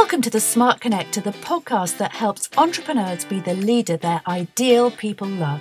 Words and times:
Welcome 0.00 0.22
to 0.22 0.30
the 0.30 0.40
Smart 0.40 0.80
Connector, 0.80 1.22
the 1.22 1.30
podcast 1.30 1.98
that 1.98 2.12
helps 2.12 2.48
entrepreneurs 2.56 3.26
be 3.26 3.38
the 3.38 3.52
leader 3.52 3.98
their 3.98 4.22
ideal 4.26 4.90
people 4.90 5.28
love. 5.28 5.60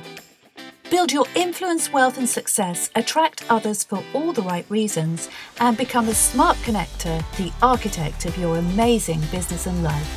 Build 0.89 1.11
your 1.11 1.25
influence, 1.35 1.91
wealth, 1.91 2.17
and 2.17 2.27
success, 2.27 2.89
attract 2.95 3.43
others 3.49 3.83
for 3.83 4.01
all 4.13 4.31
the 4.31 4.41
right 4.41 4.65
reasons, 4.69 5.27
and 5.59 5.75
become 5.75 6.07
a 6.07 6.15
smart 6.15 6.55
connector, 6.59 7.21
the 7.35 7.51
architect 7.61 8.25
of 8.25 8.37
your 8.37 8.57
amazing 8.57 9.19
business 9.29 9.67
and 9.67 9.83
life. 9.83 10.09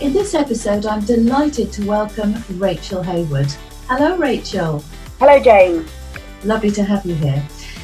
In 0.00 0.14
this 0.14 0.34
episode, 0.34 0.86
I'm 0.86 1.04
delighted 1.04 1.72
to 1.72 1.86
welcome 1.86 2.42
Rachel 2.52 3.02
Hayward. 3.02 3.52
Hello, 3.86 4.16
Rachel. 4.16 4.82
Hello, 5.18 5.38
Jane. 5.38 5.86
Lovely 6.44 6.70
to 6.72 6.82
have 6.82 7.06
you 7.06 7.14
here. 7.14 7.42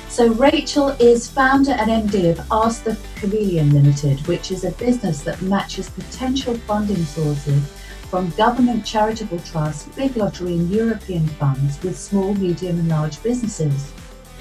So, 0.09 0.33
Rachel 0.33 0.89
is 0.99 1.29
founder 1.29 1.73
and 1.73 1.91
MD 1.91 2.31
of 2.31 2.47
Ask 2.51 2.83
the 2.83 2.99
Chameleon 3.17 3.71
Limited, 3.71 4.27
which 4.27 4.51
is 4.51 4.65
a 4.65 4.73
business 4.73 5.23
that 5.23 5.41
matches 5.43 5.91
potential 5.91 6.55
funding 6.67 7.05
sources 7.05 7.63
from 8.11 8.31
government 8.31 8.85
charitable 8.85 9.39
trusts, 9.41 9.95
big 9.95 10.17
lottery, 10.17 10.55
and 10.55 10.71
European 10.71 11.27
funds 11.27 11.81
with 11.83 11.97
small, 11.97 12.35
medium, 12.35 12.79
and 12.79 12.89
large 12.89 13.23
businesses. 13.23 13.93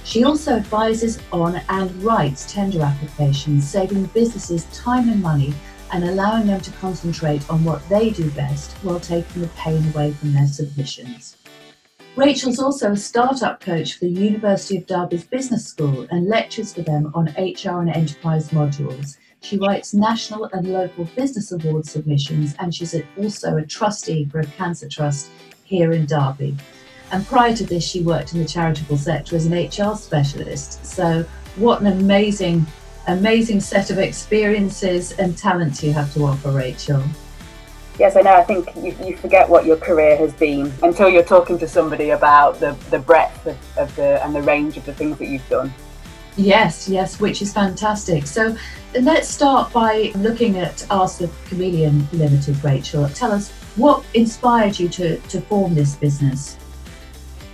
She 0.03 0.23
also 0.23 0.53
advises 0.53 1.19
on 1.33 1.61
and 1.67 1.91
writes 2.01 2.51
tender 2.51 2.81
applications, 2.81 3.69
saving 3.69 4.05
businesses 4.05 4.63
time 4.73 5.09
and 5.09 5.21
money 5.21 5.53
and 5.91 6.03
allowing 6.03 6.47
them 6.47 6.61
to 6.61 6.71
concentrate 6.71 7.47
on 7.49 7.63
what 7.63 7.87
they 7.89 8.09
do 8.09 8.29
best 8.31 8.71
while 8.83 8.99
taking 8.99 9.41
the 9.41 9.47
pain 9.49 9.85
away 9.93 10.13
from 10.13 10.33
their 10.33 10.47
submissions. 10.47 11.36
Rachel's 12.17 12.57
also 12.57 12.93
a 12.93 12.97
startup 12.97 13.59
coach 13.59 13.93
for 13.93 14.05
the 14.05 14.11
University 14.11 14.77
of 14.77 14.87
Derby's 14.87 15.23
Business 15.23 15.67
School 15.67 16.07
and 16.09 16.27
lectures 16.27 16.73
for 16.73 16.81
them 16.81 17.11
on 17.13 17.27
HR 17.37 17.79
and 17.79 17.95
enterprise 17.95 18.49
modules. 18.49 19.17
She 19.41 19.59
writes 19.59 19.93
national 19.93 20.45
and 20.45 20.73
local 20.73 21.05
business 21.15 21.51
award 21.51 21.85
submissions, 21.85 22.55
and 22.57 22.73
she's 22.73 22.95
also 23.19 23.57
a 23.57 23.65
trustee 23.67 24.25
for 24.25 24.39
a 24.39 24.45
cancer 24.47 24.89
trust 24.89 25.29
here 25.63 25.91
in 25.91 26.07
Derby. 26.07 26.57
And 27.11 27.23
prior 27.27 27.55
to 27.55 27.63
this, 27.63 27.87
she 27.87 28.01
worked 28.01 28.33
in 28.33 28.39
the 28.39 28.47
charitable 28.47 28.97
sector 28.97 29.35
as 29.35 29.45
an 29.45 29.53
HR 29.53 29.95
specialist. 29.95 30.83
So, 30.83 31.23
what 31.55 31.81
an 31.81 31.87
amazing, 31.87 32.65
amazing 33.07 33.59
set 33.59 33.91
of 33.91 33.99
experiences 33.99 35.11
and 35.19 35.37
talents 35.37 35.83
you 35.83 35.93
have 35.93 36.11
to 36.15 36.23
offer, 36.25 36.49
Rachel. 36.49 37.03
Yes, 37.99 38.15
I 38.15 38.21
know. 38.21 38.33
I 38.35 38.43
think 38.43 38.69
you, 38.75 38.95
you 39.03 39.17
forget 39.17 39.49
what 39.49 39.65
your 39.65 39.77
career 39.77 40.15
has 40.17 40.31
been 40.33 40.71
until 40.83 41.09
you're 41.09 41.23
talking 41.23 41.57
to 41.59 41.67
somebody 41.67 42.11
about 42.11 42.59
the, 42.59 42.77
the 42.91 42.99
breadth 42.99 43.47
of, 43.47 43.57
of 43.77 43.95
the 43.95 44.23
and 44.23 44.35
the 44.35 44.41
range 44.43 44.77
of 44.77 44.85
the 44.85 44.93
things 44.93 45.17
that 45.17 45.27
you've 45.27 45.49
done. 45.49 45.73
Yes, 46.35 46.87
yes, 46.87 47.19
which 47.19 47.41
is 47.41 47.51
fantastic. 47.51 48.27
So 48.27 48.55
let's 49.01 49.27
start 49.27 49.73
by 49.73 50.11
looking 50.15 50.57
at 50.57 50.85
Ask 50.91 51.17
the 51.17 51.29
Chameleon 51.47 52.07
Limited, 52.13 52.63
Rachel. 52.63 53.09
Tell 53.09 53.31
us 53.31 53.51
what 53.75 54.05
inspired 54.13 54.77
you 54.77 54.87
to, 54.89 55.17
to 55.17 55.41
form 55.41 55.73
this 55.73 55.95
business? 55.95 56.57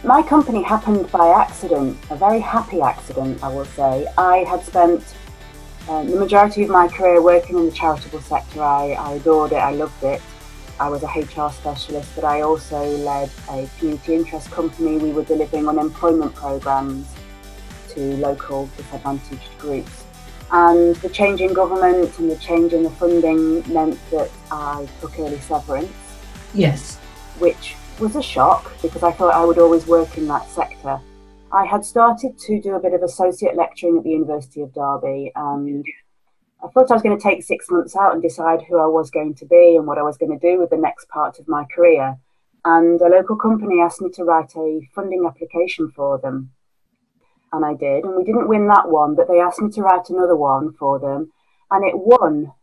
My 0.03 0.21
company 0.21 0.61
happened 0.61 1.09
by 1.13 1.29
accident, 1.29 1.97
a 2.09 2.17
very 2.17 2.41
happy 2.41 2.81
accident, 2.81 3.41
I 3.41 3.47
will 3.47 3.63
say. 3.63 4.05
I 4.17 4.39
had 4.39 4.65
spent 4.65 5.15
um, 5.87 6.11
the 6.11 6.17
majority 6.17 6.63
of 6.63 6.69
my 6.69 6.89
career 6.89 7.21
working 7.21 7.57
in 7.57 7.65
the 7.67 7.71
charitable 7.71 8.19
sector. 8.19 8.61
I, 8.61 8.91
I 8.99 9.13
adored 9.13 9.53
it, 9.53 9.57
I 9.59 9.71
loved 9.71 10.03
it. 10.03 10.21
I 10.79 10.89
was 10.89 11.03
a 11.03 11.07
HR 11.07 11.51
specialist, 11.51 12.11
but 12.15 12.23
I 12.23 12.41
also 12.41 12.83
led 12.97 13.29
a 13.49 13.69
community 13.77 14.15
interest 14.15 14.51
company. 14.51 14.97
We 14.97 15.11
were 15.11 15.23
delivering 15.23 15.67
unemployment 15.67 16.33
programs 16.35 17.07
to 17.89 17.99
local 18.17 18.69
disadvantaged 18.77 19.57
groups. 19.59 20.03
And 20.51 20.95
the 20.97 21.09
change 21.09 21.41
in 21.41 21.53
government 21.53 22.17
and 22.19 22.29
the 22.29 22.35
change 22.37 22.73
in 22.73 22.83
the 22.83 22.89
funding 22.91 23.63
meant 23.71 23.99
that 24.11 24.29
I 24.51 24.87
took 25.01 25.17
early 25.19 25.39
severance. 25.39 25.91
Yes. 26.53 26.97
Which 27.39 27.75
was 27.99 28.15
a 28.15 28.21
shock 28.21 28.71
because 28.81 29.03
I 29.03 29.11
thought 29.11 29.33
I 29.33 29.43
would 29.45 29.57
always 29.57 29.87
work 29.87 30.17
in 30.17 30.27
that 30.27 30.49
sector. 30.49 30.99
I 31.51 31.65
had 31.65 31.85
started 31.85 32.37
to 32.39 32.59
do 32.59 32.75
a 32.75 32.79
bit 32.79 32.93
of 32.93 33.03
associate 33.03 33.55
lecturing 33.55 33.97
at 33.97 34.03
the 34.03 34.09
University 34.09 34.61
of 34.61 34.73
Derby 34.73 35.31
and 35.35 35.85
I 36.63 36.69
thought 36.69 36.89
I 36.89 36.93
was 36.93 37.03
going 37.03 37.17
to 37.17 37.21
take 37.23 37.43
six 37.43 37.69
months 37.69 37.95
out 37.95 38.13
and 38.13 38.21
decide 38.21 38.61
who 38.61 38.79
I 38.79 38.87
was 38.87 39.11
going 39.11 39.35
to 39.35 39.45
be 39.45 39.75
and 39.75 39.85
what 39.85 39.97
I 39.97 40.03
was 40.03 40.17
going 40.17 40.37
to 40.37 40.51
do 40.51 40.59
with 40.59 40.69
the 40.69 40.77
next 40.77 41.09
part 41.09 41.37
of 41.37 41.47
my 41.47 41.65
career. 41.65 42.17
And 42.63 43.01
a 43.01 43.09
local 43.09 43.35
company 43.35 43.81
asked 43.81 44.01
me 44.01 44.09
to 44.11 44.23
write 44.23 44.55
a 44.55 44.79
funding 44.95 45.25
application 45.25 45.91
for 45.91 46.17
them. 46.17 46.51
And 47.51 47.65
I 47.65 47.73
did. 47.73 48.05
And 48.05 48.15
we 48.15 48.23
didn't 48.23 48.47
win 48.47 48.67
that 48.67 48.89
one, 48.89 49.13
but 49.13 49.27
they 49.27 49.41
asked 49.41 49.61
me 49.61 49.69
to 49.71 49.81
write 49.81 50.09
another 50.09 50.37
one 50.37 50.71
for 50.71 50.99
them. 50.99 51.33
And 51.69 51.83
it 51.83 51.95
won. 51.95 52.53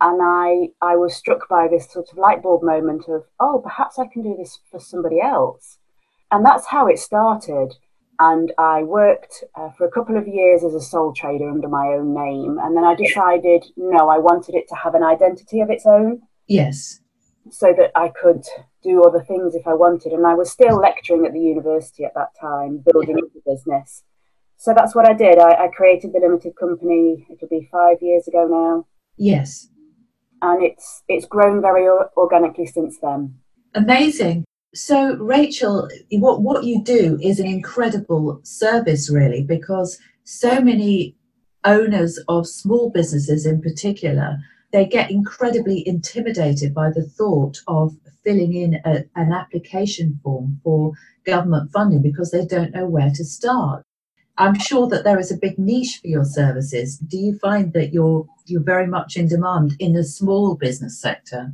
And 0.00 0.20
I, 0.22 0.68
I 0.80 0.94
was 0.94 1.16
struck 1.16 1.48
by 1.48 1.66
this 1.68 1.90
sort 1.90 2.10
of 2.12 2.18
light 2.18 2.42
bulb 2.44 2.62
moment 2.62 3.08
of, 3.08 3.24
oh, 3.40 3.60
perhaps 3.62 3.98
I 3.98 4.06
can 4.06 4.22
do 4.22 4.36
this 4.38 4.60
for 4.70 4.78
somebody 4.78 5.20
else. 5.20 5.78
And 6.30 6.46
that's 6.46 6.66
how 6.66 6.86
it 6.86 6.98
started 7.00 7.74
and 8.22 8.52
I 8.56 8.84
worked 8.84 9.42
uh, 9.56 9.70
for 9.76 9.84
a 9.84 9.90
couple 9.90 10.16
of 10.16 10.28
years 10.28 10.62
as 10.62 10.74
a 10.74 10.80
sole 10.80 11.12
trader 11.12 11.50
under 11.50 11.66
my 11.68 11.86
own 11.88 12.14
name. 12.14 12.56
And 12.62 12.76
then 12.76 12.84
I 12.84 12.94
decided, 12.94 13.64
no, 13.76 14.08
I 14.08 14.18
wanted 14.18 14.54
it 14.54 14.68
to 14.68 14.76
have 14.76 14.94
an 14.94 15.02
identity 15.02 15.60
of 15.60 15.70
its 15.70 15.86
own. 15.86 16.22
Yes. 16.46 17.00
So 17.50 17.74
that 17.76 17.90
I 17.96 18.10
could 18.10 18.44
do 18.84 19.02
other 19.02 19.24
things 19.24 19.56
if 19.56 19.66
I 19.66 19.74
wanted. 19.74 20.12
And 20.12 20.24
I 20.24 20.34
was 20.34 20.52
still 20.52 20.76
lecturing 20.76 21.26
at 21.26 21.32
the 21.32 21.40
university 21.40 22.04
at 22.04 22.14
that 22.14 22.28
time, 22.40 22.84
building 22.92 23.16
up 23.18 23.32
the 23.34 23.42
business. 23.44 24.04
So 24.56 24.72
that's 24.72 24.94
what 24.94 25.08
I 25.08 25.14
did. 25.14 25.40
I, 25.40 25.64
I 25.64 25.68
created 25.76 26.12
the 26.12 26.20
limited 26.20 26.54
company. 26.54 27.26
It'll 27.28 27.48
be 27.48 27.68
five 27.72 27.96
years 28.00 28.28
ago 28.28 28.46
now. 28.46 28.86
Yes. 29.16 29.68
And 30.42 30.62
it's 30.62 31.02
it's 31.08 31.26
grown 31.26 31.60
very 31.60 31.88
organically 32.16 32.66
since 32.66 32.98
then. 33.02 33.38
Amazing. 33.74 34.44
So, 34.74 35.16
Rachel, 35.16 35.88
what, 36.12 36.40
what 36.40 36.64
you 36.64 36.82
do 36.82 37.18
is 37.22 37.38
an 37.38 37.46
incredible 37.46 38.40
service, 38.42 39.10
really, 39.10 39.42
because 39.42 39.98
so 40.24 40.60
many 40.60 41.14
owners 41.64 42.18
of 42.28 42.46
small 42.46 42.90
businesses 42.90 43.44
in 43.44 43.60
particular, 43.60 44.38
they 44.72 44.86
get 44.86 45.10
incredibly 45.10 45.86
intimidated 45.86 46.72
by 46.74 46.90
the 46.90 47.02
thought 47.02 47.58
of 47.68 47.94
filling 48.24 48.54
in 48.54 48.80
a, 48.86 49.04
an 49.14 49.32
application 49.32 50.18
form 50.22 50.60
for 50.64 50.92
government 51.26 51.70
funding 51.70 52.00
because 52.00 52.30
they 52.30 52.46
don't 52.46 52.74
know 52.74 52.86
where 52.86 53.10
to 53.10 53.24
start. 53.24 53.84
I'm 54.38 54.58
sure 54.58 54.88
that 54.88 55.04
there 55.04 55.18
is 55.18 55.30
a 55.30 55.36
big 55.36 55.58
niche 55.58 55.98
for 56.00 56.08
your 56.08 56.24
services. 56.24 56.96
Do 56.96 57.18
you 57.18 57.38
find 57.38 57.74
that 57.74 57.92
you're 57.92 58.26
you're 58.46 58.62
very 58.62 58.86
much 58.86 59.16
in 59.16 59.28
demand 59.28 59.76
in 59.78 59.92
the 59.92 60.04
small 60.04 60.56
business 60.56 60.98
sector? 60.98 61.52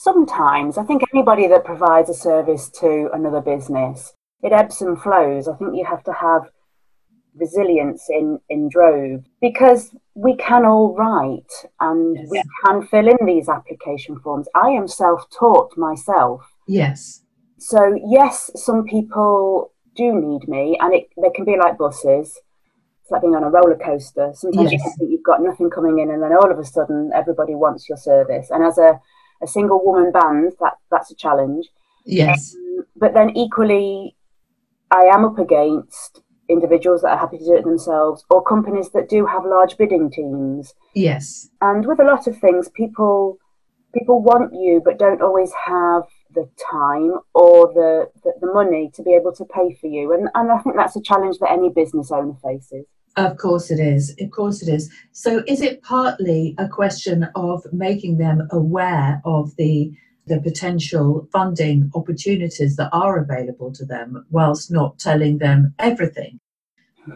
Sometimes 0.00 0.78
I 0.78 0.84
think 0.84 1.02
anybody 1.12 1.48
that 1.48 1.64
provides 1.64 2.08
a 2.08 2.14
service 2.14 2.70
to 2.80 3.08
another 3.12 3.40
business, 3.40 4.12
it 4.42 4.52
ebbs 4.52 4.80
and 4.80 5.00
flows. 5.00 5.48
I 5.48 5.56
think 5.56 5.74
you 5.74 5.84
have 5.84 6.04
to 6.04 6.12
have 6.12 6.42
resilience 7.34 8.06
in, 8.08 8.38
in 8.48 8.68
drove 8.68 9.24
because 9.40 9.94
we 10.14 10.36
can 10.36 10.64
all 10.64 10.94
write 10.94 11.52
and 11.80 12.16
yes. 12.16 12.28
we 12.30 12.42
can 12.64 12.86
fill 12.86 13.08
in 13.08 13.26
these 13.26 13.48
application 13.48 14.20
forms. 14.20 14.46
I 14.54 14.68
am 14.68 14.86
self 14.86 15.28
taught 15.36 15.76
myself. 15.76 16.42
Yes. 16.68 17.24
So, 17.58 17.98
yes, 18.08 18.52
some 18.54 18.84
people 18.84 19.72
do 19.96 20.14
need 20.14 20.48
me, 20.48 20.78
and 20.80 20.94
it, 20.94 21.08
they 21.20 21.30
can 21.34 21.44
be 21.44 21.56
like 21.58 21.76
buses. 21.76 22.38
It's 23.02 23.10
like 23.10 23.22
being 23.22 23.34
on 23.34 23.42
a 23.42 23.50
roller 23.50 23.76
coaster. 23.76 24.30
Sometimes 24.32 24.70
yes. 24.70 24.80
you 24.84 24.92
think 24.96 25.10
you've 25.10 25.24
got 25.24 25.42
nothing 25.42 25.70
coming 25.70 25.98
in, 25.98 26.08
and 26.08 26.22
then 26.22 26.32
all 26.32 26.52
of 26.52 26.58
a 26.60 26.64
sudden, 26.64 27.10
everybody 27.12 27.56
wants 27.56 27.88
your 27.88 27.98
service. 27.98 28.46
And 28.50 28.64
as 28.64 28.78
a 28.78 29.00
a 29.42 29.46
single 29.46 29.84
woman 29.84 30.12
band, 30.12 30.52
that 30.60 30.74
that's 30.90 31.10
a 31.10 31.14
challenge. 31.14 31.68
Yes. 32.04 32.54
Um, 32.54 32.86
but 32.96 33.14
then 33.14 33.36
equally, 33.36 34.16
I 34.90 35.02
am 35.12 35.24
up 35.24 35.38
against 35.38 36.22
individuals 36.48 37.02
that 37.02 37.10
are 37.10 37.18
happy 37.18 37.38
to 37.38 37.44
do 37.44 37.56
it 37.56 37.64
themselves 37.64 38.24
or 38.30 38.42
companies 38.42 38.90
that 38.90 39.08
do 39.08 39.26
have 39.26 39.44
large 39.44 39.76
bidding 39.76 40.10
teams. 40.10 40.74
Yes. 40.94 41.50
And 41.60 41.86
with 41.86 42.00
a 42.00 42.04
lot 42.04 42.26
of 42.26 42.38
things, 42.38 42.70
people 42.74 43.38
people 43.94 44.22
want 44.22 44.52
you 44.52 44.82
but 44.84 44.98
don't 44.98 45.22
always 45.22 45.52
have 45.66 46.02
the 46.34 46.48
time 46.70 47.14
or 47.34 47.72
the, 47.72 48.06
the, 48.22 48.32
the 48.40 48.52
money 48.52 48.90
to 48.94 49.02
be 49.02 49.14
able 49.14 49.32
to 49.32 49.44
pay 49.46 49.74
for 49.80 49.86
you. 49.86 50.12
And, 50.12 50.28
and 50.34 50.52
I 50.52 50.58
think 50.58 50.76
that's 50.76 50.96
a 50.96 51.02
challenge 51.02 51.38
that 51.40 51.50
any 51.50 51.70
business 51.70 52.10
owner 52.10 52.34
faces. 52.42 52.86
Of 53.18 53.36
course 53.36 53.72
it 53.72 53.80
is. 53.80 54.14
Of 54.20 54.30
course 54.30 54.62
it 54.62 54.72
is. 54.72 54.88
So 55.10 55.42
is 55.48 55.60
it 55.60 55.82
partly 55.82 56.54
a 56.56 56.68
question 56.68 57.28
of 57.34 57.66
making 57.72 58.18
them 58.18 58.46
aware 58.52 59.20
of 59.24 59.54
the 59.56 59.92
the 60.26 60.40
potential 60.40 61.26
funding 61.32 61.90
opportunities 61.94 62.76
that 62.76 62.90
are 62.92 63.18
available 63.18 63.72
to 63.72 63.84
them 63.84 64.24
whilst 64.30 64.70
not 64.70 64.98
telling 65.00 65.38
them 65.38 65.74
everything? 65.78 66.38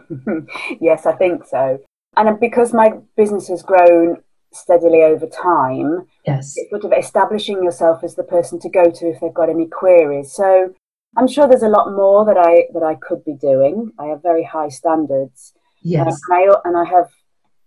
yes, 0.81 1.05
I 1.05 1.13
think 1.13 1.45
so. 1.45 1.79
And 2.17 2.39
because 2.39 2.73
my 2.73 2.93
business 3.15 3.47
has 3.47 3.61
grown 3.63 4.17
steadily 4.51 5.03
over 5.03 5.27
time, 5.27 6.05
yes, 6.27 6.53
it's 6.57 6.69
sort 6.69 6.83
of 6.83 6.91
establishing 6.91 7.63
yourself 7.63 8.03
as 8.03 8.15
the 8.15 8.23
person 8.23 8.59
to 8.59 8.69
go 8.69 8.91
to 8.91 9.07
if 9.07 9.21
they've 9.21 9.33
got 9.33 9.49
any 9.49 9.67
queries. 9.67 10.33
So 10.33 10.73
I'm 11.15 11.29
sure 11.29 11.47
there's 11.47 11.63
a 11.63 11.69
lot 11.69 11.93
more 11.93 12.25
that 12.25 12.37
I 12.37 12.65
that 12.73 12.83
I 12.83 12.95
could 12.95 13.23
be 13.23 13.35
doing. 13.35 13.93
I 13.97 14.07
have 14.07 14.21
very 14.21 14.43
high 14.43 14.69
standards. 14.69 15.53
Yes. 15.83 16.07
Uh, 16.07 16.35
and, 16.35 16.51
I, 16.51 16.55
and 16.65 16.77
I 16.77 16.85
have 16.89 17.09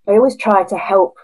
I 0.08 0.12
always 0.12 0.36
try 0.36 0.62
to 0.64 0.76
help 0.76 1.16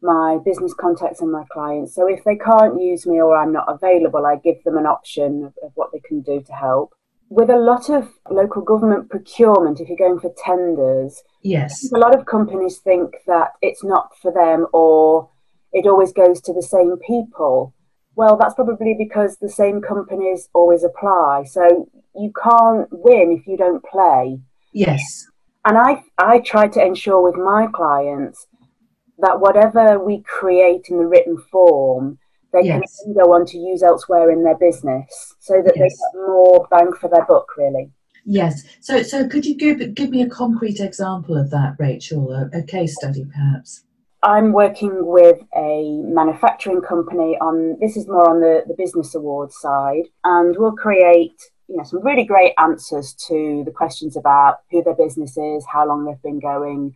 my 0.00 0.38
business 0.44 0.72
contacts 0.74 1.20
and 1.20 1.32
my 1.32 1.44
clients. 1.52 1.94
So 1.94 2.06
if 2.06 2.22
they 2.24 2.36
can't 2.36 2.80
use 2.80 3.06
me 3.06 3.20
or 3.20 3.36
I'm 3.36 3.52
not 3.52 3.66
available, 3.68 4.24
I 4.26 4.36
give 4.36 4.62
them 4.64 4.76
an 4.76 4.86
option 4.86 5.44
of, 5.44 5.54
of 5.62 5.72
what 5.74 5.90
they 5.92 6.00
can 6.00 6.20
do 6.20 6.40
to 6.40 6.52
help. 6.52 6.94
With 7.30 7.50
a 7.50 7.58
lot 7.58 7.90
of 7.90 8.08
local 8.30 8.62
government 8.62 9.10
procurement, 9.10 9.80
if 9.80 9.88
you're 9.88 9.98
going 9.98 10.20
for 10.20 10.32
tenders, 10.42 11.22
yes, 11.42 11.90
a 11.92 11.98
lot 11.98 12.16
of 12.16 12.24
companies 12.24 12.78
think 12.78 13.16
that 13.26 13.50
it's 13.60 13.84
not 13.84 14.16
for 14.22 14.32
them 14.32 14.66
or 14.72 15.28
it 15.72 15.86
always 15.86 16.12
goes 16.12 16.40
to 16.42 16.54
the 16.54 16.62
same 16.62 16.96
people. 17.06 17.74
Well, 18.14 18.36
that's 18.36 18.54
probably 18.54 18.96
because 18.98 19.36
the 19.36 19.50
same 19.50 19.82
companies 19.82 20.48
always 20.54 20.84
apply. 20.84 21.44
So 21.44 21.88
you 22.14 22.32
can't 22.32 22.88
win 22.90 23.36
if 23.38 23.46
you 23.46 23.56
don't 23.56 23.84
play. 23.84 24.40
Yes. 24.72 25.26
And 25.64 25.76
I, 25.76 26.02
I 26.18 26.40
try 26.40 26.68
to 26.68 26.84
ensure 26.84 27.22
with 27.22 27.36
my 27.36 27.66
clients 27.72 28.46
that 29.18 29.40
whatever 29.40 29.98
we 30.02 30.22
create 30.22 30.86
in 30.88 30.98
the 30.98 31.06
written 31.06 31.36
form, 31.50 32.18
they 32.52 32.62
yes. 32.62 33.02
can 33.04 33.14
go 33.14 33.32
on 33.34 33.44
to 33.46 33.58
use 33.58 33.82
elsewhere 33.82 34.30
in 34.30 34.44
their 34.44 34.56
business 34.56 35.34
so 35.40 35.60
that 35.62 35.74
yes. 35.76 35.82
they 35.82 35.88
get 35.88 36.26
more 36.28 36.66
bang 36.70 36.92
for 36.98 37.10
their 37.10 37.26
buck, 37.26 37.46
really. 37.56 37.90
Yes. 38.24 38.62
So, 38.80 39.02
so 39.02 39.26
could 39.28 39.44
you 39.44 39.56
give, 39.56 39.94
give 39.94 40.10
me 40.10 40.22
a 40.22 40.28
concrete 40.28 40.80
example 40.80 41.36
of 41.36 41.50
that, 41.50 41.76
Rachel, 41.78 42.32
a, 42.32 42.58
a 42.58 42.62
case 42.62 42.94
study 42.96 43.24
perhaps? 43.24 43.84
I'm 44.22 44.52
working 44.52 45.06
with 45.06 45.38
a 45.56 46.02
manufacturing 46.02 46.80
company 46.80 47.36
on 47.40 47.78
this 47.80 47.96
is 47.96 48.08
more 48.08 48.28
on 48.28 48.40
the, 48.40 48.64
the 48.66 48.74
business 48.74 49.14
awards 49.14 49.56
side, 49.58 50.08
and 50.24 50.56
we'll 50.58 50.72
create 50.72 51.40
you 51.68 51.76
know 51.76 51.84
some 51.84 52.02
really 52.02 52.24
great 52.24 52.54
answers 52.58 53.14
to 53.28 53.62
the 53.64 53.70
questions 53.70 54.16
about 54.16 54.60
who 54.70 54.82
their 54.82 54.94
business 54.94 55.36
is, 55.36 55.66
how 55.70 55.86
long 55.86 56.04
they've 56.04 56.22
been 56.22 56.40
going, 56.40 56.94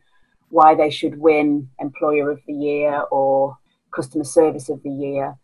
why 0.48 0.74
they 0.74 0.90
should 0.90 1.18
win 1.18 1.68
Employer 1.78 2.30
of 2.30 2.40
the 2.46 2.54
Year 2.54 3.02
or 3.10 3.56
Customer 3.94 4.24
Service 4.24 4.68
of 4.68 4.82
the 4.82 4.90
Year. 4.90 5.36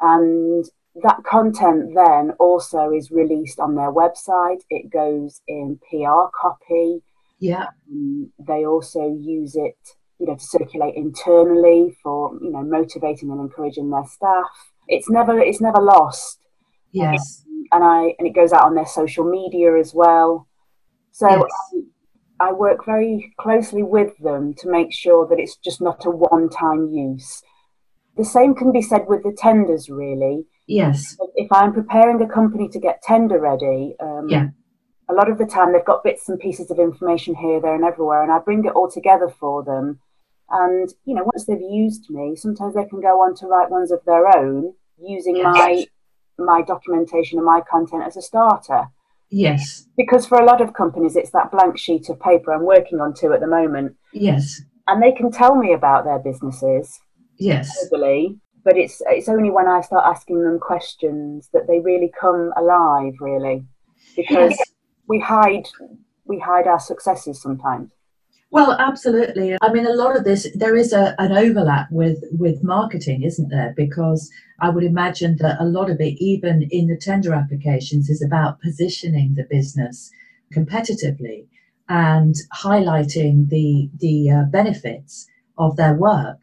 And 0.00 0.64
that 1.02 1.22
content 1.24 1.94
then 1.94 2.32
also 2.38 2.90
is 2.92 3.10
released 3.10 3.58
on 3.60 3.74
their 3.74 3.92
website. 3.92 4.60
It 4.68 4.90
goes 4.90 5.40
in 5.48 5.78
PR 5.88 6.28
copy. 6.38 7.02
Yeah. 7.38 7.66
Um, 7.90 8.30
they 8.38 8.66
also 8.66 9.16
use 9.18 9.56
it, 9.56 9.76
you 10.18 10.26
know, 10.26 10.36
to 10.36 10.44
circulate 10.44 10.94
internally 10.96 11.96
for, 12.02 12.38
you 12.40 12.50
know, 12.50 12.62
motivating 12.62 13.30
and 13.30 13.40
encouraging 13.40 13.90
their 13.90 14.06
staff. 14.06 14.50
It's 14.88 15.08
never 15.08 15.38
it's 15.40 15.60
never 15.60 15.80
lost. 15.80 16.38
Yes. 16.92 17.44
And 17.70 17.84
I 17.84 18.14
and 18.18 18.26
it 18.26 18.34
goes 18.34 18.52
out 18.52 18.64
on 18.64 18.74
their 18.74 18.86
social 18.86 19.24
media 19.24 19.76
as 19.78 19.92
well. 19.94 20.48
So 21.12 21.28
yes. 21.28 21.42
um, 21.74 21.90
I 22.40 22.52
work 22.52 22.84
very 22.84 23.32
closely 23.38 23.82
with 23.82 24.16
them 24.18 24.54
to 24.58 24.70
make 24.70 24.92
sure 24.92 25.28
that 25.28 25.38
it's 25.38 25.56
just 25.56 25.80
not 25.80 26.04
a 26.04 26.10
one 26.10 26.48
time 26.48 26.88
use. 26.88 27.42
The 28.16 28.24
same 28.24 28.54
can 28.54 28.72
be 28.72 28.82
said 28.82 29.06
with 29.06 29.22
the 29.22 29.32
tenders, 29.36 29.88
really. 29.88 30.46
Yes. 30.66 31.16
If 31.34 31.50
I'm 31.52 31.72
preparing 31.72 32.20
a 32.20 32.28
company 32.28 32.68
to 32.68 32.80
get 32.80 33.02
tender 33.02 33.40
ready, 33.40 33.94
um, 34.00 34.26
yeah. 34.28 34.48
a 35.08 35.14
lot 35.14 35.30
of 35.30 35.38
the 35.38 35.46
time 35.46 35.72
they've 35.72 35.84
got 35.84 36.04
bits 36.04 36.28
and 36.28 36.38
pieces 36.38 36.70
of 36.70 36.78
information 36.78 37.34
here, 37.34 37.60
there, 37.60 37.74
and 37.74 37.84
everywhere, 37.84 38.22
and 38.22 38.32
I 38.32 38.38
bring 38.38 38.64
it 38.64 38.72
all 38.72 38.90
together 38.90 39.28
for 39.28 39.62
them. 39.62 40.00
And 40.50 40.88
you 41.04 41.14
know, 41.14 41.24
once 41.24 41.46
they've 41.46 41.60
used 41.60 42.10
me, 42.10 42.36
sometimes 42.36 42.74
they 42.74 42.84
can 42.84 43.00
go 43.00 43.22
on 43.22 43.34
to 43.36 43.46
write 43.46 43.70
ones 43.70 43.90
of 43.90 44.00
their 44.04 44.28
own 44.36 44.74
using 44.98 45.36
yes. 45.36 45.46
my 45.46 45.86
my 46.44 46.62
documentation 46.62 47.38
and 47.38 47.46
my 47.46 47.60
content 47.70 48.04
as 48.06 48.16
a 48.16 48.22
starter. 48.22 48.86
Yes. 49.30 49.88
Because 49.96 50.26
for 50.26 50.38
a 50.38 50.44
lot 50.44 50.60
of 50.60 50.74
companies, 50.74 51.16
it's 51.16 51.30
that 51.30 51.50
blank 51.50 51.78
sheet 51.78 52.08
of 52.10 52.20
paper 52.20 52.52
I'm 52.52 52.64
working 52.64 53.00
on 53.00 53.14
to 53.14 53.32
at 53.32 53.40
the 53.40 53.46
moment. 53.46 53.96
Yes. 54.12 54.60
And 54.86 55.02
they 55.02 55.12
can 55.12 55.30
tell 55.30 55.54
me 55.54 55.72
about 55.72 56.04
their 56.04 56.18
businesses. 56.18 57.00
Yes. 57.38 57.70
Verbally, 57.84 58.38
but 58.64 58.76
it's 58.76 59.02
it's 59.06 59.28
only 59.28 59.50
when 59.50 59.68
I 59.68 59.80
start 59.80 60.04
asking 60.06 60.42
them 60.42 60.58
questions 60.60 61.48
that 61.52 61.66
they 61.66 61.80
really 61.80 62.12
come 62.18 62.52
alive, 62.56 63.14
really, 63.20 63.64
because 64.14 64.56
we 65.08 65.18
hide 65.18 65.66
we 66.24 66.38
hide 66.38 66.66
our 66.66 66.78
successes 66.80 67.40
sometimes. 67.40 67.90
Well, 68.52 68.72
absolutely. 68.78 69.56
I 69.62 69.72
mean, 69.72 69.86
a 69.86 69.94
lot 69.94 70.14
of 70.14 70.24
this, 70.24 70.46
there 70.54 70.76
is 70.76 70.92
a, 70.92 71.14
an 71.18 71.32
overlap 71.32 71.86
with, 71.90 72.22
with 72.32 72.62
marketing, 72.62 73.22
isn't 73.22 73.48
there? 73.48 73.72
Because 73.74 74.30
I 74.60 74.68
would 74.68 74.84
imagine 74.84 75.38
that 75.40 75.56
a 75.58 75.64
lot 75.64 75.88
of 75.88 75.98
it, 76.00 76.22
even 76.22 76.68
in 76.70 76.86
the 76.86 76.98
tender 76.98 77.32
applications, 77.32 78.10
is 78.10 78.22
about 78.22 78.60
positioning 78.60 79.34
the 79.36 79.46
business 79.48 80.10
competitively 80.54 81.46
and 81.88 82.34
highlighting 82.54 83.48
the, 83.48 83.88
the 83.96 84.30
uh, 84.30 84.42
benefits 84.50 85.26
of 85.56 85.76
their 85.76 85.94
work. 85.94 86.42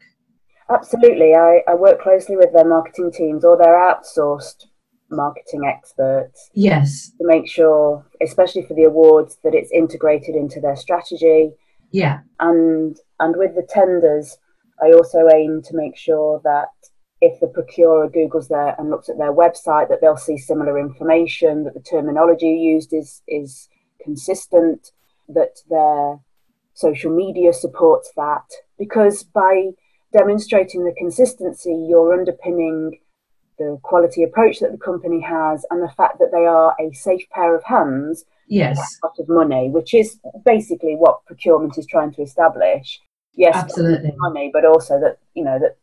Absolutely. 0.68 1.36
I, 1.36 1.60
I 1.68 1.74
work 1.76 2.02
closely 2.02 2.36
with 2.36 2.52
their 2.52 2.68
marketing 2.68 3.12
teams 3.12 3.44
or 3.44 3.56
their 3.56 3.74
outsourced 3.74 4.64
marketing 5.10 5.62
experts. 5.64 6.50
Yes. 6.54 7.12
To 7.20 7.26
make 7.26 7.48
sure, 7.48 8.04
especially 8.20 8.66
for 8.66 8.74
the 8.74 8.84
awards, 8.84 9.38
that 9.44 9.54
it's 9.54 9.70
integrated 9.70 10.34
into 10.34 10.60
their 10.60 10.76
strategy 10.76 11.52
yeah. 11.90 12.20
And 12.38 12.96
and 13.18 13.36
with 13.36 13.54
the 13.54 13.66
tenders, 13.68 14.38
I 14.82 14.92
also 14.92 15.28
aim 15.34 15.62
to 15.64 15.76
make 15.76 15.96
sure 15.96 16.40
that 16.44 16.68
if 17.20 17.38
the 17.40 17.48
procurer 17.48 18.08
Googles 18.08 18.48
there 18.48 18.74
and 18.78 18.90
looks 18.90 19.08
at 19.08 19.18
their 19.18 19.32
website, 19.32 19.88
that 19.88 20.00
they'll 20.00 20.16
see 20.16 20.38
similar 20.38 20.78
information, 20.78 21.64
that 21.64 21.74
the 21.74 21.80
terminology 21.80 22.48
used 22.48 22.92
is 22.92 23.22
is 23.28 23.68
consistent, 24.02 24.92
that 25.28 25.60
their 25.68 26.20
social 26.74 27.14
media 27.14 27.52
supports 27.52 28.10
that. 28.16 28.46
Because 28.78 29.22
by 29.22 29.70
demonstrating 30.12 30.84
the 30.84 30.94
consistency, 30.96 31.86
you're 31.88 32.14
underpinning 32.14 33.00
the 33.60 33.78
quality 33.82 34.22
approach 34.22 34.58
that 34.60 34.72
the 34.72 34.78
company 34.78 35.20
has 35.20 35.64
and 35.70 35.82
the 35.82 35.92
fact 35.96 36.18
that 36.18 36.30
they 36.32 36.46
are 36.46 36.74
a 36.80 36.92
safe 36.94 37.28
pair 37.30 37.54
of 37.54 37.62
hands 37.62 38.24
yes. 38.48 38.98
lot 39.04 39.14
of 39.18 39.28
money 39.28 39.68
which 39.68 39.92
is 39.92 40.18
basically 40.44 40.94
what 40.96 41.24
procurement 41.26 41.76
is 41.78 41.86
trying 41.86 42.12
to 42.12 42.22
establish. 42.22 43.00
Yes 43.34 43.54
absolutely. 43.54 44.12
money 44.16 44.50
but 44.52 44.64
also 44.64 44.98
that 45.00 45.18
you 45.34 45.44
know 45.44 45.58
that 45.58 45.76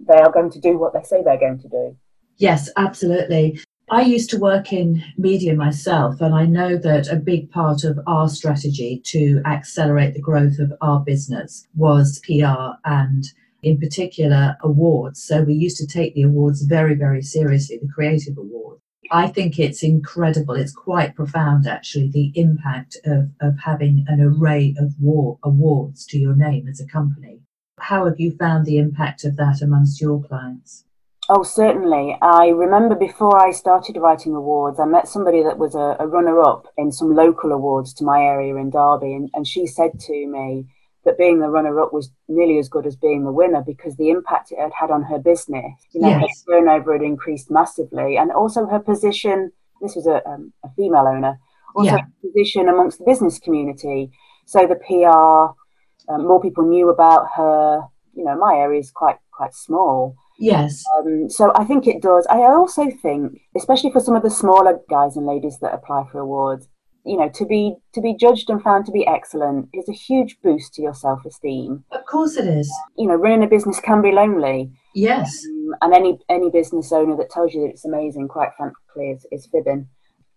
they 0.00 0.20
are 0.20 0.32
going 0.32 0.50
to 0.50 0.60
do 0.60 0.76
what 0.76 0.92
they 0.92 1.02
say 1.02 1.22
they're 1.22 1.38
going 1.38 1.60
to 1.60 1.68
do. 1.68 1.96
Yes 2.36 2.68
absolutely. 2.76 3.60
I 3.92 4.02
used 4.02 4.30
to 4.30 4.38
work 4.38 4.72
in 4.72 5.02
media 5.18 5.52
myself, 5.54 6.20
and 6.20 6.32
I 6.32 6.46
know 6.46 6.76
that 6.76 7.08
a 7.08 7.16
big 7.16 7.50
part 7.50 7.82
of 7.82 7.98
our 8.06 8.28
strategy 8.28 9.02
to 9.06 9.42
accelerate 9.44 10.14
the 10.14 10.20
growth 10.20 10.60
of 10.60 10.72
our 10.80 11.00
business 11.00 11.66
was 11.74 12.20
PR 12.24 12.78
and, 12.84 13.24
in 13.62 13.78
particular, 13.78 14.56
awards. 14.62 15.22
So 15.22 15.42
we 15.42 15.54
used 15.54 15.76
to 15.78 15.86
take 15.86 16.14
the 16.14 16.22
awards 16.22 16.62
very, 16.62 16.94
very 16.94 17.22
seriously, 17.22 17.78
the 17.80 17.92
creative 17.92 18.36
awards. 18.38 18.80
I 19.12 19.26
think 19.26 19.58
it's 19.58 19.82
incredible. 19.82 20.54
It's 20.54 20.72
quite 20.72 21.16
profound, 21.16 21.66
actually, 21.66 22.10
the 22.10 22.32
impact 22.36 22.96
of, 23.04 23.30
of 23.40 23.58
having 23.64 24.04
an 24.06 24.20
array 24.20 24.74
of 24.78 24.94
war, 25.00 25.38
awards 25.42 26.06
to 26.06 26.18
your 26.18 26.36
name 26.36 26.68
as 26.68 26.80
a 26.80 26.86
company. 26.86 27.40
How 27.80 28.04
have 28.04 28.20
you 28.20 28.36
found 28.36 28.66
the 28.66 28.78
impact 28.78 29.24
of 29.24 29.36
that 29.36 29.62
amongst 29.62 30.00
your 30.00 30.22
clients? 30.22 30.84
Oh, 31.28 31.42
certainly. 31.42 32.16
I 32.22 32.48
remember 32.48 32.94
before 32.94 33.40
I 33.40 33.52
started 33.52 33.96
writing 33.96 34.34
awards, 34.34 34.78
I 34.78 34.84
met 34.84 35.08
somebody 35.08 35.42
that 35.42 35.58
was 35.58 35.74
a, 35.74 35.96
a 35.98 36.06
runner 36.06 36.40
up 36.40 36.66
in 36.76 36.92
some 36.92 37.14
local 37.14 37.52
awards 37.52 37.92
to 37.94 38.04
my 38.04 38.20
area 38.20 38.56
in 38.56 38.70
Derby, 38.70 39.14
and, 39.14 39.30
and 39.34 39.46
she 39.46 39.66
said 39.66 39.98
to 40.00 40.26
me, 40.26 40.66
that 41.10 41.18
being 41.18 41.40
the 41.40 41.48
runner 41.48 41.80
up 41.80 41.92
was 41.92 42.10
nearly 42.28 42.58
as 42.58 42.68
good 42.68 42.86
as 42.86 42.94
being 42.94 43.24
the 43.24 43.32
winner 43.32 43.62
because 43.66 43.96
the 43.96 44.10
impact 44.10 44.52
it 44.52 44.58
had 44.58 44.72
had 44.78 44.90
on 44.90 45.02
her 45.02 45.18
business. 45.18 45.74
You 45.92 46.02
know, 46.02 46.08
yes. 46.08 46.44
her 46.46 46.60
turnover 46.60 46.92
had 46.92 47.02
increased 47.02 47.50
massively, 47.50 48.16
and 48.16 48.30
also 48.30 48.66
her 48.66 48.78
position. 48.78 49.50
This 49.80 49.96
was 49.96 50.06
a, 50.06 50.26
um, 50.28 50.52
a 50.64 50.68
female 50.76 51.06
owner. 51.08 51.38
Also, 51.74 51.96
yeah. 51.96 52.04
position 52.24 52.68
amongst 52.68 52.98
the 52.98 53.04
business 53.04 53.38
community. 53.38 54.10
So 54.46 54.66
the 54.66 54.76
PR, 54.76 56.12
um, 56.12 56.26
more 56.26 56.40
people 56.40 56.64
knew 56.64 56.90
about 56.90 57.28
her. 57.36 57.82
You 58.14 58.24
know, 58.24 58.36
my 58.36 58.54
area 58.54 58.80
is 58.80 58.90
quite 58.90 59.16
quite 59.32 59.54
small. 59.54 60.16
Yes. 60.38 60.82
Um, 60.98 61.28
so 61.28 61.52
I 61.54 61.64
think 61.64 61.86
it 61.86 62.00
does. 62.00 62.26
I 62.30 62.38
also 62.38 62.90
think, 62.90 63.40
especially 63.56 63.90
for 63.92 64.00
some 64.00 64.16
of 64.16 64.22
the 64.22 64.30
smaller 64.30 64.80
guys 64.88 65.16
and 65.16 65.26
ladies 65.26 65.58
that 65.60 65.74
apply 65.74 66.04
for 66.10 66.18
awards, 66.18 66.68
you 67.04 67.16
know 67.16 67.28
to 67.34 67.46
be 67.46 67.76
to 67.94 68.00
be 68.00 68.14
judged 68.14 68.50
and 68.50 68.62
found 68.62 68.86
to 68.86 68.92
be 68.92 69.06
excellent 69.06 69.68
is 69.72 69.88
a 69.88 69.92
huge 69.92 70.36
boost 70.42 70.74
to 70.74 70.82
your 70.82 70.94
self-esteem. 70.94 71.84
Of 71.92 72.04
course 72.06 72.36
it 72.36 72.46
is. 72.46 72.70
You 72.96 73.08
know 73.08 73.14
running 73.14 73.42
a 73.42 73.46
business 73.46 73.80
can 73.80 74.02
be 74.02 74.12
lonely. 74.12 74.72
Yes. 74.94 75.44
Um, 75.46 75.74
and 75.82 75.94
any 75.94 76.18
any 76.28 76.50
business 76.50 76.92
owner 76.92 77.16
that 77.16 77.30
tells 77.30 77.54
you 77.54 77.62
that 77.62 77.70
it's 77.70 77.84
amazing 77.84 78.28
quite 78.28 78.50
frankly 78.56 79.10
is, 79.10 79.26
is 79.32 79.46
fibbing. 79.46 79.88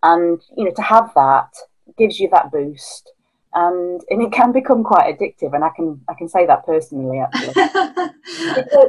And 0.01 0.41
you 0.55 0.65
know 0.65 0.73
to 0.75 0.81
have 0.81 1.11
that 1.15 1.49
gives 1.97 2.19
you 2.19 2.29
that 2.31 2.51
boost. 2.51 3.11
And 3.55 4.01
and 4.09 4.21
it 4.21 4.31
can 4.31 4.51
become 4.51 4.83
quite 4.83 5.15
addictive 5.15 5.53
and 5.53 5.63
i 5.63 5.69
can 5.75 6.01
i 6.09 6.15
can 6.15 6.27
say 6.27 6.47
that 6.47 6.65
personally 6.65 7.19
actually. 7.19 7.53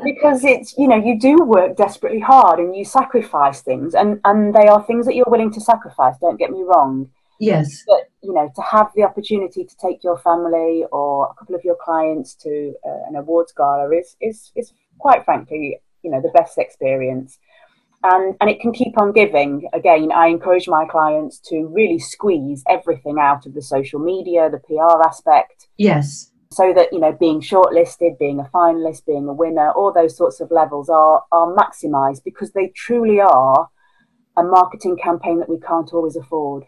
Because, 0.03 0.45
it's 0.45 0.75
you 0.79 0.89
know 0.89 0.97
you 0.97 1.19
do 1.19 1.37
work 1.45 1.77
desperately 1.77 2.21
hard 2.21 2.59
and 2.59 2.75
you 2.75 2.85
sacrifice 2.85 3.61
things 3.61 3.95
and 3.95 4.21
and 4.25 4.55
they 4.55 4.69
are 4.69 4.83
things 4.83 5.05
that 5.07 5.15
you're 5.15 5.29
willing 5.29 5.53
to 5.53 5.61
sacrifice 5.61 6.15
don't 6.21 6.39
get 6.39 6.51
me 6.51 6.63
wrong 6.63 7.11
yes. 7.41 7.85
But 7.87 8.11
you 8.23 8.33
know 8.33 8.51
to 8.55 8.63
have 8.63 8.91
the 8.95 9.03
opportunity 9.03 9.65
to 9.65 9.77
take 9.77 10.03
your 10.03 10.19
family 10.19 10.85
or 10.93 11.31
a 11.31 11.35
couple 11.35 11.55
of 11.55 11.65
your 11.65 11.77
clients 11.83 12.35
to 12.37 12.75
uh, 12.87 13.09
an 13.09 13.17
awards 13.17 13.53
gala 13.53 13.91
is 13.91 14.17
is 14.21 14.53
is 14.57 14.73
quite 14.99 15.25
frankly 15.25 15.79
you 16.03 16.11
know 16.11 16.21
the 16.21 16.31
best 16.31 16.59
experience. 16.59 17.39
And 18.03 18.37
and 18.41 18.51
it 18.51 18.61
can 18.61 18.73
keep 18.73 19.01
on 19.01 19.13
giving. 19.13 19.69
Again 19.73 20.13
i 20.13 20.29
encourage 20.29 20.69
my 20.69 20.85
clients 20.87 21.39
to 21.51 21.67
really 21.67 21.99
squeeze 21.99 22.63
everything 22.69 23.17
out 23.19 23.47
of 23.47 23.55
the 23.55 23.63
social 23.63 24.01
media 24.01 24.51
the 24.51 24.59
pr 24.59 25.03
aspect. 25.07 25.69
Yes. 25.77 26.31
So 26.53 26.73
that 26.75 26.93
you 26.93 27.01
know 27.01 27.13
being 27.13 27.41
shortlisted 27.41 28.19
being 28.19 28.39
a 28.39 28.49
finalist 28.55 29.07
being 29.07 29.27
a 29.29 29.33
winner 29.33 29.71
all 29.73 29.93
those 29.93 30.17
sorts 30.17 30.41
of 30.41 30.51
levels 30.51 30.89
are 30.89 31.25
are 31.33 31.53
maximized 31.55 32.23
because 32.25 32.53
they 32.53 32.69
truly 32.77 33.21
are 33.21 33.69
a 34.37 34.43
marketing 34.43 34.97
campaign 35.03 35.39
that 35.39 35.49
we 35.49 35.59
can't 35.59 35.93
always 35.93 36.17
afford 36.17 36.65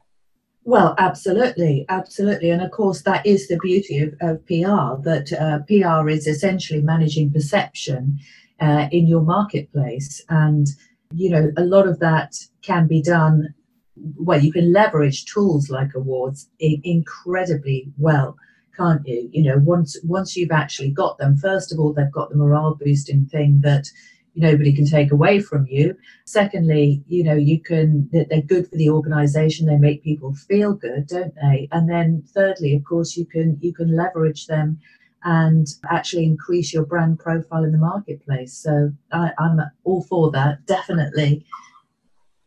well 0.66 0.94
absolutely 0.98 1.86
absolutely 1.88 2.50
and 2.50 2.62
of 2.62 2.70
course 2.70 3.02
that 3.02 3.24
is 3.24 3.48
the 3.48 3.58
beauty 3.62 3.98
of, 3.98 4.14
of 4.20 4.44
pr 4.46 5.02
that 5.02 5.32
uh, 5.32 5.58
pr 5.66 6.08
is 6.08 6.26
essentially 6.26 6.82
managing 6.82 7.32
perception 7.32 8.18
uh, 8.60 8.86
in 8.92 9.06
your 9.06 9.22
marketplace 9.22 10.22
and 10.28 10.66
you 11.14 11.30
know, 11.30 11.50
a 11.56 11.64
lot 11.64 11.86
of 11.86 11.98
that 12.00 12.36
can 12.62 12.86
be 12.86 13.02
done. 13.02 13.54
Well, 13.96 14.42
you 14.42 14.52
can 14.52 14.72
leverage 14.72 15.24
tools 15.24 15.70
like 15.70 15.94
awards 15.94 16.48
incredibly 16.58 17.90
well, 17.98 18.36
can't 18.76 19.06
you? 19.06 19.28
You 19.32 19.44
know, 19.44 19.58
once 19.58 19.98
once 20.04 20.36
you've 20.36 20.50
actually 20.50 20.90
got 20.90 21.18
them, 21.18 21.36
first 21.36 21.72
of 21.72 21.78
all, 21.78 21.92
they've 21.92 22.12
got 22.12 22.30
the 22.30 22.36
morale 22.36 22.74
boosting 22.74 23.26
thing 23.26 23.60
that 23.62 23.88
nobody 24.36 24.74
can 24.74 24.86
take 24.86 25.12
away 25.12 25.40
from 25.40 25.66
you. 25.66 25.96
Secondly, 26.26 27.02
you 27.08 27.24
know, 27.24 27.34
you 27.34 27.60
can 27.60 28.08
they're 28.12 28.42
good 28.42 28.68
for 28.68 28.76
the 28.76 28.90
organization. 28.90 29.66
They 29.66 29.78
make 29.78 30.04
people 30.04 30.34
feel 30.34 30.74
good, 30.74 31.06
don't 31.08 31.34
they? 31.34 31.68
And 31.72 31.88
then 31.88 32.22
thirdly, 32.34 32.74
of 32.76 32.84
course, 32.84 33.16
you 33.16 33.26
can 33.26 33.58
you 33.60 33.72
can 33.72 33.96
leverage 33.96 34.46
them 34.46 34.78
and 35.24 35.66
actually 35.90 36.24
increase 36.24 36.72
your 36.72 36.84
brand 36.84 37.18
profile 37.18 37.64
in 37.64 37.72
the 37.72 37.78
marketplace. 37.78 38.52
So 38.54 38.92
I, 39.10 39.32
am 39.38 39.60
all 39.82 40.04
for 40.04 40.30
that, 40.30 40.64
definitely. 40.66 41.44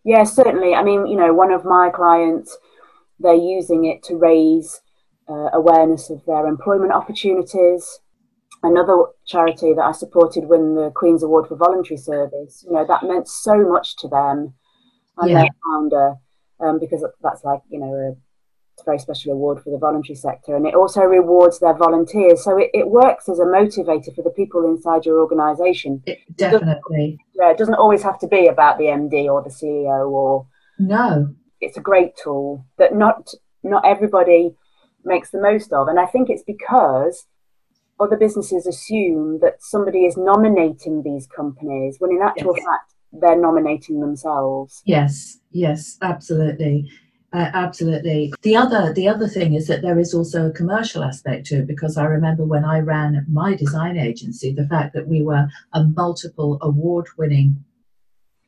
Yeah, 0.05 0.23
certainly. 0.23 0.73
I 0.73 0.83
mean, 0.83 1.05
you 1.05 1.17
know, 1.17 1.33
one 1.33 1.51
of 1.51 1.65
my 1.65 1.89
clients, 1.93 2.57
they're 3.19 3.33
using 3.33 3.83
it 3.83 4.01
to 4.03 4.15
raise 4.15 4.79
uh, 5.27 5.49
awareness 5.53 6.09
of 6.09 6.23
their 6.25 6.47
employment 6.47 6.93
opportunities. 6.93 7.99
Another 8.61 9.05
charity 9.25 9.73
that 9.73 9.83
I 9.83 9.91
supported 9.93 10.45
win 10.45 10.75
the 10.75 10.91
Queen's 10.93 11.23
Award 11.23 11.47
for 11.47 11.55
Voluntary 11.55 11.97
Service. 11.97 12.63
You 12.67 12.73
know, 12.73 12.85
that 12.85 13.03
meant 13.03 13.27
so 13.27 13.57
much 13.57 13.95
to 13.97 14.07
them 14.07 14.53
and 15.17 15.29
yeah. 15.29 15.41
their 15.41 15.49
founder 15.65 16.15
um, 16.59 16.79
because 16.79 17.05
that's 17.21 17.43
like, 17.43 17.61
you 17.69 17.79
know, 17.79 17.93
a 17.93 18.15
a 18.81 18.85
very 18.85 18.99
special 18.99 19.33
award 19.33 19.61
for 19.63 19.71
the 19.71 19.77
voluntary 19.77 20.15
sector 20.15 20.55
and 20.55 20.65
it 20.65 20.75
also 20.75 21.01
rewards 21.01 21.59
their 21.59 21.73
volunteers 21.73 22.43
so 22.43 22.57
it, 22.57 22.69
it 22.73 22.87
works 22.87 23.29
as 23.29 23.39
a 23.39 23.43
motivator 23.43 24.13
for 24.15 24.23
the 24.23 24.29
people 24.31 24.65
inside 24.65 25.05
your 25.05 25.19
organization 25.19 26.01
definitely 26.35 27.17
it 27.19 27.39
yeah 27.39 27.51
it 27.51 27.57
doesn't 27.57 27.75
always 27.75 28.03
have 28.03 28.19
to 28.19 28.27
be 28.27 28.47
about 28.47 28.77
the 28.77 28.85
md 28.85 29.25
or 29.25 29.41
the 29.43 29.49
ceo 29.49 30.09
or 30.09 30.47
no 30.77 31.33
it's 31.61 31.77
a 31.77 31.81
great 31.81 32.15
tool 32.21 32.65
that 32.77 32.95
not 32.95 33.29
not 33.63 33.85
everybody 33.85 34.55
makes 35.03 35.29
the 35.31 35.41
most 35.41 35.71
of 35.73 35.87
and 35.87 35.99
i 35.99 36.05
think 36.05 36.29
it's 36.29 36.43
because 36.43 37.25
other 37.99 38.17
businesses 38.17 38.65
assume 38.65 39.39
that 39.39 39.61
somebody 39.61 40.05
is 40.05 40.17
nominating 40.17 41.03
these 41.03 41.27
companies 41.27 41.97
when 41.99 42.11
in 42.11 42.21
actual 42.21 42.55
yes. 42.55 42.65
fact 42.65 42.93
they're 43.13 43.39
nominating 43.39 43.99
themselves 43.99 44.81
yes 44.85 45.39
yes 45.51 45.97
absolutely 46.01 46.89
uh, 47.31 47.51
absolutely. 47.53 48.33
The 48.41 48.55
other 48.55 48.91
the 48.91 49.07
other 49.07 49.27
thing 49.27 49.53
is 49.53 49.67
that 49.67 49.83
there 49.83 49.99
is 49.99 50.15
also 50.15 50.47
a 50.47 50.51
commercial 50.51 51.03
aspect 51.03 51.45
to 51.47 51.59
it 51.59 51.67
because 51.67 51.95
I 51.95 52.05
remember 52.05 52.43
when 52.43 52.65
I 52.65 52.79
ran 52.79 53.23
my 53.29 53.53
design 53.55 53.97
agency, 53.97 54.51
the 54.51 54.67
fact 54.67 54.95
that 54.95 55.07
we 55.07 55.21
were 55.21 55.47
a 55.73 55.83
multiple 55.83 56.57
award 56.61 57.05
winning 57.17 57.63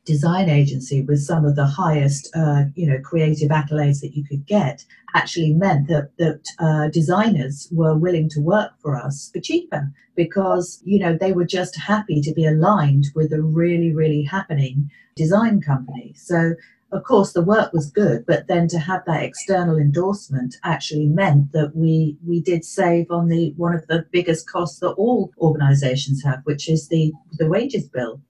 design 0.04 0.48
agency 0.48 1.02
with 1.02 1.20
some 1.20 1.44
of 1.44 1.54
the 1.54 1.66
highest 1.66 2.28
uh, 2.34 2.64
you 2.74 2.86
know 2.86 2.98
creative 3.00 3.50
accolades 3.50 4.00
that 4.00 4.14
you 4.14 4.24
could 4.24 4.44
get 4.46 4.84
actually 5.14 5.52
meant 5.52 5.88
that 5.88 6.10
that 6.18 6.42
uh, 6.58 6.88
designers 6.88 7.68
were 7.70 7.96
willing 7.96 8.28
to 8.28 8.40
work 8.40 8.72
for 8.80 8.96
us 8.96 9.30
for 9.32 9.40
cheaper 9.40 9.92
because 10.16 10.80
you 10.84 10.98
know 10.98 11.16
they 11.16 11.32
were 11.32 11.44
just 11.44 11.76
happy 11.76 12.20
to 12.20 12.32
be 12.32 12.44
aligned 12.44 13.06
with 13.14 13.32
a 13.32 13.42
really 13.42 13.92
really 13.92 14.22
happening 14.22 14.90
design 15.14 15.60
company. 15.60 16.14
So 16.16 16.54
of 16.90 17.04
course 17.04 17.32
the 17.32 17.42
work 17.42 17.72
was 17.72 17.90
good 17.90 18.24
but 18.26 18.48
then 18.48 18.68
to 18.68 18.78
have 18.78 19.02
that 19.06 19.22
external 19.22 19.78
endorsement 19.78 20.56
actually 20.62 21.06
meant 21.06 21.52
that 21.52 21.74
we 21.74 22.16
we 22.26 22.40
did 22.40 22.64
save 22.64 23.10
on 23.10 23.28
the 23.28 23.54
one 23.56 23.74
of 23.74 23.86
the 23.86 24.04
biggest 24.12 24.50
costs 24.50 24.80
that 24.80 24.90
all 24.90 25.32
organizations 25.38 26.22
have 26.22 26.40
which 26.44 26.68
is 26.68 26.88
the 26.88 27.12
the 27.38 27.48
wages 27.48 27.88
bill 27.88 28.20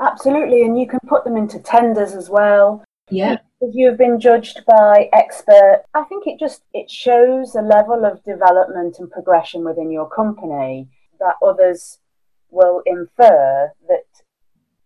absolutely 0.00 0.62
and 0.62 0.78
you 0.78 0.86
can 0.86 1.00
put 1.06 1.24
them 1.24 1.36
into 1.36 1.58
tenders 1.58 2.12
as 2.12 2.28
well 2.28 2.84
yeah 3.10 3.36
if 3.60 3.74
you've 3.74 3.98
been 3.98 4.20
judged 4.20 4.60
by 4.66 5.08
expert 5.12 5.84
i 5.94 6.02
think 6.04 6.26
it 6.26 6.38
just 6.38 6.62
it 6.74 6.90
shows 6.90 7.54
a 7.54 7.62
level 7.62 8.04
of 8.04 8.22
development 8.24 8.96
and 8.98 9.10
progression 9.10 9.64
within 9.64 9.90
your 9.90 10.08
company 10.08 10.88
that 11.18 11.34
others 11.42 11.98
will 12.50 12.82
infer 12.86 13.70
that 13.88 14.04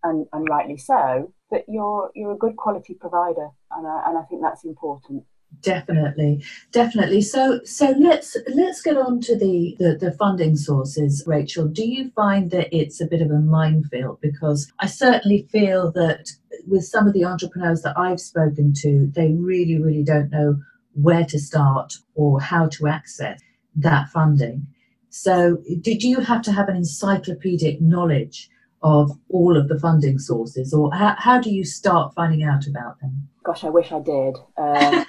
and, 0.03 0.27
and 0.33 0.49
rightly 0.49 0.77
so 0.77 1.33
that 1.51 1.65
you're 1.69 2.11
you're 2.15 2.33
a 2.33 2.39
good 2.39 2.57
quality 2.57 2.95
provider, 2.95 3.49
and 3.71 3.87
I, 3.87 4.05
and 4.07 4.19
I 4.19 4.23
think 4.23 4.43
that's 4.43 4.65
important. 4.65 5.25
Definitely, 5.63 6.43
definitely. 6.73 7.21
So, 7.21 7.61
so 7.65 7.95
let's 7.99 8.37
let's 8.55 8.81
get 8.81 8.97
on 8.97 9.21
to 9.23 9.37
the, 9.37 9.77
the 9.79 9.95
the 9.95 10.13
funding 10.13 10.57
sources. 10.57 11.23
Rachel, 11.27 11.67
do 11.67 11.87
you 11.87 12.11
find 12.13 12.51
that 12.51 12.75
it's 12.75 13.01
a 13.01 13.07
bit 13.07 13.21
of 13.21 13.31
a 13.31 13.41
minefield? 13.41 14.21
Because 14.23 14.73
I 14.79 14.87
certainly 14.87 15.47
feel 15.51 15.93
that 15.93 16.31
with 16.67 16.85
some 16.85 17.07
of 17.07 17.13
the 17.13 17.25
entrepreneurs 17.25 17.83
that 17.83 17.99
I've 17.99 18.21
spoken 18.21 18.73
to, 18.79 19.11
they 19.15 19.33
really, 19.35 19.79
really 19.79 20.03
don't 20.03 20.31
know 20.31 20.57
where 20.95 21.27
to 21.27 21.39
start 21.39 21.95
or 22.15 22.41
how 22.41 22.69
to 22.69 22.87
access 22.87 23.41
that 23.77 24.09
funding. 24.09 24.67
So, 25.11 25.59
did 25.83 26.03
you 26.03 26.21
have 26.21 26.43
to 26.43 26.53
have 26.53 26.69
an 26.69 26.77
encyclopedic 26.77 27.83
knowledge 27.83 28.49
of 28.83 29.11
all 29.29 29.57
of 29.57 29.69
the 29.69 29.79
funding 29.79 30.19
sources, 30.19 30.73
or 30.73 30.93
how, 30.95 31.15
how 31.19 31.41
do 31.41 31.51
you 31.51 31.65
start 31.65 32.15
finding 32.15 32.43
out 32.43 32.67
about 32.67 33.01
them? 33.01 33.29
Gosh, 33.45 33.65
I 33.65 33.69
wish 33.69 33.93
I 33.93 34.01
did. 34.01 34.37
Um, 34.57 35.07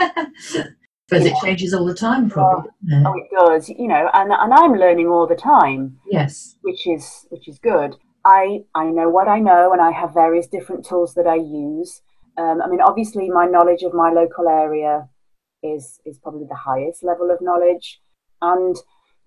because 1.12 1.26
it 1.26 1.36
changes 1.44 1.74
all 1.74 1.86
the 1.86 1.94
time, 1.94 2.30
probably. 2.30 2.70
Oh, 2.94 3.04
oh, 3.06 3.14
it 3.16 3.28
does. 3.38 3.70
You 3.70 3.88
know, 3.88 4.10
and 4.14 4.32
and 4.32 4.54
I'm 4.54 4.74
learning 4.74 5.08
all 5.08 5.28
the 5.28 5.36
time. 5.36 5.98
Yes, 6.10 6.56
which 6.62 6.88
is 6.88 7.28
which 7.30 7.48
is 7.48 7.60
good. 7.60 7.96
I 8.26 8.64
I 8.74 8.86
know 8.86 9.10
what 9.10 9.28
I 9.28 9.40
know, 9.40 9.74
and 9.74 9.82
I 9.82 9.92
have 9.92 10.14
various 10.14 10.48
different 10.48 10.86
tools 10.86 11.14
that 11.16 11.28
I 11.28 11.36
use. 11.36 12.02
Um, 12.38 12.62
I 12.62 12.68
mean, 12.68 12.82
obviously, 12.82 13.30
my 13.30 13.46
knowledge 13.46 13.84
of 13.84 13.94
my 13.94 14.12
local 14.12 14.48
area 14.48 15.10
is 15.62 16.00
is 16.06 16.18
probably 16.18 16.48
the 16.48 16.56
highest 16.56 17.04
level 17.04 17.30
of 17.30 17.42
knowledge, 17.42 18.02
and 18.42 18.76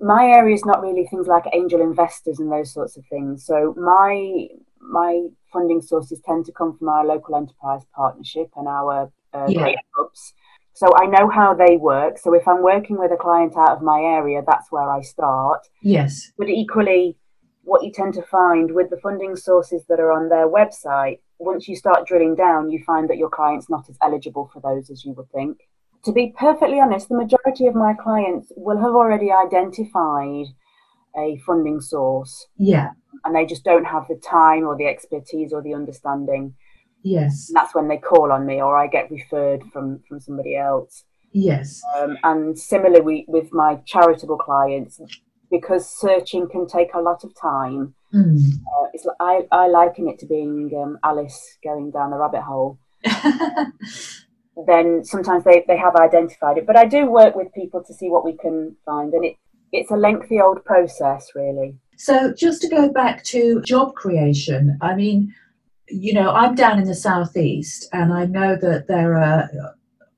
my 0.04 0.26
area 0.26 0.54
is 0.54 0.66
not 0.66 0.82
really 0.82 1.06
things 1.06 1.26
like 1.26 1.44
angel 1.54 1.80
investors 1.80 2.38
and 2.38 2.52
those 2.52 2.72
sorts 2.72 2.96
of 2.96 3.04
things. 3.06 3.44
So 3.46 3.74
my 3.76 4.48
my 4.80 5.28
funding 5.50 5.80
sources 5.80 6.20
tend 6.24 6.44
to 6.44 6.52
come 6.52 6.76
from 6.76 6.90
our 6.90 7.06
local 7.06 7.36
enterprise 7.36 7.80
partnership 7.96 8.50
and 8.54 8.68
our 8.68 9.10
uh, 9.32 9.46
yeah. 9.48 9.62
great 9.62 9.78
clubs. 9.94 10.34
So 10.74 10.88
I 10.94 11.06
know 11.06 11.30
how 11.30 11.54
they 11.54 11.76
work. 11.76 12.18
So 12.18 12.34
if 12.34 12.46
I'm 12.46 12.62
working 12.62 12.98
with 12.98 13.12
a 13.12 13.16
client 13.16 13.56
out 13.56 13.76
of 13.76 13.82
my 13.82 14.00
area, 14.00 14.42
that's 14.46 14.70
where 14.70 14.90
I 14.90 15.00
start. 15.00 15.66
Yes. 15.80 16.32
But 16.36 16.48
equally, 16.50 17.16
what 17.62 17.82
you 17.82 17.90
tend 17.90 18.12
to 18.14 18.22
find 18.22 18.74
with 18.74 18.90
the 18.90 18.98
funding 18.98 19.36
sources 19.36 19.84
that 19.88 20.00
are 20.00 20.12
on 20.12 20.28
their 20.28 20.48
website, 20.48 21.20
once 21.38 21.66
you 21.66 21.76
start 21.76 22.06
drilling 22.06 22.34
down, 22.34 22.70
you 22.70 22.82
find 22.84 23.08
that 23.08 23.16
your 23.16 23.30
client's 23.30 23.70
not 23.70 23.88
as 23.88 23.96
eligible 24.02 24.50
for 24.52 24.60
those 24.60 24.90
as 24.90 25.04
you 25.04 25.12
would 25.12 25.30
think 25.30 25.60
to 26.04 26.12
be 26.12 26.34
perfectly 26.38 26.80
honest, 26.80 27.08
the 27.08 27.16
majority 27.16 27.66
of 27.66 27.74
my 27.74 27.94
clients 27.94 28.52
will 28.56 28.78
have 28.78 28.94
already 28.94 29.30
identified 29.32 30.46
a 31.16 31.40
funding 31.46 31.80
source. 31.80 32.46
Yeah. 32.56 32.90
And 33.24 33.34
they 33.34 33.46
just 33.46 33.64
don't 33.64 33.84
have 33.84 34.06
the 34.08 34.16
time 34.16 34.64
or 34.64 34.76
the 34.76 34.86
expertise 34.86 35.52
or 35.52 35.62
the 35.62 35.74
understanding. 35.74 36.54
Yes. 37.02 37.48
And 37.48 37.56
that's 37.56 37.74
when 37.74 37.88
they 37.88 37.96
call 37.96 38.32
on 38.32 38.46
me 38.46 38.60
or 38.60 38.76
I 38.76 38.86
get 38.86 39.10
referred 39.10 39.62
from, 39.72 40.02
from 40.08 40.20
somebody 40.20 40.56
else. 40.56 41.04
Yes. 41.32 41.80
Um, 41.96 42.16
and 42.22 42.58
similarly 42.58 43.24
with 43.26 43.52
my 43.52 43.80
charitable 43.86 44.38
clients, 44.38 45.00
because 45.50 45.88
searching 45.88 46.48
can 46.48 46.66
take 46.66 46.94
a 46.94 47.00
lot 47.00 47.24
of 47.24 47.34
time. 47.40 47.94
Mm. 48.12 48.38
Uh, 48.38 48.88
it's, 48.92 49.06
I, 49.20 49.46
I 49.50 49.68
liken 49.68 50.08
it 50.08 50.18
to 50.20 50.26
being 50.26 50.70
um, 50.80 50.98
Alice 51.02 51.58
going 51.62 51.90
down 51.90 52.10
the 52.10 52.16
rabbit 52.16 52.42
hole. 52.42 52.78
then 54.66 55.04
sometimes 55.04 55.44
they, 55.44 55.64
they 55.66 55.76
have 55.76 55.96
identified 55.96 56.58
it. 56.58 56.66
But 56.66 56.76
I 56.76 56.84
do 56.84 57.06
work 57.06 57.34
with 57.34 57.52
people 57.52 57.82
to 57.84 57.94
see 57.94 58.08
what 58.08 58.24
we 58.24 58.36
can 58.36 58.76
find, 58.84 59.12
and 59.12 59.24
it, 59.24 59.36
it's 59.72 59.90
a 59.90 59.96
lengthy 59.96 60.40
old 60.40 60.64
process, 60.64 61.30
really. 61.34 61.76
So, 61.96 62.32
just 62.32 62.62
to 62.62 62.68
go 62.68 62.88
back 62.88 63.24
to 63.24 63.62
job 63.62 63.94
creation, 63.94 64.78
I 64.80 64.94
mean, 64.94 65.34
you 65.88 66.14
know, 66.14 66.30
I'm 66.30 66.54
down 66.54 66.78
in 66.78 66.86
the 66.86 66.94
southeast, 66.94 67.88
and 67.92 68.12
I 68.12 68.26
know 68.26 68.56
that 68.56 68.88
there 68.88 69.16
are 69.16 69.48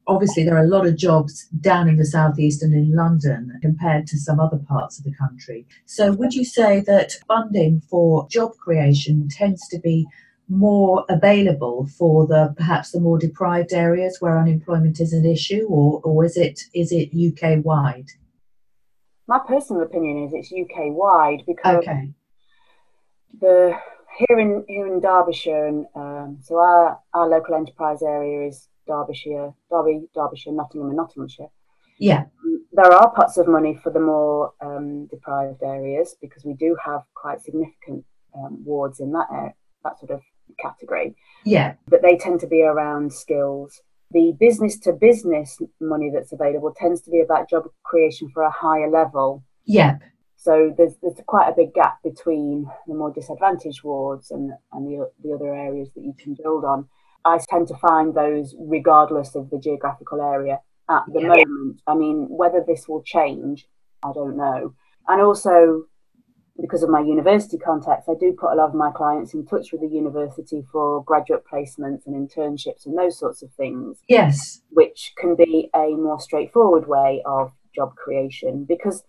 obviously 0.08 0.44
there 0.44 0.56
are 0.56 0.64
a 0.64 0.68
lot 0.68 0.86
of 0.86 0.96
jobs 0.96 1.48
down 1.60 1.88
in 1.88 1.96
the 1.96 2.04
southeast 2.04 2.62
and 2.62 2.72
in 2.72 2.94
London 2.94 3.58
compared 3.60 4.06
to 4.06 4.18
some 4.18 4.38
other 4.38 4.58
parts 4.58 4.98
of 4.98 5.04
the 5.04 5.14
country. 5.14 5.66
So, 5.86 6.12
would 6.12 6.34
you 6.34 6.44
say 6.44 6.80
that 6.80 7.12
funding 7.26 7.80
for 7.80 8.28
job 8.28 8.52
creation 8.56 9.28
tends 9.28 9.66
to 9.68 9.78
be 9.80 10.06
more 10.48 11.04
available 11.08 11.86
for 11.98 12.26
the 12.26 12.54
perhaps 12.56 12.92
the 12.92 13.00
more 13.00 13.18
deprived 13.18 13.72
areas 13.72 14.18
where 14.20 14.38
unemployment 14.38 15.00
is 15.00 15.12
an 15.12 15.26
issue, 15.26 15.66
or 15.68 16.00
or 16.04 16.24
is 16.24 16.36
it 16.36 16.60
is 16.74 16.92
it 16.92 17.10
UK 17.14 17.64
wide? 17.64 18.06
My 19.26 19.40
personal 19.46 19.82
opinion 19.82 20.24
is 20.24 20.32
it's 20.32 20.52
UK 20.52 20.92
wide 20.92 21.42
because 21.46 21.78
okay. 21.78 22.12
the 23.40 23.76
here 24.18 24.38
in 24.38 24.64
here 24.68 24.86
in 24.86 25.00
Derbyshire, 25.00 25.66
and 25.66 25.86
um, 25.94 26.38
so 26.42 26.56
our 26.56 27.00
our 27.12 27.28
local 27.28 27.54
enterprise 27.54 28.02
area 28.02 28.48
is 28.48 28.68
Derbyshire, 28.86 29.52
Derby, 29.70 30.06
Derbyshire, 30.14 30.52
Nottingham, 30.52 30.88
and 30.88 30.96
Nottinghamshire. 30.96 31.50
Yeah, 31.98 32.24
um, 32.44 32.64
there 32.72 32.92
are 32.92 33.10
pots 33.10 33.36
of 33.38 33.48
money 33.48 33.78
for 33.82 33.90
the 33.90 34.00
more 34.00 34.52
um, 34.60 35.06
deprived 35.06 35.62
areas 35.62 36.14
because 36.20 36.44
we 36.44 36.54
do 36.54 36.76
have 36.84 37.02
quite 37.14 37.40
significant 37.40 38.04
um, 38.34 38.64
wards 38.64 39.00
in 39.00 39.12
that 39.12 39.26
area, 39.32 39.54
that 39.82 39.98
sort 39.98 40.12
of 40.12 40.20
category. 40.60 41.14
Yeah, 41.44 41.74
but 41.88 42.02
they 42.02 42.16
tend 42.16 42.40
to 42.40 42.46
be 42.46 42.62
around 42.62 43.12
skills. 43.12 43.80
The 44.12 44.36
business 44.38 44.78
to 44.80 44.92
business 44.92 45.58
money 45.80 46.10
that's 46.14 46.32
available 46.32 46.72
tends 46.76 47.00
to 47.02 47.10
be 47.10 47.20
about 47.20 47.50
job 47.50 47.64
creation 47.84 48.30
for 48.32 48.42
a 48.42 48.50
higher 48.50 48.90
level. 48.90 49.44
Yeah. 49.64 49.98
So 50.36 50.72
there's 50.76 50.94
there's 51.02 51.18
quite 51.26 51.48
a 51.48 51.56
big 51.56 51.74
gap 51.74 52.02
between 52.04 52.70
the 52.86 52.94
more 52.94 53.12
disadvantaged 53.12 53.82
wards 53.82 54.30
and, 54.30 54.52
and 54.72 54.86
the, 54.86 55.10
the 55.24 55.32
other 55.32 55.52
areas 55.54 55.88
that 55.94 56.04
you 56.04 56.14
can 56.18 56.36
build 56.40 56.64
on. 56.64 56.88
I 57.24 57.38
tend 57.48 57.66
to 57.68 57.76
find 57.76 58.14
those 58.14 58.54
regardless 58.58 59.34
of 59.34 59.50
the 59.50 59.58
geographical 59.58 60.20
area 60.20 60.60
at 60.88 61.02
the 61.12 61.20
yeah. 61.20 61.28
moment. 61.28 61.80
I 61.86 61.94
mean, 61.94 62.26
whether 62.28 62.62
this 62.64 62.86
will 62.86 63.02
change, 63.02 63.66
I 64.04 64.12
don't 64.12 64.36
know. 64.36 64.74
And 65.08 65.20
also, 65.20 65.86
because 66.60 66.82
of 66.82 66.90
my 66.90 67.00
university 67.00 67.58
contacts, 67.58 68.08
I 68.08 68.14
do 68.18 68.32
put 68.32 68.52
a 68.52 68.56
lot 68.56 68.68
of 68.68 68.74
my 68.74 68.90
clients 68.90 69.34
in 69.34 69.44
touch 69.46 69.72
with 69.72 69.82
the 69.82 69.88
university 69.88 70.62
for 70.72 71.04
graduate 71.04 71.44
placements 71.50 72.06
and 72.06 72.14
internships 72.14 72.86
and 72.86 72.96
those 72.96 73.18
sorts 73.18 73.42
of 73.42 73.52
things. 73.52 73.98
Yes. 74.08 74.62
Which 74.70 75.12
can 75.18 75.36
be 75.36 75.70
a 75.74 75.88
more 75.90 76.20
straightforward 76.20 76.88
way 76.88 77.22
of 77.26 77.52
job 77.74 77.94
creation 77.96 78.64
because 78.64 79.04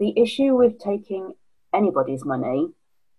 the 0.00 0.12
issue 0.16 0.56
with 0.56 0.80
taking 0.80 1.34
anybody's 1.72 2.24
money 2.24 2.68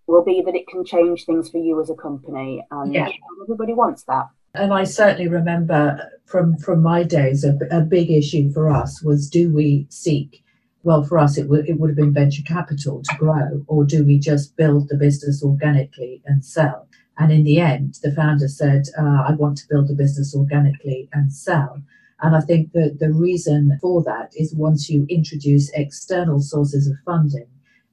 will 0.07 0.23
be 0.23 0.41
that 0.45 0.55
it 0.55 0.67
can 0.67 0.83
change 0.83 1.25
things 1.25 1.49
for 1.49 1.57
you 1.57 1.79
as 1.79 1.89
a 1.89 1.95
company, 1.95 2.65
and 2.71 2.93
yeah. 2.93 3.07
everybody 3.43 3.73
wants 3.73 4.03
that. 4.03 4.27
And 4.53 4.73
I 4.73 4.83
certainly 4.83 5.29
remember 5.29 6.11
from 6.25 6.57
from 6.57 6.81
my 6.81 7.03
days, 7.03 7.45
a, 7.45 7.57
a 7.71 7.81
big 7.81 8.11
issue 8.11 8.51
for 8.51 8.69
us 8.69 9.01
was: 9.01 9.29
do 9.29 9.53
we 9.53 9.87
seek? 9.89 10.43
Well, 10.83 11.03
for 11.03 11.19
us, 11.19 11.38
it 11.38 11.47
would 11.47 11.69
it 11.69 11.79
would 11.79 11.91
have 11.91 11.97
been 11.97 12.13
venture 12.13 12.43
capital 12.43 13.01
to 13.03 13.15
grow, 13.17 13.63
or 13.67 13.85
do 13.85 14.03
we 14.03 14.17
just 14.19 14.55
build 14.55 14.89
the 14.89 14.97
business 14.97 15.43
organically 15.43 16.21
and 16.25 16.43
sell? 16.43 16.88
And 17.17 17.31
in 17.31 17.43
the 17.43 17.59
end, 17.59 18.00
the 18.01 18.11
founder 18.11 18.47
said, 18.47 18.83
uh, 18.97 19.23
"I 19.27 19.33
want 19.33 19.57
to 19.59 19.67
build 19.69 19.88
the 19.88 19.95
business 19.95 20.35
organically 20.35 21.09
and 21.13 21.31
sell." 21.31 21.81
And 22.21 22.35
I 22.35 22.41
think 22.41 22.71
that 22.73 22.97
the 23.00 23.11
reason 23.11 23.77
for 23.81 24.03
that 24.03 24.31
is 24.35 24.55
once 24.55 24.89
you 24.89 25.05
introduce 25.09 25.71
external 25.73 26.39
sources 26.39 26.88
of 26.88 26.97
funding, 27.05 27.47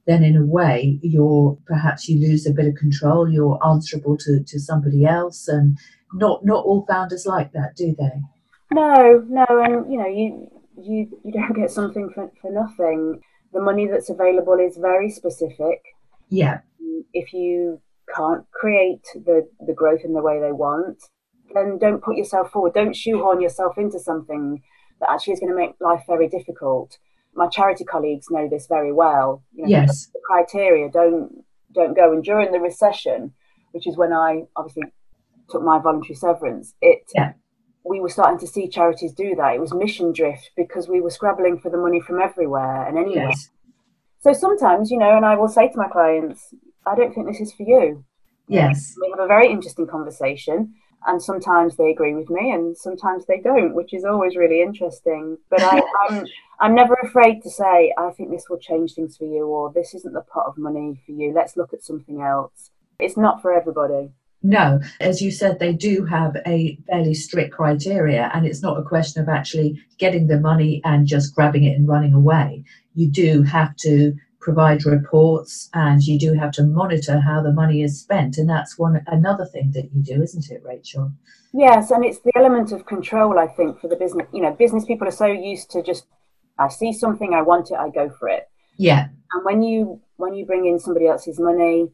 then 0.09 0.23
in 0.23 0.35
a 0.35 0.45
way 0.45 0.97
you're 1.03 1.55
perhaps 1.67 2.09
you 2.09 2.19
lose 2.19 2.47
a 2.47 2.53
bit 2.53 2.65
of 2.65 2.73
control 2.73 3.29
you're 3.29 3.59
answerable 3.63 4.17
to, 4.17 4.43
to 4.43 4.59
somebody 4.59 5.05
else 5.05 5.47
and 5.47 5.77
not 6.13 6.43
not 6.43 6.65
all 6.65 6.83
founders 6.87 7.27
like 7.27 7.51
that 7.51 7.75
do 7.75 7.95
they 7.99 8.15
no 8.71 9.23
no 9.29 9.45
and 9.63 9.91
you 9.91 9.99
know 9.99 10.07
you 10.07 10.49
you 10.81 11.19
you 11.23 11.31
don't 11.31 11.55
get 11.55 11.71
something 11.71 12.09
for, 12.09 12.31
for 12.41 12.51
nothing 12.51 13.21
the 13.53 13.61
money 13.61 13.87
that's 13.87 14.09
available 14.09 14.57
is 14.59 14.77
very 14.77 15.09
specific 15.09 15.81
yeah 16.29 16.59
if 17.13 17.33
you 17.33 17.81
can't 18.15 18.45
create 18.51 19.05
the 19.13 19.47
the 19.65 19.73
growth 19.73 20.01
in 20.03 20.13
the 20.13 20.21
way 20.21 20.39
they 20.39 20.51
want 20.51 21.01
then 21.53 21.77
don't 21.77 22.03
put 22.03 22.17
yourself 22.17 22.51
forward 22.51 22.73
don't 22.73 22.95
shoehorn 22.95 23.41
yourself 23.41 23.77
into 23.77 23.99
something 23.99 24.61
that 24.99 25.09
actually 25.09 25.33
is 25.33 25.39
going 25.39 25.51
to 25.51 25.57
make 25.57 25.75
life 25.79 26.03
very 26.07 26.27
difficult 26.27 26.97
my 27.35 27.47
charity 27.47 27.83
colleagues 27.83 28.27
know 28.29 28.47
this 28.47 28.67
very 28.67 28.91
well. 28.91 29.43
You 29.53 29.63
know, 29.63 29.69
yes. 29.69 30.07
The 30.13 30.19
criteria 30.27 30.89
don't 30.89 31.43
don't 31.73 31.95
go. 31.95 32.11
And 32.11 32.23
during 32.23 32.51
the 32.51 32.59
recession, 32.59 33.33
which 33.71 33.87
is 33.87 33.97
when 33.97 34.13
I 34.13 34.43
obviously 34.55 34.83
took 35.49 35.63
my 35.63 35.79
voluntary 35.79 36.15
severance, 36.15 36.73
it 36.81 36.99
yeah. 37.15 37.33
We 37.85 37.99
were 37.99 38.09
starting 38.09 38.39
to 38.39 38.47
see 38.47 38.67
charities 38.67 39.13
do 39.13 39.35
that. 39.35 39.55
It 39.55 39.61
was 39.61 39.73
mission 39.73 40.11
drift 40.13 40.51
because 40.55 40.87
we 40.87 41.01
were 41.01 41.09
scrabbling 41.09 41.59
for 41.59 41.69
the 41.69 41.77
money 41.77 42.01
from 42.01 42.19
everywhere 42.19 42.87
and 42.87 42.97
anywhere. 42.97 43.29
Yes. 43.29 43.49
So 44.19 44.33
sometimes, 44.33 44.91
you 44.91 44.97
know, 44.97 45.15
and 45.15 45.25
I 45.25 45.35
will 45.35 45.47
say 45.47 45.69
to 45.69 45.77
my 45.77 45.87
clients, 45.87 46.53
I 46.85 46.95
don't 46.95 47.13
think 47.13 47.27
this 47.27 47.39
is 47.39 47.53
for 47.53 47.63
you. 47.63 48.03
Yes. 48.47 48.95
We 49.01 49.09
have 49.11 49.23
a 49.23 49.27
very 49.27 49.49
interesting 49.49 49.87
conversation 49.87 50.73
and 51.05 51.21
sometimes 51.21 51.75
they 51.75 51.89
agree 51.89 52.13
with 52.13 52.29
me 52.29 52.51
and 52.51 52.77
sometimes 52.77 53.25
they 53.25 53.39
don't 53.39 53.73
which 53.73 53.93
is 53.93 54.03
always 54.03 54.35
really 54.35 54.61
interesting 54.61 55.37
but 55.49 55.61
I, 55.61 55.81
I'm, 56.09 56.25
I'm 56.59 56.75
never 56.75 56.95
afraid 57.03 57.41
to 57.43 57.49
say 57.49 57.93
i 57.97 58.11
think 58.11 58.31
this 58.31 58.49
will 58.49 58.59
change 58.59 58.93
things 58.93 59.17
for 59.17 59.25
you 59.25 59.45
or 59.45 59.71
this 59.71 59.93
isn't 59.93 60.13
the 60.13 60.21
pot 60.21 60.45
of 60.47 60.57
money 60.57 60.99
for 61.05 61.11
you 61.11 61.31
let's 61.33 61.55
look 61.55 61.73
at 61.73 61.83
something 61.83 62.21
else 62.21 62.71
it's 62.99 63.17
not 63.17 63.41
for 63.41 63.53
everybody 63.53 64.11
no, 64.41 64.79
as 65.01 65.21
you 65.21 65.31
said, 65.31 65.59
they 65.59 65.73
do 65.73 66.05
have 66.05 66.37
a 66.47 66.77
fairly 66.87 67.13
strict 67.13 67.53
criteria, 67.53 68.31
and 68.33 68.45
it's 68.45 68.61
not 68.61 68.79
a 68.79 68.83
question 68.83 69.21
of 69.21 69.27
actually 69.27 69.81
getting 69.97 70.27
the 70.27 70.39
money 70.39 70.81
and 70.85 71.07
just 71.07 71.35
grabbing 71.35 71.65
it 71.65 71.75
and 71.75 71.87
running 71.87 72.13
away. 72.13 72.63
You 72.93 73.09
do 73.09 73.43
have 73.43 73.75
to 73.77 74.13
provide 74.39 74.85
reports 74.85 75.69
and 75.73 76.01
you 76.01 76.17
do 76.17 76.33
have 76.33 76.51
to 76.51 76.63
monitor 76.63 77.19
how 77.19 77.41
the 77.41 77.51
money 77.51 77.83
is 77.83 77.99
spent 77.99 78.37
and 78.37 78.49
that's 78.49 78.79
one 78.79 79.01
another 79.07 79.45
thing 79.45 79.71
that 79.73 79.89
you 79.93 80.01
do 80.01 80.21
isn't 80.23 80.49
it 80.49 80.63
rachel? 80.63 81.11
Yes 81.53 81.91
and 81.91 82.05
it's 82.05 82.19
the 82.19 82.31
element 82.35 82.71
of 82.71 82.85
control 82.85 83.37
i 83.37 83.47
think 83.47 83.79
for 83.79 83.89
the 83.89 83.97
business 83.97 84.27
you 84.33 84.41
know 84.41 84.53
business 84.53 84.85
people 84.85 85.07
are 85.07 85.11
so 85.11 85.25
used 85.25 85.69
to 85.71 85.83
just 85.83 86.05
i 86.57 86.69
see 86.69 86.93
something 86.93 87.33
i 87.33 87.41
want 87.41 87.69
it 87.69 87.75
i 87.75 87.89
go 87.89 88.09
for 88.17 88.29
it. 88.29 88.49
Yeah. 88.77 89.07
And 89.33 89.43
when 89.43 89.61
you 89.61 90.01
when 90.15 90.33
you 90.33 90.45
bring 90.45 90.65
in 90.65 90.79
somebody 90.79 91.07
else's 91.07 91.39
money 91.39 91.89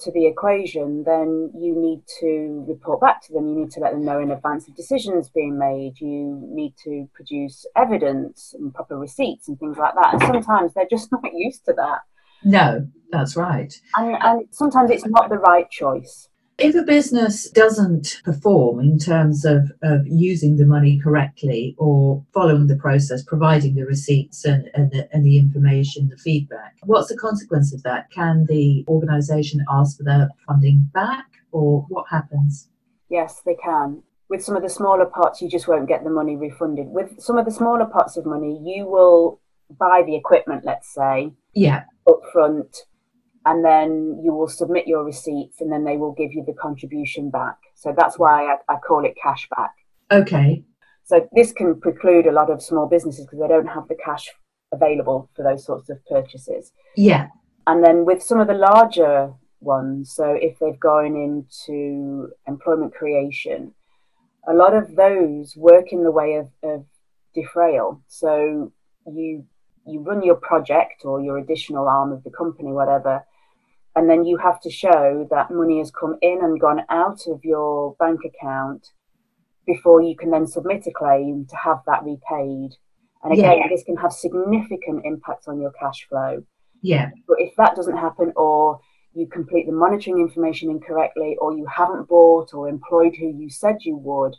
to 0.00 0.12
the 0.12 0.26
equation, 0.26 1.04
then 1.04 1.50
you 1.54 1.74
need 1.76 2.02
to 2.20 2.64
report 2.66 3.00
back 3.00 3.22
to 3.26 3.32
them. 3.32 3.48
You 3.48 3.60
need 3.60 3.70
to 3.72 3.80
let 3.80 3.92
them 3.92 4.04
know 4.04 4.20
in 4.20 4.30
advance 4.30 4.66
of 4.68 4.74
decisions 4.74 5.28
being 5.30 5.58
made. 5.58 6.00
You 6.00 6.40
need 6.50 6.74
to 6.84 7.08
produce 7.14 7.66
evidence 7.76 8.54
and 8.58 8.74
proper 8.74 8.98
receipts 8.98 9.48
and 9.48 9.58
things 9.58 9.76
like 9.76 9.94
that. 9.94 10.14
And 10.14 10.22
sometimes 10.22 10.72
they're 10.74 10.86
just 10.90 11.12
not 11.12 11.22
used 11.34 11.64
to 11.66 11.74
that. 11.74 12.00
No, 12.42 12.86
that's 13.10 13.36
right. 13.36 13.72
And, 13.96 14.16
and 14.22 14.48
sometimes 14.50 14.90
it's 14.90 15.06
not 15.06 15.28
the 15.28 15.38
right 15.38 15.70
choice. 15.70 16.29
If 16.62 16.74
a 16.74 16.82
business 16.82 17.48
doesn't 17.48 18.20
perform 18.22 18.80
in 18.80 18.98
terms 18.98 19.46
of, 19.46 19.72
of 19.82 20.06
using 20.06 20.56
the 20.56 20.66
money 20.66 21.00
correctly 21.00 21.74
or 21.78 22.22
following 22.34 22.66
the 22.66 22.76
process, 22.76 23.22
providing 23.22 23.76
the 23.76 23.86
receipts 23.86 24.44
and, 24.44 24.70
and, 24.74 24.90
the, 24.90 25.08
and 25.10 25.24
the 25.24 25.38
information, 25.38 26.10
the 26.10 26.18
feedback, 26.18 26.76
what's 26.82 27.08
the 27.08 27.16
consequence 27.16 27.72
of 27.72 27.82
that? 27.84 28.10
Can 28.10 28.44
the 28.46 28.84
organisation 28.88 29.64
ask 29.70 29.96
for 29.96 30.02
their 30.02 30.28
funding 30.46 30.90
back 30.92 31.24
or 31.50 31.86
what 31.88 32.04
happens? 32.10 32.68
Yes, 33.08 33.40
they 33.46 33.56
can. 33.64 34.02
With 34.28 34.44
some 34.44 34.54
of 34.54 34.62
the 34.62 34.68
smaller 34.68 35.06
pots, 35.06 35.40
you 35.40 35.48
just 35.48 35.66
won't 35.66 35.88
get 35.88 36.04
the 36.04 36.10
money 36.10 36.36
refunded. 36.36 36.88
With 36.88 37.18
some 37.20 37.38
of 37.38 37.46
the 37.46 37.52
smaller 37.52 37.86
pots 37.86 38.18
of 38.18 38.26
money, 38.26 38.60
you 38.62 38.86
will 38.86 39.40
buy 39.78 40.02
the 40.04 40.14
equipment, 40.14 40.66
let's 40.66 40.92
say, 40.92 41.32
yeah, 41.54 41.84
upfront 42.06 42.80
and 43.46 43.64
then 43.64 44.20
you 44.22 44.32
will 44.32 44.48
submit 44.48 44.86
your 44.86 45.04
receipts 45.04 45.60
and 45.60 45.72
then 45.72 45.84
they 45.84 45.96
will 45.96 46.12
give 46.12 46.32
you 46.32 46.44
the 46.46 46.52
contribution 46.54 47.30
back. 47.30 47.56
So 47.74 47.94
that's 47.96 48.18
why 48.18 48.44
I, 48.44 48.56
I 48.68 48.76
call 48.76 49.04
it 49.04 49.14
cash 49.22 49.48
back. 49.56 49.72
Okay. 50.10 50.64
So 51.04 51.28
this 51.32 51.52
can 51.52 51.80
preclude 51.80 52.26
a 52.26 52.32
lot 52.32 52.50
of 52.50 52.62
small 52.62 52.86
businesses 52.86 53.24
because 53.24 53.40
they 53.40 53.48
don't 53.48 53.66
have 53.66 53.88
the 53.88 53.96
cash 54.04 54.28
available 54.72 55.30
for 55.34 55.42
those 55.42 55.64
sorts 55.64 55.88
of 55.90 56.04
purchases. 56.06 56.72
Yeah. 56.96 57.28
And 57.66 57.84
then 57.84 58.04
with 58.04 58.22
some 58.22 58.40
of 58.40 58.46
the 58.46 58.54
larger 58.54 59.32
ones, 59.60 60.12
so 60.14 60.36
if 60.40 60.58
they've 60.58 60.78
gone 60.78 61.16
into 61.16 62.28
employment 62.46 62.94
creation, 62.94 63.72
a 64.48 64.54
lot 64.54 64.74
of 64.74 64.96
those 64.96 65.56
work 65.56 65.92
in 65.92 66.04
the 66.04 66.10
way 66.10 66.34
of, 66.34 66.48
of 66.62 66.84
defrayal. 67.36 68.00
So 68.08 68.72
you 69.06 69.46
you 69.86 70.00
run 70.00 70.22
your 70.22 70.36
project 70.36 71.04
or 71.04 71.20
your 71.20 71.38
additional 71.38 71.88
arm 71.88 72.12
of 72.12 72.22
the 72.22 72.30
company, 72.30 72.70
whatever, 72.70 73.24
and 73.96 74.08
then 74.08 74.24
you 74.24 74.36
have 74.38 74.60
to 74.60 74.70
show 74.70 75.26
that 75.30 75.50
money 75.50 75.78
has 75.78 75.90
come 75.90 76.16
in 76.22 76.38
and 76.42 76.60
gone 76.60 76.82
out 76.88 77.20
of 77.26 77.40
your 77.44 77.94
bank 77.98 78.20
account 78.24 78.86
before 79.66 80.02
you 80.02 80.16
can 80.16 80.30
then 80.30 80.46
submit 80.46 80.86
a 80.86 80.92
claim 80.92 81.46
to 81.48 81.56
have 81.56 81.78
that 81.86 82.02
repaid. 82.04 82.70
And 83.22 83.32
again, 83.32 83.58
Yeah. 83.58 83.68
this 83.68 83.84
can 83.84 83.96
have 83.96 84.12
significant 84.12 85.04
impacts 85.04 85.46
on 85.48 85.60
your 85.60 85.72
cash 85.72 86.06
flow. 86.08 86.42
Yeah. 86.82 87.10
But 87.28 87.40
if 87.40 87.54
that 87.56 87.76
doesn't 87.76 87.96
happen, 87.96 88.32
or 88.36 88.80
you 89.12 89.26
complete 89.26 89.66
the 89.66 89.72
monitoring 89.72 90.18
information 90.18 90.70
incorrectly, 90.70 91.36
or 91.40 91.52
you 91.52 91.66
haven't 91.66 92.08
bought 92.08 92.54
or 92.54 92.68
employed 92.68 93.16
who 93.16 93.26
you 93.28 93.50
said 93.50 93.78
you 93.82 93.96
would, 93.96 94.36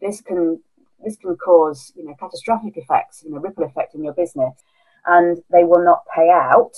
this 0.00 0.20
can 0.20 0.60
this 1.04 1.16
can 1.16 1.36
cause 1.36 1.92
you 1.94 2.04
know 2.04 2.14
catastrophic 2.18 2.76
effects, 2.76 3.22
you 3.22 3.30
know 3.30 3.38
ripple 3.38 3.64
effect 3.64 3.94
in 3.94 4.02
your 4.02 4.14
business, 4.14 4.54
and 5.06 5.38
they 5.50 5.62
will 5.64 5.84
not 5.84 6.02
pay 6.14 6.30
out. 6.30 6.72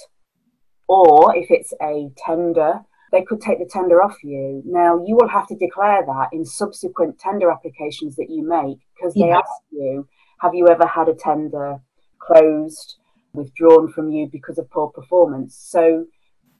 Or 0.88 1.34
if 1.36 1.50
it's 1.50 1.72
a 1.82 2.10
tender, 2.16 2.80
they 3.12 3.22
could 3.22 3.40
take 3.40 3.58
the 3.58 3.68
tender 3.70 4.02
off 4.02 4.16
you. 4.22 4.62
Now 4.64 5.02
you 5.04 5.16
will 5.16 5.28
have 5.28 5.46
to 5.48 5.56
declare 5.56 6.04
that 6.04 6.28
in 6.32 6.44
subsequent 6.44 7.18
tender 7.18 7.50
applications 7.50 8.16
that 8.16 8.30
you 8.30 8.46
make 8.46 8.78
because 8.94 9.14
they 9.14 9.28
Yeah. 9.28 9.38
ask 9.38 9.62
you, 9.70 10.06
have 10.40 10.54
you 10.54 10.68
ever 10.68 10.86
had 10.86 11.08
a 11.08 11.14
tender 11.14 11.80
closed, 12.18 12.96
withdrawn 13.32 13.88
from 13.88 14.10
you 14.10 14.28
because 14.30 14.58
of 14.58 14.70
poor 14.70 14.88
performance? 14.90 15.56
So 15.56 16.06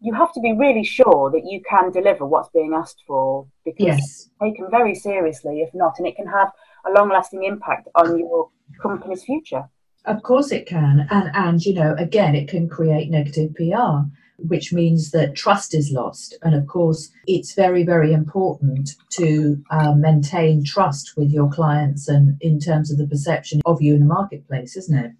you 0.00 0.14
have 0.14 0.32
to 0.34 0.40
be 0.40 0.52
really 0.52 0.84
sure 0.84 1.30
that 1.30 1.44
you 1.44 1.60
can 1.68 1.90
deliver 1.90 2.24
what's 2.26 2.50
being 2.50 2.74
asked 2.74 3.02
for 3.06 3.48
because 3.64 3.86
Yes. 3.86 3.98
it's 3.98 4.30
taken 4.42 4.70
very 4.70 4.94
seriously 4.94 5.62
if 5.62 5.72
not, 5.74 5.98
and 5.98 6.06
it 6.06 6.16
can 6.16 6.26
have 6.26 6.50
a 6.86 6.90
long 6.90 7.08
lasting 7.08 7.44
impact 7.44 7.88
on 7.94 8.18
your 8.18 8.50
company's 8.82 9.24
future. 9.24 9.68
Of 10.06 10.22
course 10.22 10.52
it 10.52 10.66
can. 10.66 11.06
And 11.10 11.30
and 11.34 11.64
you 11.64 11.74
know, 11.74 11.94
again, 11.98 12.34
it 12.34 12.48
can 12.48 12.68
create 12.68 13.10
negative 13.10 13.54
PR, 13.54 14.06
which 14.38 14.72
means 14.72 15.10
that 15.10 15.34
trust 15.34 15.74
is 15.74 15.90
lost. 15.90 16.36
And 16.42 16.54
of 16.54 16.66
course, 16.66 17.10
it's 17.26 17.54
very, 17.54 17.84
very 17.84 18.12
important 18.12 18.90
to 19.10 19.62
uh, 19.70 19.94
maintain 19.94 20.64
trust 20.64 21.16
with 21.16 21.30
your 21.30 21.50
clients 21.50 22.08
and 22.08 22.36
in 22.40 22.60
terms 22.60 22.90
of 22.90 22.98
the 22.98 23.06
perception 23.06 23.60
of 23.66 23.82
you 23.82 23.94
in 23.94 24.00
the 24.00 24.06
marketplace, 24.06 24.76
isn't 24.76 24.96
it? 24.96 25.12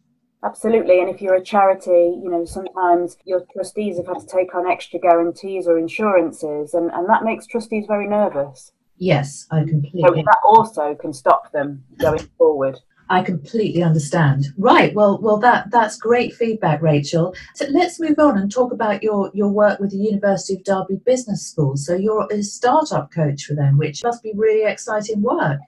Absolutely. 0.45 1.01
And 1.01 1.09
if 1.09 1.21
you're 1.21 1.35
a 1.35 1.43
charity, 1.43 2.21
you 2.23 2.31
know, 2.31 2.45
sometimes 2.45 3.17
your 3.25 3.45
trustees 3.53 3.97
have 3.97 4.07
had 4.07 4.21
to 4.21 4.27
take 4.27 4.55
on 4.55 4.71
extra 4.71 5.01
guarantees 5.01 5.67
or 5.67 5.79
insurances, 5.79 6.73
and, 6.73 6.91
and 6.93 7.09
that 7.09 7.25
makes 7.25 7.47
trustees 7.47 7.87
very 7.89 8.07
nervous. 8.07 8.71
Yes, 8.99 9.47
I 9.51 9.63
So 9.63 9.69
completely 9.69 10.23
that 10.23 10.39
also 10.45 10.95
can 10.95 11.13
stop 11.13 11.53
them 11.53 11.85
going 11.99 12.21
forward. 12.39 12.79
I 13.09 13.23
completely 13.23 13.83
understand. 13.83 14.47
Right. 14.59 14.95
Well, 14.95 15.21
well, 15.23 15.39
that 15.39 15.71
that's 15.71 15.97
great 15.97 16.35
feedback, 16.35 16.83
Rachel. 16.83 17.35
So 17.55 17.67
let's 17.71 18.01
move 18.01 18.19
on 18.19 18.39
and 18.39 18.51
talk 18.51 18.73
about 18.73 19.03
your 19.03 19.31
your 19.35 19.49
work 19.49 19.79
with 19.79 19.91
the 19.91 19.97
University 19.97 20.55
of 20.55 20.65
Derby 20.65 21.01
Business 21.05 21.47
School. 21.47 21.77
So 21.77 21.95
you're 21.95 22.27
a 22.31 22.43
startup 22.43 23.13
coach 23.13 23.45
for 23.45 23.55
them, 23.55 23.79
which 23.79 24.03
must 24.03 24.23
be 24.23 24.33
really 24.35 24.71
exciting 24.71 25.23
work. 25.23 25.61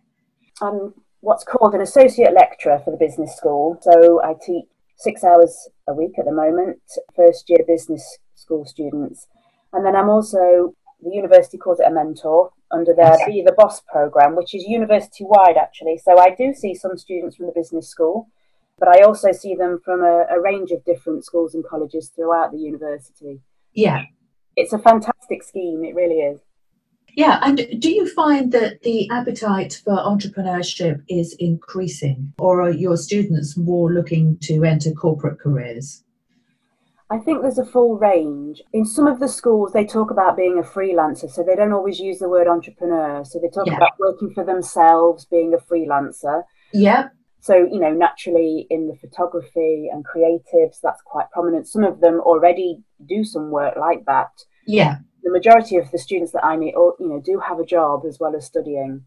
I'm 0.61 0.95
what's 1.21 1.45
called 1.45 1.75
an 1.75 1.81
associate 1.81 2.33
lecturer 2.33 2.81
for 2.85 2.91
the 2.91 2.97
business 2.97 3.37
school. 3.37 3.79
So 3.83 4.23
I 4.23 4.35
teach 4.45 4.65
six 4.97 5.23
hours 5.25 5.69
a 5.89 5.95
week 5.95 6.19
at 6.19 6.25
the 6.25 6.33
moment, 6.33 6.81
first 7.15 7.49
year 7.49 7.61
business 7.67 8.19
school 8.35 8.65
students. 8.65 9.27
And 9.73 9.85
then 9.85 9.95
I'm 9.95 10.09
also, 10.09 10.75
the 11.03 11.11
university 11.11 11.59
calls 11.59 11.81
it 11.81 11.87
a 11.87 11.91
mentor 11.91 12.51
under 12.71 12.95
their. 12.95 13.17
Be 13.27 13.43
the 13.45 13.55
Boss 13.57 13.81
program, 13.81 14.37
which 14.37 14.55
is 14.55 14.65
university 14.65 15.25
wide 15.25 15.57
actually. 15.57 15.99
So 15.99 16.19
I 16.19 16.35
do 16.35 16.53
see 16.53 16.75
some 16.75 16.97
students 16.97 17.37
from 17.37 17.47
the 17.47 17.53
business 17.53 17.89
school, 17.89 18.29
but 18.79 18.89
I 18.89 19.03
also 19.03 19.33
see 19.33 19.55
them 19.55 19.81
from 19.85 20.03
a, 20.03 20.27
a 20.31 20.41
range 20.41 20.71
of 20.71 20.85
different 20.85 21.25
schools 21.25 21.55
and 21.55 21.65
colleges 21.65 22.11
throughout 22.15 22.53
the 22.53 22.59
university. 22.59 23.41
Yeah. 23.73 24.03
It's 24.57 24.73
a 24.73 24.79
fantastic 24.79 25.43
scheme, 25.43 25.85
it 25.85 25.95
really 25.95 26.17
is. 26.17 26.41
Yeah, 27.15 27.41
and 27.43 27.81
do 27.81 27.91
you 27.91 28.09
find 28.09 28.53
that 28.53 28.83
the 28.83 29.09
appetite 29.11 29.81
for 29.85 29.97
entrepreneurship 29.97 31.03
is 31.09 31.35
increasing, 31.39 32.33
or 32.39 32.63
are 32.63 32.71
your 32.71 32.97
students 32.97 33.57
more 33.57 33.93
looking 33.93 34.39
to 34.43 34.65
enter 34.65 34.93
corporate 34.93 35.41
careers? 35.41 36.05
I 37.11 37.19
think 37.19 37.41
there's 37.41 37.59
a 37.59 37.65
full 37.65 37.97
range. 37.97 38.61
In 38.73 38.85
some 38.85 39.07
of 39.07 39.19
the 39.19 39.29
schools, 39.29 39.73
they 39.73 39.87
talk 39.87 40.11
about 40.11 40.37
being 40.37 40.59
a 40.59 40.63
freelancer, 40.63 41.31
so 41.31 41.43
they 41.43 41.57
don't 41.57 41.73
always 41.73 41.99
use 41.99 42.19
the 42.19 42.29
word 42.29 42.47
entrepreneur. 42.47 43.25
So 43.25 43.39
they 43.39 43.49
talk 43.49 43.67
Yeah. 43.67 43.77
about 43.77 43.99
working 43.99 44.31
for 44.35 44.45
themselves, 44.45 45.25
being 45.25 45.55
a 45.55 45.59
freelancer. 45.59 46.45
Yeah, 46.73 47.09
So, 47.41 47.55
you 47.57 47.79
know, 47.81 47.93
naturally 47.95 48.67
in 48.69 48.89
the 48.89 48.97
photography 48.97 49.89
and 49.93 50.05
creatives, 50.05 50.81
that's 50.83 51.01
quite 51.03 51.31
prominent. 51.31 51.67
Some 51.69 51.85
of 51.85 52.01
them 52.01 52.21
already 52.21 52.83
do 53.07 53.25
some 53.25 53.51
work 53.51 53.77
like 53.77 54.05
that. 54.07 54.33
yeah, 54.67 54.99
The 55.23 55.31
majority 55.31 55.77
of 55.77 55.91
the 55.91 55.99
students 55.99 56.33
that 56.33 56.45
I 56.45 56.57
meet, 56.57 56.75
all, 56.75 56.95
you 57.01 57.09
know, 57.09 57.21
do 57.21 57.39
have 57.39 57.59
a 57.61 57.65
job 57.65 58.05
as 58.07 58.19
well 58.21 58.35
as 58.37 58.45
studying. 58.45 59.05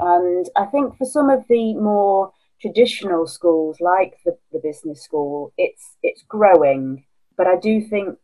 And 0.00 0.48
I 0.56 0.64
think 0.66 0.96
for 0.96 1.04
some 1.04 1.28
of 1.30 1.46
the 1.48 1.74
more 1.74 2.32
traditional 2.60 3.26
schools, 3.26 3.76
like 3.80 4.14
the, 4.24 4.36
the 4.52 4.58
business 4.58 5.02
school, 5.02 5.52
it's 5.56 5.96
it's 6.02 6.22
growing. 6.22 7.04
But 7.40 7.46
I 7.46 7.56
do 7.56 7.80
think 7.80 8.18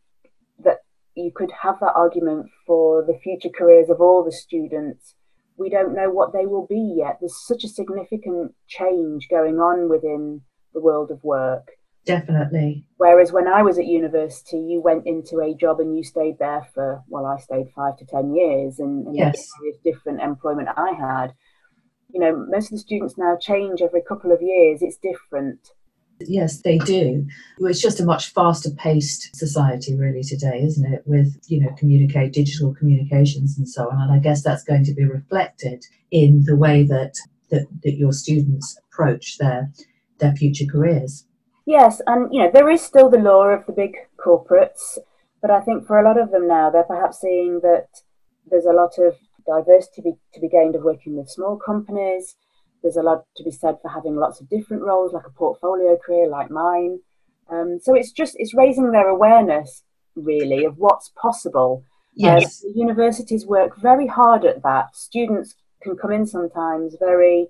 that 0.63 0.81
you 1.15 1.31
could 1.33 1.49
have 1.63 1.79
that 1.79 1.93
argument 1.95 2.51
for 2.67 3.03
the 3.03 3.17
future 3.17 3.49
careers 3.49 3.89
of 3.89 3.99
all 3.99 4.23
the 4.23 4.31
students. 4.31 5.15
We 5.57 5.71
don't 5.71 5.95
know 5.95 6.11
what 6.11 6.33
they 6.33 6.45
will 6.45 6.67
be 6.67 6.97
yet. 6.99 7.17
There's 7.19 7.43
such 7.47 7.63
a 7.63 7.67
significant 7.67 8.53
change 8.67 9.27
going 9.27 9.55
on 9.55 9.89
within 9.89 10.41
the 10.71 10.81
world 10.81 11.09
of 11.09 11.23
work. 11.23 11.69
definitely. 12.05 12.85
Whereas 12.97 13.31
when 13.31 13.47
I 13.47 13.63
was 13.63 13.79
at 13.79 13.87
university, 13.87 14.59
you 14.59 14.81
went 14.81 15.07
into 15.07 15.39
a 15.39 15.55
job 15.55 15.79
and 15.79 15.97
you 15.97 16.03
stayed 16.03 16.37
there 16.37 16.67
for, 16.75 17.01
well, 17.07 17.25
I 17.25 17.39
stayed 17.39 17.71
five 17.75 17.97
to 17.97 18.05
10 18.05 18.35
years 18.35 18.77
and, 18.77 19.07
and 19.07 19.15
Yes. 19.15 19.49
different 19.83 20.21
employment 20.21 20.69
I 20.77 20.91
had. 20.91 21.33
You 22.13 22.19
know, 22.19 22.45
most 22.47 22.65
of 22.67 22.77
the 22.77 22.85
students 22.87 23.17
now 23.17 23.35
change 23.35 23.81
every 23.81 24.03
couple 24.07 24.31
of 24.31 24.43
years. 24.43 24.83
It's 24.83 24.97
different. 24.97 25.71
Yes, 26.19 26.61
they 26.61 26.77
do. 26.79 27.27
It's 27.59 27.81
just 27.81 27.99
a 27.99 28.05
much 28.05 28.33
faster 28.33 28.71
paced 28.71 29.35
society, 29.35 29.95
really, 29.95 30.23
today, 30.23 30.61
isn't 30.63 30.93
it? 30.93 31.03
With, 31.05 31.39
you 31.47 31.61
know, 31.61 31.73
communicate, 31.77 32.33
digital 32.33 32.73
communications 32.73 33.57
and 33.57 33.69
so 33.69 33.89
on. 33.89 34.01
And 34.01 34.11
I 34.11 34.19
guess 34.19 34.43
that's 34.43 34.63
going 34.63 34.83
to 34.85 34.93
be 34.93 35.05
reflected 35.05 35.85
in 36.11 36.43
the 36.45 36.55
way 36.55 36.83
that, 36.83 37.13
that, 37.49 37.67
that 37.83 37.97
your 37.97 38.13
students 38.13 38.79
approach 38.91 39.37
their, 39.37 39.71
their 40.19 40.33
future 40.33 40.65
careers. 40.65 41.25
Yes, 41.65 42.01
and 42.07 42.33
you 42.33 42.41
know, 42.41 42.49
there 42.51 42.69
is 42.69 42.81
still 42.81 43.09
the 43.09 43.17
law 43.17 43.47
of 43.47 43.65
the 43.65 43.73
big 43.73 43.95
corporates, 44.17 44.97
but 45.41 45.51
I 45.51 45.59
think 45.59 45.85
for 45.85 45.99
a 45.99 46.03
lot 46.03 46.19
of 46.19 46.31
them 46.31 46.47
now, 46.47 46.69
they're 46.69 46.83
perhaps 46.83 47.19
seeing 47.19 47.59
that 47.61 47.87
there's 48.49 48.65
a 48.65 48.71
lot 48.71 48.97
of 48.97 49.15
diversity 49.45 49.95
to 49.97 50.01
be, 50.01 50.13
to 50.33 50.39
be 50.39 50.47
gained 50.47 50.75
of 50.75 50.83
working 50.83 51.17
with 51.17 51.29
small 51.29 51.57
companies. 51.57 52.35
There's 52.81 52.97
a 52.97 53.01
lot 53.03 53.23
to 53.37 53.43
be 53.43 53.51
said 53.51 53.77
for 53.81 53.89
having 53.89 54.15
lots 54.15 54.39
of 54.39 54.49
different 54.49 54.83
roles, 54.83 55.13
like 55.13 55.25
a 55.27 55.31
portfolio 55.31 55.97
career 55.97 56.27
like 56.29 56.49
mine. 56.51 56.99
Um, 57.49 57.79
so 57.81 57.95
it's 57.95 58.11
just 58.11 58.35
it's 58.37 58.53
raising 58.53 58.91
their 58.91 59.07
awareness 59.09 59.83
really 60.15 60.65
of 60.65 60.77
what's 60.77 61.09
possible. 61.21 61.83
Uh, 61.85 62.41
Yes. 62.41 62.61
the 62.61 62.73
universities 62.75 63.45
work 63.45 63.77
very 63.77 64.07
hard 64.07 64.43
at 64.45 64.63
that. 64.63 64.95
Students 64.95 65.55
can 65.83 65.95
come 65.95 66.11
in 66.11 66.25
sometimes 66.25 66.95
very 66.99 67.47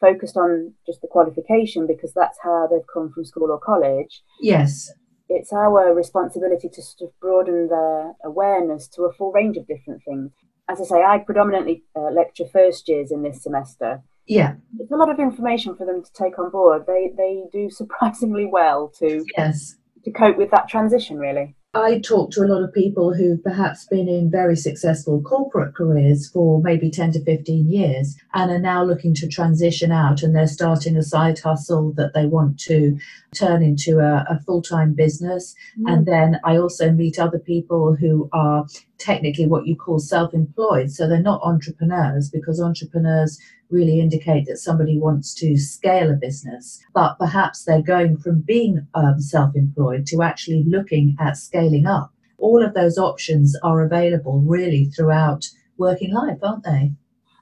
focused 0.00 0.36
on 0.36 0.72
just 0.86 1.02
the 1.02 1.08
qualification 1.08 1.86
because 1.86 2.12
that's 2.14 2.38
how 2.42 2.66
they've 2.66 2.86
come 2.92 3.10
from 3.12 3.24
school 3.24 3.50
or 3.50 3.58
college. 3.60 4.22
Yes. 4.40 4.90
It's 5.28 5.52
our 5.52 5.94
responsibility 5.94 6.68
to 6.70 6.82
sort 6.82 7.10
of 7.10 7.20
broaden 7.20 7.68
their 7.68 8.14
awareness 8.24 8.88
to 8.88 9.02
a 9.02 9.12
full 9.12 9.30
range 9.32 9.56
of 9.58 9.66
different 9.66 10.02
things. 10.04 10.32
As 10.68 10.80
I 10.80 10.84
say, 10.84 11.02
I 11.02 11.18
predominantly 11.18 11.84
uh, 11.94 12.10
lecture 12.10 12.46
first 12.46 12.88
years 12.88 13.12
in 13.12 13.22
this 13.22 13.42
semester. 13.42 14.02
Yeah. 14.30 14.54
It's 14.78 14.92
a 14.92 14.96
lot 14.96 15.10
of 15.10 15.18
information 15.18 15.74
for 15.74 15.84
them 15.84 16.04
to 16.04 16.12
take 16.12 16.38
on 16.38 16.50
board. 16.50 16.84
They 16.86 17.12
they 17.16 17.42
do 17.52 17.68
surprisingly 17.70 18.46
well 18.46 18.92
to 19.00 19.24
Yes. 19.36 19.76
to 20.04 20.10
cope 20.12 20.36
with 20.38 20.50
that 20.52 20.68
transition. 20.68 21.18
Really. 21.18 21.56
I 21.72 22.00
talk 22.00 22.32
to 22.32 22.40
a 22.40 22.50
lot 22.50 22.64
of 22.64 22.74
people 22.74 23.14
who've 23.14 23.42
perhaps 23.44 23.86
been 23.86 24.08
in 24.08 24.28
very 24.28 24.56
successful 24.56 25.22
corporate 25.22 25.72
careers 25.72 26.28
for 26.28 26.60
maybe 26.60 26.90
10 26.90 27.12
to 27.12 27.24
15 27.24 27.68
years 27.68 28.16
and 28.34 28.50
are 28.50 28.58
now 28.58 28.82
looking 28.82 29.14
to 29.14 29.28
transition 29.28 29.92
out 29.92 30.24
and 30.24 30.34
they're 30.34 30.48
starting 30.48 30.96
a 30.96 31.02
side 31.04 31.38
hustle 31.38 31.92
that 31.92 32.12
they 32.12 32.26
want 32.26 32.58
to 32.62 32.98
turn 33.36 33.62
into 33.62 34.00
a, 34.00 34.26
a 34.28 34.40
full 34.44 34.62
time 34.62 34.94
business. 34.94 35.54
Mm. 35.78 35.92
And 35.92 36.06
then 36.06 36.40
I 36.44 36.56
also 36.56 36.90
meet 36.90 37.20
other 37.20 37.38
people 37.38 37.94
who 37.94 38.28
are 38.32 38.66
technically 38.98 39.46
what 39.46 39.66
you 39.66 39.76
call 39.76 40.00
self 40.00 40.34
employed. 40.34 40.90
So 40.90 41.08
they're 41.08 41.22
not 41.22 41.40
entrepreneurs 41.44 42.30
because 42.30 42.60
entrepreneurs 42.60 43.38
really 43.70 44.00
indicate 44.00 44.46
that 44.46 44.58
somebody 44.58 44.98
wants 44.98 45.34
to 45.34 45.56
scale 45.56 46.10
a 46.10 46.14
business, 46.14 46.80
but 46.94 47.18
perhaps 47.18 47.64
they're 47.64 47.82
going 47.82 48.16
from 48.18 48.40
being 48.40 48.86
um, 48.94 49.20
self 49.20 49.54
employed 49.54 50.06
to 50.06 50.22
actually 50.22 50.64
looking 50.66 51.16
at 51.20 51.36
scaling 51.36 51.86
up. 51.86 52.12
All 52.38 52.64
of 52.64 52.74
those 52.74 52.98
options 52.98 53.56
are 53.62 53.82
available 53.82 54.40
really 54.40 54.86
throughout 54.86 55.46
working 55.76 56.12
life, 56.12 56.38
aren't 56.42 56.64
they? 56.64 56.92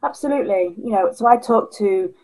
Absolutely. 0.02 0.74
You 0.76 0.92
know, 0.92 1.12
so 1.12 1.26
I 1.26 1.36
talk 1.36 1.76
to 1.78 2.14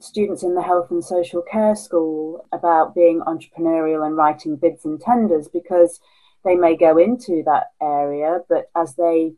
students 0.00 0.42
in 0.42 0.54
the 0.54 0.62
health 0.62 0.90
and 0.90 1.04
social 1.04 1.42
care 1.42 1.74
school 1.74 2.46
about 2.52 2.94
being 2.94 3.20
entrepreneurial 3.26 4.06
and 4.06 4.16
writing 4.16 4.56
bids 4.56 4.84
and 4.84 5.00
tenders 5.00 5.48
because 5.48 6.00
they 6.44 6.54
may 6.54 6.76
go 6.76 6.96
into 6.96 7.42
that 7.44 7.66
area, 7.82 8.38
but 8.48 8.70
as 8.76 8.94
they 8.94 9.32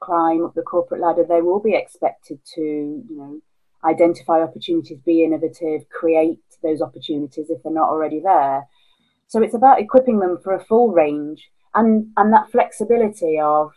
climb 0.00 0.44
up 0.44 0.54
the 0.54 0.62
corporate 0.62 1.00
ladder, 1.00 1.24
they 1.28 1.42
will 1.42 1.60
be 1.60 1.74
expected 1.74 2.38
to, 2.54 2.60
you 2.60 3.16
know, 3.16 3.40
identify 3.86 4.42
opportunities, 4.42 4.98
be 5.04 5.24
innovative, 5.24 5.88
create 5.90 6.38
those 6.62 6.82
opportunities 6.82 7.50
if 7.50 7.62
they're 7.62 7.72
not 7.72 7.88
already 7.88 8.20
there. 8.20 8.66
So 9.28 9.42
it's 9.42 9.54
about 9.54 9.80
equipping 9.80 10.20
them 10.20 10.38
for 10.42 10.54
a 10.54 10.64
full 10.64 10.88
range 10.88 11.48
and, 11.74 12.08
and 12.16 12.32
that 12.32 12.50
flexibility 12.50 13.38
of, 13.42 13.72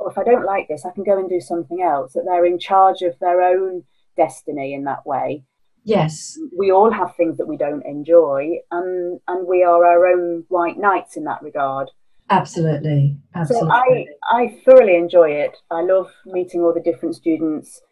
oh, 0.00 0.08
if 0.08 0.18
I 0.18 0.24
don't 0.24 0.44
like 0.44 0.68
this, 0.68 0.84
I 0.84 0.92
can 0.92 1.04
go 1.04 1.18
and 1.18 1.28
do 1.28 1.40
something 1.40 1.82
else, 1.82 2.12
that 2.12 2.24
they're 2.26 2.46
in 2.46 2.58
charge 2.58 3.02
of 3.02 3.18
their 3.20 3.42
own 3.42 3.84
destiny 4.16 4.74
in 4.74 4.84
that 4.84 5.06
way. 5.06 5.44
Yes. 5.84 6.38
We 6.56 6.70
all 6.72 6.90
have 6.90 7.14
things 7.14 7.36
that 7.36 7.46
we 7.46 7.58
don't 7.58 7.84
enjoy, 7.84 8.52
and, 8.70 9.20
and 9.28 9.46
we 9.46 9.62
are 9.62 9.84
our 9.84 10.06
own 10.06 10.44
white 10.48 10.78
knights 10.78 11.16
in 11.16 11.24
that 11.24 11.42
regard. 11.42 11.90
Absolutely. 12.30 13.18
Absolutely. 13.34 13.68
So 13.68 13.74
I, 13.74 14.06
I 14.30 14.60
thoroughly 14.64 14.96
enjoy 14.96 15.30
it. 15.30 15.58
I 15.70 15.82
love 15.82 16.10
meeting 16.24 16.62
all 16.62 16.72
the 16.72 16.80
different 16.80 17.16
students, 17.16 17.82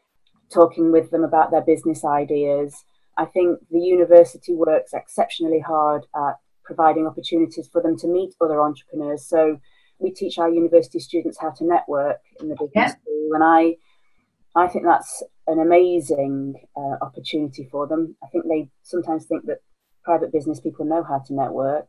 talking 0.53 0.93
with 0.93 1.11
them 1.11 1.25
about 1.25 1.51
their 1.51 1.62
business 1.62 2.05
ideas. 2.05 2.85
I 3.17 3.25
think 3.27 3.61
the 3.71 3.81
university 3.81 4.55
works 4.55 4.93
exceptionally 4.93 5.61
hard 5.61 6.07
at 6.15 6.35
providing 6.65 7.07
opportunities 7.07 7.69
for 7.69 7.83
them 7.83 7.99
to 7.99 8.07
meet 8.07 8.35
other 8.41 8.61
entrepreneurs. 8.61 9.27
So 9.27 9.61
we 9.99 10.11
teach 10.11 10.38
our 10.38 10.51
university 10.51 10.99
students 10.99 11.38
how 11.41 11.51
to 11.51 11.65
network 11.65 12.21
in 12.41 12.49
the 12.49 12.55
business 12.55 12.71
yeah. 12.75 12.88
school, 12.88 13.31
and 13.35 13.45
I 13.45 13.77
I 14.55 14.69
think 14.69 14.85
that's 14.85 15.23
an 15.47 15.59
amazing 15.61 16.55
uh, 16.77 16.97
opportunity 17.01 17.69
for 17.71 17.87
them. 17.87 18.17
I 18.23 18.27
think 18.29 18.45
they 18.49 18.69
sometimes 18.83 19.25
think 19.25 19.47
that 19.47 19.59
private 20.05 20.33
business 20.33 20.61
people 20.61 20.85
know 20.85 21.03
how 21.03 21.21
to 21.27 21.35
network 21.35 21.87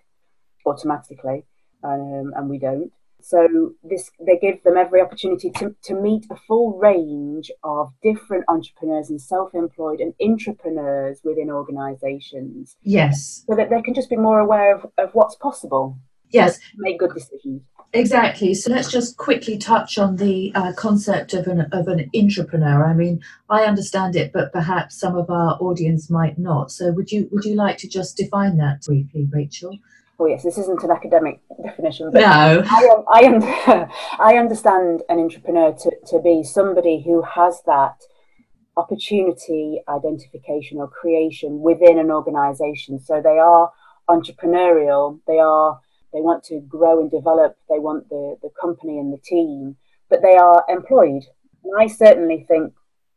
automatically, 0.65 1.45
um, 1.83 2.33
and 2.35 2.49
we 2.49 2.59
don't. 2.59 2.91
So 3.23 3.73
this 3.83 4.11
they 4.19 4.37
give 4.37 4.61
them 4.63 4.77
every 4.77 5.01
opportunity 5.01 5.49
to, 5.51 5.75
to 5.83 5.95
meet 5.95 6.25
a 6.29 6.35
full 6.35 6.77
range 6.77 7.49
of 7.63 7.93
different 8.03 8.43
entrepreneurs 8.49 9.09
and 9.09 9.19
self-employed 9.19 10.01
and 10.01 10.13
entrepreneurs 10.21 11.21
within 11.23 11.49
organizations. 11.49 12.75
Yes. 12.83 13.43
So 13.47 13.55
that 13.55 13.69
they 13.69 13.81
can 13.81 13.93
just 13.93 14.09
be 14.09 14.17
more 14.17 14.39
aware 14.39 14.75
of, 14.75 14.91
of 14.97 15.11
what's 15.13 15.35
possible. 15.35 15.97
Yes. 16.31 16.59
Make 16.77 16.99
good 16.99 17.13
decisions. 17.13 17.61
Exactly. 17.93 18.55
So 18.55 18.71
let's 18.71 18.91
just 18.91 19.17
quickly 19.17 19.57
touch 19.57 19.99
on 19.99 20.15
the 20.15 20.51
uh, 20.55 20.73
concept 20.75 21.33
of 21.35 21.47
an 21.47 21.61
of 21.71 21.87
an 21.87 22.09
entrepreneur. 22.15 22.83
I 22.83 22.93
mean, 22.93 23.21
I 23.49 23.65
understand 23.65 24.15
it, 24.15 24.33
but 24.33 24.51
perhaps 24.51 24.99
some 24.99 25.15
of 25.15 25.29
our 25.29 25.57
audience 25.61 26.09
might 26.09 26.39
not. 26.39 26.71
So 26.71 26.91
would 26.91 27.11
you 27.11 27.29
would 27.31 27.45
you 27.45 27.55
like 27.55 27.77
to 27.77 27.87
just 27.87 28.17
define 28.17 28.57
that 28.57 28.81
briefly, 28.81 29.29
Rachel? 29.31 29.77
Oh 30.23 30.27
yes, 30.27 30.41
this 30.41 30.57
isn't 30.57 30.81
an 30.83 30.91
academic 30.91 31.41
definition, 31.61 32.09
but 32.09 32.21
no. 32.21 32.63
I, 32.65 33.03
I, 33.09 33.87
I 34.19 34.37
understand 34.37 35.03
an 35.09 35.19
entrepreneur 35.19 35.73
to, 35.73 35.91
to 36.07 36.21
be 36.21 36.43
somebody 36.43 37.03
who 37.05 37.23
has 37.23 37.61
that 37.65 38.01
opportunity 38.77 39.81
identification 39.89 40.77
or 40.77 40.87
creation 40.87 41.59
within 41.59 41.99
an 41.99 42.09
organization. 42.09 43.01
So 43.01 43.21
they 43.21 43.37
are 43.37 43.69
entrepreneurial, 44.09 45.19
they 45.27 45.39
are 45.39 45.81
they 46.13 46.21
want 46.21 46.45
to 46.45 46.61
grow 46.61 47.01
and 47.01 47.11
develop, 47.11 47.57
they 47.69 47.79
want 47.79 48.07
the, 48.07 48.37
the 48.41 48.49
company 48.61 48.99
and 48.99 49.11
the 49.11 49.17
team, 49.17 49.75
but 50.09 50.21
they 50.21 50.37
are 50.37 50.63
employed. 50.69 51.23
And 51.65 51.73
I 51.77 51.87
certainly 51.87 52.45
think 52.47 52.73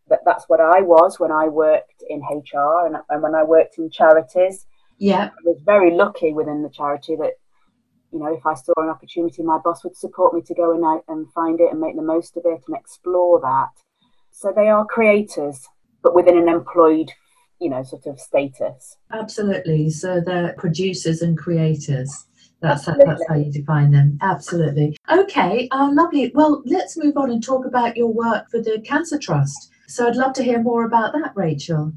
that 0.09 0.23
that's 0.25 0.49
what 0.49 0.61
I 0.61 0.81
was 0.81 1.21
when 1.21 1.31
I 1.31 1.47
worked 1.47 2.03
in 2.09 2.21
HR 2.23 2.87
and, 2.87 2.97
and 3.11 3.23
when 3.23 3.37
I 3.37 3.45
worked 3.45 3.79
in 3.79 3.90
charities 3.90 4.66
yeah. 4.99 5.27
I 5.27 5.43
was 5.45 5.61
very 5.65 5.93
lucky 5.93 6.33
within 6.33 6.63
the 6.63 6.71
charity 6.71 7.17
that, 7.17 7.33
you 8.13 8.19
know, 8.19 8.35
if 8.35 8.47
I 8.47 8.55
saw 8.55 8.73
an 8.77 8.89
opportunity, 8.89 9.43
my 9.43 9.59
boss 9.59 9.85
would 9.85 9.97
support 9.97 10.35
me 10.35 10.43
to 10.43 10.55
go 10.55 10.73
and, 10.73 11.03
and 11.09 11.33
find 11.33 11.61
it 11.61 11.71
and 11.71 11.81
make 11.81 11.97
the 11.97 12.03
most 12.03 12.37
of 12.37 12.45
it 12.47 12.63
and 12.67 12.77
explore 12.77 13.41
that. 13.41 13.71
So 14.31 14.53
they 14.55 14.69
are 14.69 14.85
creators, 14.85 15.67
but 16.03 16.15
within 16.15 16.37
an 16.37 16.49
employed, 16.49 17.11
you 17.61 17.71
know, 17.71 17.83
sort 17.83 18.07
of 18.07 18.21
status. 18.21 18.97
Absolutely. 19.13 19.91
So 19.91 20.21
they're 20.21 20.55
producers 20.59 21.23
and 21.23 21.37
creators. 21.37 22.27
That's 22.61 22.87
how, 22.87 22.95
that's 22.99 23.23
how 23.29 23.35
you 23.35 23.53
define 23.53 23.91
them. 23.91 24.19
Absolutely. 24.23 24.97
Okay, 25.13 25.69
uh, 25.73 25.91
lovely. 25.93 26.33
Well, 26.35 26.63
let's 26.65 26.97
move 26.97 27.17
on 27.17 27.31
and 27.31 27.43
talk 27.43 27.67
about 27.67 27.97
your 27.97 28.13
work 28.13 28.51
for 28.51 28.61
the 28.61 28.81
Cancer 28.85 29.19
Trust. 29.19 29.71
So 29.89 30.07
I'd 30.07 30.17
love 30.17 30.33
to 30.35 30.43
hear 30.43 30.63
more 30.63 30.85
about 30.85 31.13
that, 31.13 31.33
Rachel. 31.35 31.93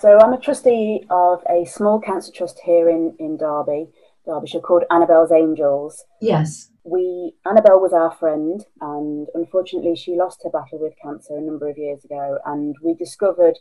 So 0.00 0.16
I'm 0.16 0.32
a 0.32 0.38
trustee 0.38 1.04
of 1.10 1.42
a 1.50 1.64
small 1.64 1.98
cancer 1.98 2.30
trust 2.30 2.60
here 2.64 2.88
in, 2.88 3.16
in 3.18 3.36
Derby, 3.36 3.88
Derbyshire, 4.24 4.60
called 4.60 4.84
Annabelle's 4.92 5.32
Angels. 5.32 6.04
Yes. 6.20 6.70
We 6.84 7.32
Annabelle 7.44 7.80
was 7.80 7.92
our 7.92 8.12
friend, 8.12 8.64
and 8.80 9.26
unfortunately, 9.34 9.96
she 9.96 10.16
lost 10.16 10.42
her 10.44 10.50
battle 10.50 10.78
with 10.78 10.94
cancer 11.02 11.36
a 11.36 11.40
number 11.40 11.68
of 11.68 11.76
years 11.76 12.04
ago. 12.04 12.38
And 12.46 12.76
we 12.80 12.94
discovered 12.94 13.58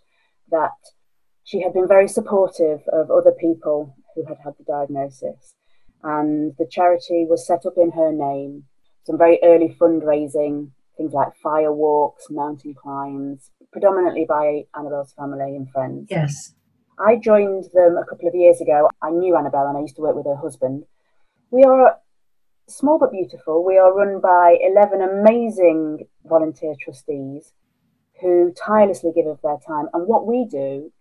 that 0.52 0.78
she 1.44 1.62
had 1.62 1.74
been 1.74 1.88
very 1.88 2.08
supportive 2.08 2.82
of 2.94 3.10
other 3.10 3.32
people 3.32 3.96
who 4.14 4.26
had 4.28 4.38
had 4.44 4.54
the 4.60 4.64
diagnosis. 4.64 5.56
And 6.04 6.54
the 6.60 6.68
charity 6.70 7.26
was 7.28 7.48
set 7.48 7.66
up 7.66 7.74
in 7.78 7.92
her 7.92 8.12
name. 8.12 8.66
Some 9.06 9.18
very 9.18 9.40
early 9.42 9.76
fundraising, 9.82 10.70
things 10.98 11.14
like 11.14 11.36
fire 11.42 11.74
walks, 11.74 12.28
mountain 12.30 12.76
climbs, 12.76 13.50
predominantly 13.72 14.26
by 14.28 14.64
Annabelle's 14.76 15.14
family 15.14 15.56
and 15.56 15.70
friends. 15.70 16.08
Yes. 16.10 16.54
I 17.00 17.16
joined 17.16 17.66
them 17.74 17.98
a 17.98 18.06
couple 18.06 18.28
of 18.28 18.36
years 18.36 18.60
ago. 18.60 18.90
I 19.02 19.12
knew 19.12 19.36
Annabelle 19.36 19.68
and 19.68 19.78
I 19.78 19.82
used 19.82 19.96
to 19.98 20.02
work 20.02 20.16
with 20.16 20.26
her 20.26 20.36
husband. 20.36 20.86
We 21.52 21.64
are 21.64 21.98
small 22.68 22.98
but 23.00 23.12
beautiful. 23.12 23.64
We 23.64 23.78
are 23.78 23.94
run 23.94 24.20
by 24.20 24.58
11 24.62 25.02
amazing 25.02 26.08
volunteer 26.26 26.76
trustees 26.80 27.54
who 28.22 28.52
tirelessly 28.54 29.12
give 29.16 29.28
of 29.28 29.40
their 29.42 29.58
time. 29.66 29.88
And 29.94 30.08
what 30.08 30.26
we 30.26 30.46
do, 30.46 30.92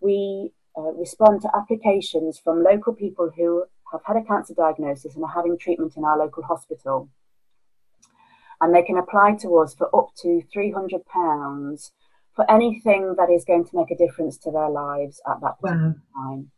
we 0.00 0.52
uh, 0.76 0.92
respond 0.92 1.42
to 1.42 1.50
applications 1.56 2.38
from 2.38 2.62
local 2.62 2.92
people 2.92 3.30
who 3.36 3.64
have 3.92 4.02
had 4.04 4.16
a 4.16 4.24
cancer 4.24 4.54
diagnosis 4.54 5.14
and 5.14 5.24
are 5.24 5.30
having 5.30 5.56
treatment 5.56 5.96
in 5.96 6.04
our 6.04 6.18
local 6.18 6.42
hospital. 6.42 7.08
And 8.60 8.74
they 8.74 8.82
can 8.82 8.98
apply 8.98 9.36
to 9.42 9.56
us 9.58 9.74
for 9.74 9.94
up 9.94 10.14
to 10.22 10.42
£300 10.54 11.90
for 12.36 12.48
anything 12.50 13.14
that 13.16 13.30
is 13.30 13.44
going 13.44 13.64
to 13.64 13.76
make 13.76 13.90
a 13.90 13.96
difference 13.96 14.36
to 14.36 14.50
their 14.50 14.68
lives 14.68 15.20
at 15.26 15.40
that 15.40 15.54
wow. 15.62 15.94
time. 16.14 16.50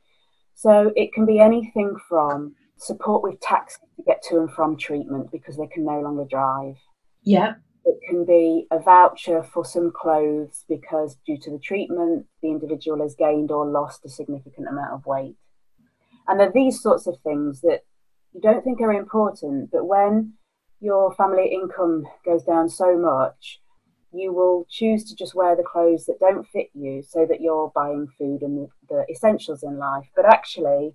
So 0.54 0.92
it 0.96 1.12
can 1.12 1.24
be 1.24 1.38
anything 1.38 1.94
from 2.08 2.56
support 2.76 3.22
with 3.22 3.40
taxi 3.40 3.80
to 3.96 4.02
get 4.02 4.22
to 4.28 4.38
and 4.38 4.50
from 4.52 4.76
treatment 4.76 5.30
because 5.30 5.56
they 5.56 5.68
can 5.68 5.84
no 5.84 6.00
longer 6.00 6.24
drive. 6.28 6.74
Yeah. 7.22 7.54
It 7.84 8.00
can 8.08 8.24
be 8.26 8.66
a 8.72 8.80
voucher 8.80 9.42
for 9.42 9.64
some 9.64 9.92
clothes 9.92 10.64
because 10.68 11.16
due 11.24 11.38
to 11.42 11.50
the 11.50 11.60
treatment, 11.60 12.26
the 12.42 12.48
individual 12.48 13.00
has 13.02 13.14
gained 13.14 13.52
or 13.52 13.64
lost 13.64 14.04
a 14.04 14.08
significant 14.08 14.66
amount 14.68 14.92
of 14.92 15.06
weight. 15.06 15.36
And 16.26 16.38
they're 16.38 16.52
these 16.52 16.82
sorts 16.82 17.06
of 17.06 17.16
things 17.22 17.60
that 17.62 17.84
you 18.32 18.40
don't 18.40 18.62
think 18.62 18.80
are 18.80 18.92
important, 18.92 19.70
but 19.70 19.86
when 19.86 20.34
your 20.80 21.14
family 21.14 21.50
income 21.52 22.04
goes 22.24 22.44
down 22.44 22.68
so 22.68 22.98
much, 22.98 23.60
you 24.12 24.32
will 24.32 24.66
choose 24.70 25.04
to 25.04 25.14
just 25.14 25.34
wear 25.34 25.54
the 25.54 25.62
clothes 25.62 26.06
that 26.06 26.20
don't 26.20 26.46
fit 26.46 26.68
you 26.74 27.02
so 27.02 27.26
that 27.28 27.40
you're 27.40 27.72
buying 27.74 28.08
food 28.18 28.42
and 28.42 28.68
the, 28.88 29.04
essentials 29.10 29.62
in 29.62 29.78
life. 29.78 30.06
But 30.16 30.26
actually, 30.26 30.94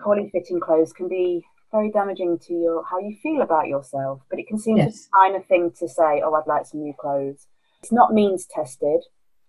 poorly 0.00 0.30
fitting 0.32 0.60
clothes 0.60 0.92
can 0.92 1.08
be 1.08 1.44
very 1.72 1.90
damaging 1.90 2.38
to 2.46 2.54
your 2.54 2.84
how 2.84 2.98
you 2.98 3.16
feel 3.22 3.42
about 3.42 3.66
yourself. 3.66 4.20
But 4.30 4.38
it 4.38 4.46
can 4.46 4.58
seem 4.58 4.76
yes. 4.76 5.08
a 5.08 5.16
kind 5.16 5.36
of 5.36 5.46
thing 5.46 5.72
to 5.78 5.88
say, 5.88 6.22
oh, 6.24 6.34
I'd 6.34 6.46
like 6.46 6.66
some 6.66 6.82
new 6.82 6.94
clothes. 6.98 7.46
It's 7.82 7.92
not 7.92 8.14
means 8.14 8.46
tested. 8.46 9.02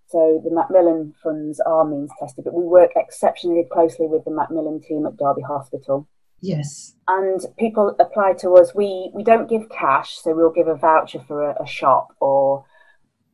So 0.07 0.41
the 0.43 0.53
Macmillan 0.53 1.13
funds 1.21 1.60
are 1.60 1.83
means 1.83 2.12
tested, 2.19 2.45
but 2.45 2.53
we 2.53 2.63
work 2.63 2.91
exceptionally 2.95 3.65
closely 3.69 4.07
with 4.07 4.23
the 4.23 4.31
Macmillan 4.31 4.81
team 4.81 5.05
at 5.05 5.17
Derby 5.17 5.41
Hospital. 5.41 6.07
Yes. 6.41 6.95
And 7.07 7.41
people 7.57 7.95
apply 7.99 8.33
to 8.39 8.55
us. 8.55 8.73
We 8.73 9.12
we 9.13 9.23
don't 9.23 9.49
give 9.49 9.69
cash, 9.69 10.17
so 10.17 10.33
we'll 10.33 10.51
give 10.51 10.67
a 10.67 10.75
voucher 10.75 11.19
for 11.27 11.49
a, 11.49 11.62
a 11.62 11.67
shop 11.67 12.10
or 12.21 12.65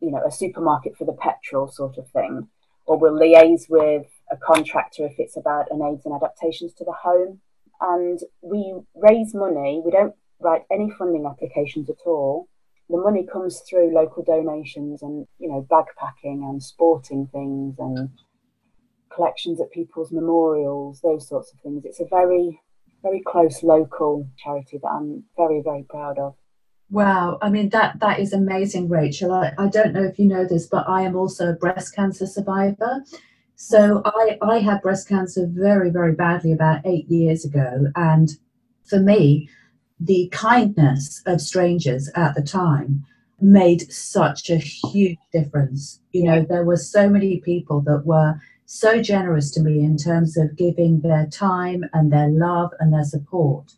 you 0.03 0.11
know, 0.11 0.21
a 0.27 0.31
supermarket 0.31 0.97
for 0.97 1.05
the 1.05 1.13
petrol 1.13 1.67
sort 1.67 1.97
of 1.97 2.09
thing, 2.09 2.49
or 2.85 2.99
we'll 2.99 3.17
liaise 3.17 3.69
with 3.69 4.05
a 4.29 4.35
contractor 4.35 5.05
if 5.05 5.13
it's 5.17 5.37
about 5.37 5.71
an 5.71 5.81
aids 5.81 6.05
and 6.05 6.13
adaptations 6.13 6.73
to 6.73 6.83
the 6.83 6.93
home. 7.03 7.39
And 7.79 8.19
we 8.41 8.75
raise 8.95 9.33
money. 9.33 9.81
We 9.83 9.91
don't 9.91 10.13
write 10.41 10.63
any 10.69 10.91
funding 10.97 11.25
applications 11.25 11.89
at 11.89 12.05
all. 12.05 12.49
The 12.89 12.97
money 12.97 13.25
comes 13.25 13.61
through 13.61 13.95
local 13.95 14.23
donations 14.23 15.01
and 15.01 15.25
you 15.39 15.49
know 15.49 15.65
backpacking 15.71 16.43
and 16.43 16.61
sporting 16.61 17.27
things 17.31 17.75
and 17.79 18.09
collections 19.15 19.61
at 19.61 19.71
people's 19.71 20.11
memorials, 20.11 20.99
those 21.01 21.27
sorts 21.27 21.53
of 21.53 21.59
things. 21.61 21.85
It's 21.85 22.01
a 22.01 22.05
very 22.09 22.59
very 23.01 23.21
close 23.25 23.63
local 23.63 24.27
charity 24.37 24.79
that 24.81 24.87
I'm 24.87 25.23
very 25.37 25.61
very 25.63 25.85
proud 25.89 26.19
of. 26.19 26.35
Wow, 26.93 27.39
I 27.41 27.49
mean 27.49 27.69
that 27.69 27.99
that 28.01 28.19
is 28.19 28.33
amazing, 28.33 28.87
Rachel. 28.87 29.31
I, 29.31 29.51
I 29.57 29.67
don't 29.67 29.93
know 29.93 30.03
if 30.03 30.19
you 30.19 30.27
know 30.27 30.45
this, 30.45 30.67
but 30.67 30.87
I 30.87 31.01
am 31.01 31.15
also 31.15 31.49
a 31.49 31.53
breast 31.53 31.95
cancer 31.95 32.27
survivor. 32.27 33.03
So 33.55 34.03
I 34.05 34.37
I 34.43 34.59
had 34.59 34.83
breast 34.83 35.09
cancer 35.09 35.47
very 35.49 35.89
very 35.89 36.13
badly 36.13 36.51
about 36.51 36.85
eight 36.85 37.09
years 37.09 37.45
ago, 37.45 37.87
and 37.95 38.29
for 38.83 38.99
me, 38.99 39.49
the 39.99 40.29
kindness 40.31 41.23
of 41.25 41.41
strangers 41.41 42.11
at 42.13 42.35
the 42.35 42.43
time 42.43 43.03
made 43.41 43.91
such 43.91 44.51
a 44.51 44.57
huge 44.57 45.17
difference. 45.31 45.99
You 46.11 46.25
know, 46.25 46.45
there 46.47 46.63
were 46.63 46.77
so 46.77 47.09
many 47.09 47.39
people 47.39 47.81
that 47.87 48.05
were 48.05 48.39
so 48.67 49.01
generous 49.01 49.49
to 49.53 49.61
me 49.61 49.83
in 49.83 49.97
terms 49.97 50.37
of 50.37 50.55
giving 50.55 51.01
their 51.01 51.25
time 51.25 51.85
and 51.91 52.13
their 52.13 52.29
love 52.29 52.69
and 52.79 52.93
their 52.93 53.03
support. 53.03 53.73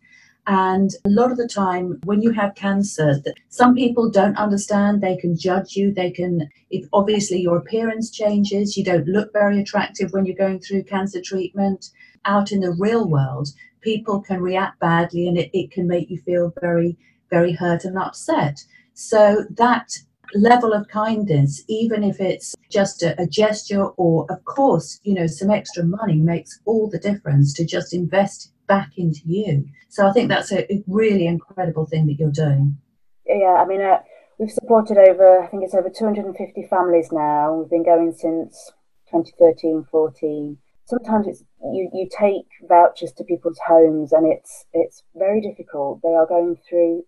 And 0.48 0.92
a 1.06 1.10
lot 1.10 1.32
of 1.32 1.38
the 1.38 1.48
time, 1.48 2.00
when 2.04 2.22
you 2.22 2.32
have 2.32 2.54
cancer, 2.54 3.22
some 3.50 3.74
people 3.74 4.12
don't 4.12 4.38
understand. 4.38 5.02
They 5.02 5.18
can 5.18 5.36
judge 5.36 5.76
you. 5.76 5.92
They 5.92 6.12
can, 6.12 6.48
if 6.70 6.88
obviously 6.94 7.42
your 7.42 7.58
appearance 7.58 8.12
changes, 8.12 8.78
you 8.78 8.84
don't 8.84 9.08
look 9.08 9.34
very 9.34 9.60
attractive 9.60 10.12
when 10.12 10.26
you're 10.26 10.36
going 10.36 10.60
through 10.60 10.84
cancer 10.84 11.22
treatment. 11.22 11.90
Out 12.26 12.52
in 12.52 12.60
the 12.60 12.72
real 12.72 13.08
world, 13.08 13.50
people 13.82 14.22
can 14.22 14.42
react 14.42 14.80
badly 14.80 15.28
and 15.28 15.38
it, 15.38 15.50
it 15.54 15.72
can 15.72 15.88
make 15.88 16.10
you 16.10 16.20
feel 16.20 16.54
very, 16.62 16.98
very 17.30 17.54
hurt 17.54 17.86
and 17.86 17.98
upset. 17.98 18.64
So 18.94 19.46
that 19.52 19.98
level 20.34 20.74
of 20.74 20.88
kindness, 20.88 21.64
even 21.68 22.04
if 22.04 22.20
it's 22.20 22.56
just 22.70 23.04
a, 23.04 23.20
a, 23.22 23.28
gesture 23.28 23.86
or, 23.86 24.26
of 24.32 24.44
course, 24.46 25.00
you 25.04 25.14
know, 25.14 25.28
some 25.28 25.52
extra 25.52 25.84
money 25.84 26.18
makes 26.18 26.60
all 26.66 26.90
the 26.90 27.00
difference 27.00 27.54
to 27.54 27.66
just 27.66 27.94
invest 27.94 28.52
back 28.68 28.92
into 28.98 29.22
you. 29.26 29.66
So 29.90 30.08
I 30.08 30.12
think 30.12 30.30
that's 30.30 30.52
a, 30.52 30.72
a 30.72 30.84
really 30.88 31.28
incredible 31.28 31.86
thing 31.86 32.08
that 32.08 32.18
you're 32.20 32.32
doing. 32.32 32.78
Yeah, 33.26 33.56
I 33.62 33.66
mean, 33.66 33.82
uh, 33.82 34.00
we've 34.38 34.52
supported 34.52 34.98
over, 34.98 35.42
I 35.42 35.48
think 35.48 35.64
it's 35.64 35.74
over 35.74 35.90
250 35.90 36.68
families 36.70 37.10
now. 37.12 37.54
We've 37.54 37.70
been 37.70 37.84
going 37.84 38.14
since 38.14 38.72
2013, 39.12 39.86
14. 39.90 40.58
Sometimes 40.88 41.28
it's 41.28 41.44
you, 41.64 41.90
you 41.94 42.08
take 42.12 42.46
vouchers 42.70 43.12
to 43.14 43.24
people's 43.24 43.60
homes 43.66 44.14
and 44.14 44.32
it's 44.32 44.66
it's 44.72 45.02
very 45.16 45.42
difficult. 45.42 46.00
They 46.04 46.10
are 46.10 46.28
going 46.28 46.58
through 46.70 47.06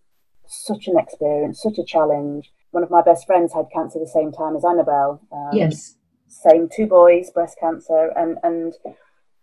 such 0.48 0.88
an 0.88 0.98
experience, 0.98 1.62
such 1.62 1.78
a 1.78 1.84
challenge. 1.84 2.50
One 2.72 2.82
of 2.82 2.90
my 2.90 3.02
best 3.02 3.24
friends 3.24 3.54
had 3.54 3.66
cancer 3.72 4.00
the 4.00 4.10
same 4.12 4.32
time 4.32 4.56
as 4.56 4.64
Annabelle. 4.64 5.20
Um, 5.30 5.50
yes. 5.52 5.96
Same 6.26 6.68
two 6.68 6.86
boys, 6.86 7.30
breast 7.30 7.56
cancer, 7.60 8.10
and 8.16 8.36
and 8.42 8.74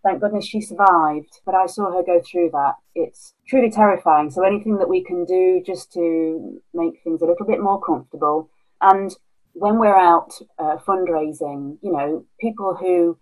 thank 0.06 0.22
goodness 0.22 0.48
she 0.48 0.62
survived. 0.62 1.41
But 1.46 1.56
I 1.56 1.65
saw 1.65 1.91
her 1.91 2.04
go 2.04 2.22
through 2.22 2.52
that. 2.52 2.76
It's 2.94 3.34
truly 3.48 3.72
terrifying. 3.72 4.30
So 4.30 4.44
anything 4.44 4.78
that 4.78 4.89
we 4.89 5.04
can 5.04 5.26
do 5.26 5.62
just 5.65 5.91
to 5.94 6.62
make 6.74 7.02
things 7.04 7.22
a 7.22 7.26
little 7.26 7.46
bit 7.46 7.60
more 7.60 7.82
comfortable. 7.82 8.50
And 8.82 9.12
when 9.54 9.80
we're 9.80 9.98
out 9.98 10.32
uh, 10.60 10.78
fundraising, 10.88 11.78
you 11.82 11.91
know, 11.91 12.26
people 12.39 12.78
who 12.80 13.18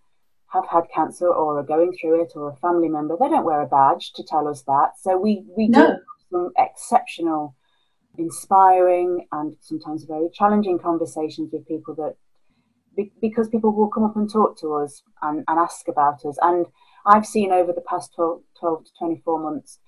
have 0.52 0.68
had 0.70 0.84
cancer 0.94 1.28
or 1.28 1.60
are 1.60 1.64
going 1.64 1.94
through 2.00 2.22
it 2.24 2.34
or 2.36 2.50
a 2.50 2.56
family 2.58 2.90
member, 2.90 3.16
they 3.20 3.30
don't 3.30 3.46
wear 3.46 3.62
a 3.62 3.68
badge 3.68 4.12
to 4.14 4.24
tell 4.24 4.48
us 4.48 4.64
that. 4.64 4.92
So 5.02 5.18
we, 5.18 5.44
we 5.58 5.68
no. 5.68 5.88
do 5.88 5.94
some 6.32 6.52
exceptional, 6.58 7.56
inspiring, 8.18 9.26
and 9.32 9.56
sometimes 9.62 10.04
very 10.04 10.28
challenging 10.34 10.80
conversations 10.80 11.50
with 11.52 11.68
people 11.68 11.96
that 11.96 12.16
because 13.22 13.50
people 13.50 13.74
will 13.74 13.90
come 13.90 14.04
up 14.04 14.16
and 14.16 14.32
talk 14.32 14.60
to 14.60 14.74
us 14.76 15.02
and, 15.22 15.44
and 15.48 15.60
ask 15.60 15.88
about 15.88 16.26
us. 16.26 16.38
And 16.42 16.66
I've 17.06 17.26
seen 17.26 17.52
over 17.52 17.74
the 17.74 17.82
past 17.82 18.14
12, 18.16 18.42
12 18.60 18.86
to 18.86 18.92
24 19.00 19.40
months, 19.40 19.80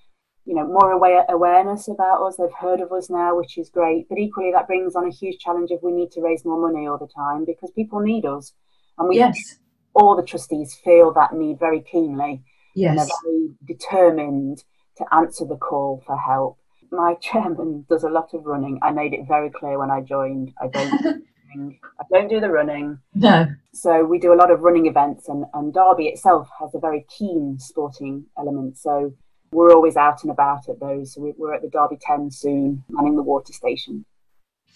you 0.44 0.54
know, 0.54 0.66
more 0.66 0.92
aware, 0.92 1.24
awareness 1.28 1.88
about 1.88 2.24
us. 2.26 2.36
They've 2.36 2.48
heard 2.58 2.80
of 2.80 2.92
us 2.92 3.10
now, 3.10 3.36
which 3.36 3.58
is 3.58 3.70
great. 3.70 4.08
But 4.08 4.18
equally, 4.18 4.52
that 4.52 4.66
brings 4.66 4.94
on 4.94 5.06
a 5.06 5.12
huge 5.12 5.38
challenge 5.38 5.70
if 5.70 5.82
we 5.82 5.92
need 5.92 6.10
to 6.12 6.20
raise 6.20 6.44
more 6.44 6.60
money 6.60 6.86
all 6.86 6.98
the 6.98 7.08
time 7.14 7.44
because 7.44 7.70
people 7.72 8.00
need 8.00 8.26
us. 8.26 8.52
And 8.98 9.08
we, 9.08 9.16
yes. 9.16 9.58
all 9.94 10.16
the 10.16 10.22
trustees 10.22 10.78
feel 10.84 11.12
that 11.14 11.32
need 11.32 11.58
very 11.58 11.82
keenly. 11.82 12.42
Yes. 12.74 12.90
And 12.90 12.98
they're 12.98 13.06
very 13.24 13.48
determined 13.66 14.64
to 14.98 15.04
answer 15.12 15.44
the 15.44 15.56
call 15.56 16.02
for 16.06 16.16
help. 16.16 16.58
My 16.92 17.14
chairman 17.20 17.84
does 17.88 18.04
a 18.04 18.08
lot 18.08 18.32
of 18.32 18.44
running. 18.44 18.78
I 18.82 18.92
made 18.92 19.12
it 19.12 19.26
very 19.26 19.50
clear 19.50 19.78
when 19.78 19.90
I 19.90 20.00
joined. 20.00 20.52
I 20.60 20.68
don't 20.68 21.24
running. 21.48 21.78
I 22.00 22.04
don't 22.12 22.28
do 22.28 22.40
the 22.40 22.50
running. 22.50 22.98
No. 23.14 23.46
So 23.72 24.04
we 24.04 24.18
do 24.18 24.32
a 24.32 24.36
lot 24.36 24.50
of 24.50 24.60
running 24.60 24.86
events, 24.86 25.28
and, 25.28 25.44
and 25.54 25.72
Derby 25.72 26.06
itself 26.06 26.48
has 26.60 26.74
a 26.74 26.78
very 26.78 27.06
keen 27.16 27.58
sporting 27.58 28.26
element. 28.38 28.78
So 28.78 29.12
we're 29.52 29.72
always 29.72 29.96
out 29.96 30.22
and 30.22 30.30
about 30.30 30.68
at 30.68 30.80
those. 30.80 31.14
So 31.14 31.32
we're 31.36 31.54
at 31.54 31.62
the 31.62 31.70
Derby 31.70 31.98
10 32.00 32.30
soon, 32.30 32.84
manning 32.88 33.16
the 33.16 33.22
water 33.22 33.52
station. 33.52 34.04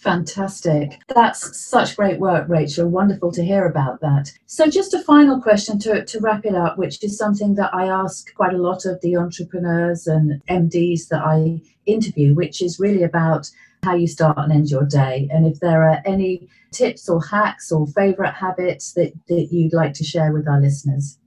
Fantastic. 0.01 0.99
That's 1.13 1.59
such 1.63 1.95
great 1.95 2.19
work, 2.19 2.49
Rachel. 2.49 2.89
Wonderful 2.89 3.31
to 3.33 3.43
hear 3.43 3.67
about 3.67 4.01
that. 4.01 4.31
So, 4.47 4.65
just 4.65 4.95
a 4.95 5.03
final 5.03 5.39
question 5.39 5.77
to, 5.79 6.03
to 6.03 6.19
wrap 6.19 6.43
it 6.43 6.55
up, 6.55 6.79
which 6.79 7.03
is 7.03 7.19
something 7.19 7.53
that 7.55 7.71
I 7.71 7.85
ask 7.85 8.33
quite 8.33 8.55
a 8.55 8.61
lot 8.61 8.87
of 8.87 8.99
the 9.01 9.15
entrepreneurs 9.15 10.07
and 10.07 10.41
MDs 10.49 11.09
that 11.09 11.21
I 11.23 11.61
interview, 11.85 12.33
which 12.33 12.63
is 12.63 12.79
really 12.79 13.03
about 13.03 13.47
how 13.83 13.95
you 13.95 14.07
start 14.07 14.37
and 14.37 14.51
end 14.51 14.69
your 14.69 14.85
day. 14.85 15.27
And 15.31 15.45
if 15.45 15.59
there 15.59 15.83
are 15.83 16.01
any 16.05 16.47
tips 16.71 17.09
or 17.09 17.23
hacks 17.23 17.71
or 17.71 17.87
favourite 17.87 18.33
habits 18.33 18.93
that, 18.93 19.13
that 19.27 19.47
you'd 19.51 19.73
like 19.73 19.93
to 19.93 20.03
share 20.03 20.31
with 20.31 20.47
our 20.47 20.61
listeners. 20.61 21.17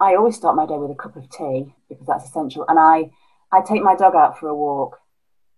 I 0.00 0.14
always 0.14 0.36
start 0.36 0.56
my 0.56 0.66
day 0.66 0.78
with 0.78 0.90
a 0.90 0.94
cup 0.94 1.16
of 1.16 1.28
tea 1.30 1.74
because 1.88 2.06
that's 2.06 2.24
essential. 2.24 2.64
And 2.68 2.78
I, 2.78 3.10
I 3.52 3.60
take 3.60 3.82
my 3.82 3.94
dog 3.94 4.14
out 4.14 4.38
for 4.38 4.48
a 4.48 4.54
walk. 4.54 4.98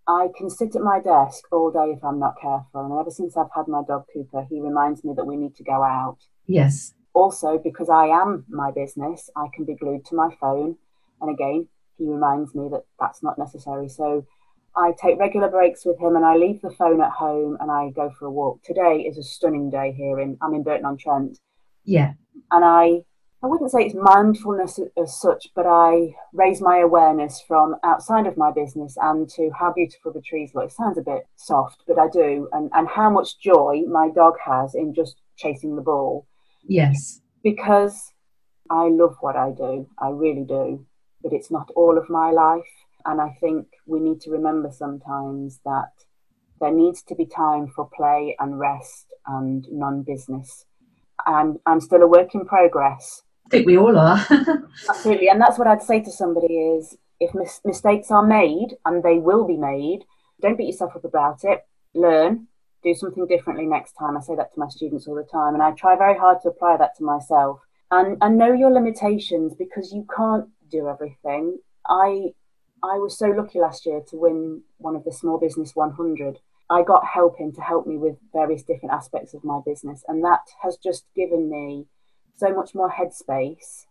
I 0.05 0.27
can 0.37 0.49
sit 0.49 0.75
at 0.75 0.81
my 0.81 0.99
desk 0.99 1.45
all 1.51 1.71
day 1.71 1.93
if 1.95 2.03
I'm 2.03 2.19
not 2.19 2.35
careful. 2.41 2.85
And 2.85 2.99
ever 2.99 3.09
since 3.09 3.37
I've 3.37 3.53
had 3.55 3.69
my 3.69 3.83
dog 3.87 4.03
Cooper, 4.13 4.45
he 4.49 4.59
reminds 4.59 5.05
me 5.05 5.13
that 5.15 5.25
we 5.25 5.37
need 5.37 5.55
to 5.55 5.63
go 5.63 5.81
out. 5.81 6.17
Yes. 6.45 6.93
Also, 7.13 7.57
because 7.57 7.89
I 7.89 8.07
am 8.07 8.43
my 8.49 8.71
business, 8.71 9.29
I 9.37 9.47
can 9.53 9.63
be 9.63 9.75
glued 9.75 10.03
to 10.07 10.15
my 10.15 10.29
phone. 10.41 10.75
And 11.21 11.33
again, 11.33 11.69
he 11.97 12.09
reminds 12.09 12.53
me 12.53 12.67
that 12.71 12.83
that's 12.99 13.23
not 13.23 13.37
necessary. 13.37 13.87
So 13.87 14.25
I 14.75 14.93
take 15.01 15.19
regular 15.19 15.49
breaks 15.49 15.85
with 15.85 15.99
him 15.99 16.15
and 16.15 16.25
I 16.25 16.35
leave 16.35 16.61
the 16.61 16.71
phone 16.71 17.01
at 17.01 17.11
home 17.11 17.57
and 17.59 17.69
I 17.69 17.91
go 17.91 18.11
for 18.17 18.25
a 18.25 18.31
walk. 18.31 18.61
Today 18.63 19.05
is 19.07 19.17
a 19.17 19.23
stunning 19.23 19.69
day 19.69 19.93
here 19.95 20.19
in 20.19 20.37
I'm 20.41 20.53
in 20.53 20.63
Burton 20.63 20.85
on 20.85 20.97
Trent. 20.97 21.37
Yeah. 21.83 22.13
And 22.51 22.65
I 22.65 23.03
I 23.43 23.47
wouldn't 23.47 23.71
say 23.71 23.81
it's 23.83 23.95
mindfulness 23.95 24.79
as 24.97 25.19
such, 25.19 25.49
but 25.53 25.65
I 25.67 26.15
raise 26.31 26.61
my 26.61 26.79
awareness 26.79 27.43
from 27.45 27.75
outside 27.83 28.25
of 28.25 28.37
my 28.37 28.51
business 28.53 28.95
and 29.01 29.29
to 29.31 29.51
how 29.59 29.73
beautiful 29.73 30.13
the 30.13 30.21
trees 30.21 30.51
look. 30.55 30.65
It 30.65 30.71
sounds 30.71 30.97
a 30.97 31.01
bit 31.01 31.27
soft, 31.35 31.83
but 31.85 31.99
I 31.99 32.07
do, 32.07 32.47
and, 32.53 32.71
and 32.73 32.87
how 32.87 33.09
much 33.09 33.41
joy 33.41 33.81
my 33.85 34.09
dog 34.15 34.35
has 34.45 34.75
in 34.75 34.93
just 34.93 35.17
chasing 35.35 35.75
the 35.75 35.81
ball. 35.81 36.25
Yes. 36.65 37.19
Because 37.43 38.13
I 38.69 38.87
love 38.87 39.17
what 39.19 39.35
I 39.35 39.51
do, 39.51 39.89
I 39.99 40.07
really 40.07 40.45
do, 40.45 40.85
but 41.21 41.33
it's 41.33 41.51
not 41.51 41.69
all 41.75 41.97
of 41.97 42.09
my 42.09 42.31
life. 42.31 42.63
And 43.05 43.21
I 43.21 43.35
think 43.39 43.67
we 43.85 43.99
need 43.99 44.21
to 44.21 44.31
remember 44.31 44.71
sometimes 44.71 45.59
that 45.65 45.91
there 46.59 46.71
needs 46.71 47.03
to 47.03 47.15
be 47.15 47.25
time 47.25 47.67
for 47.67 47.89
play 47.89 48.35
and 48.39 48.59
rest 48.59 49.13
and 49.27 49.67
non 49.71 50.03
business. 50.03 50.65
And 51.25 51.59
I'm 51.65 51.81
still 51.81 52.01
a 52.01 52.07
work 52.07 52.33
in 52.33 52.45
progress. 52.45 53.21
I 53.45 53.49
think 53.49 53.67
we 53.67 53.77
all 53.77 53.97
are. 53.97 54.25
Absolutely. 54.89 55.29
And 55.29 55.41
that's 55.41 55.57
what 55.57 55.67
I'd 55.67 55.81
say 55.81 56.01
to 56.01 56.11
somebody 56.11 56.55
is 56.55 56.97
if 57.19 57.33
mis- 57.33 57.61
mistakes 57.65 58.11
are 58.11 58.25
made, 58.25 58.75
and 58.85 59.03
they 59.03 59.17
will 59.17 59.45
be 59.45 59.57
made, 59.57 60.05
don't 60.41 60.57
beat 60.57 60.67
yourself 60.67 60.95
up 60.95 61.05
about 61.05 61.43
it. 61.43 61.65
Learn, 61.93 62.47
do 62.83 62.93
something 62.93 63.27
differently 63.27 63.65
next 63.65 63.93
time. 63.93 64.17
I 64.17 64.21
say 64.21 64.35
that 64.35 64.53
to 64.53 64.59
my 64.59 64.67
students 64.69 65.07
all 65.07 65.15
the 65.15 65.23
time. 65.23 65.53
And 65.53 65.63
I 65.63 65.71
try 65.71 65.95
very 65.95 66.17
hard 66.17 66.41
to 66.41 66.49
apply 66.49 66.77
that 66.77 66.95
to 66.97 67.03
myself. 67.03 67.59
And, 67.91 68.17
and 68.21 68.37
know 68.37 68.51
your 68.53 68.71
limitations 68.71 69.53
because 69.53 69.93
you 69.93 70.05
can't 70.15 70.47
do 70.69 70.89
everything. 70.89 71.59
I 71.87 72.33
I 72.83 72.97
was 72.97 73.17
so 73.17 73.27
lucky 73.27 73.59
last 73.59 73.85
year 73.85 74.01
to 74.09 74.17
win 74.17 74.63
one 74.77 74.95
of 74.95 75.05
the 75.05 75.11
Small 75.11 75.39
Business 75.39 75.71
100. 75.73 76.39
I 76.69 76.83
got 76.83 77.05
help 77.05 77.39
in 77.39 77.53
to 77.53 77.61
help 77.61 77.87
me 77.87 77.97
with 77.97 78.17
various 78.33 78.63
different 78.63 78.93
aspects 78.93 79.33
of 79.33 79.43
my 79.43 79.59
business, 79.65 80.03
and 80.07 80.23
that 80.23 80.41
has 80.61 80.77
just 80.77 81.05
given 81.15 81.49
me 81.49 81.87
so 82.35 82.53
much 82.53 82.75
more 82.75 82.91
headspace 82.91 83.85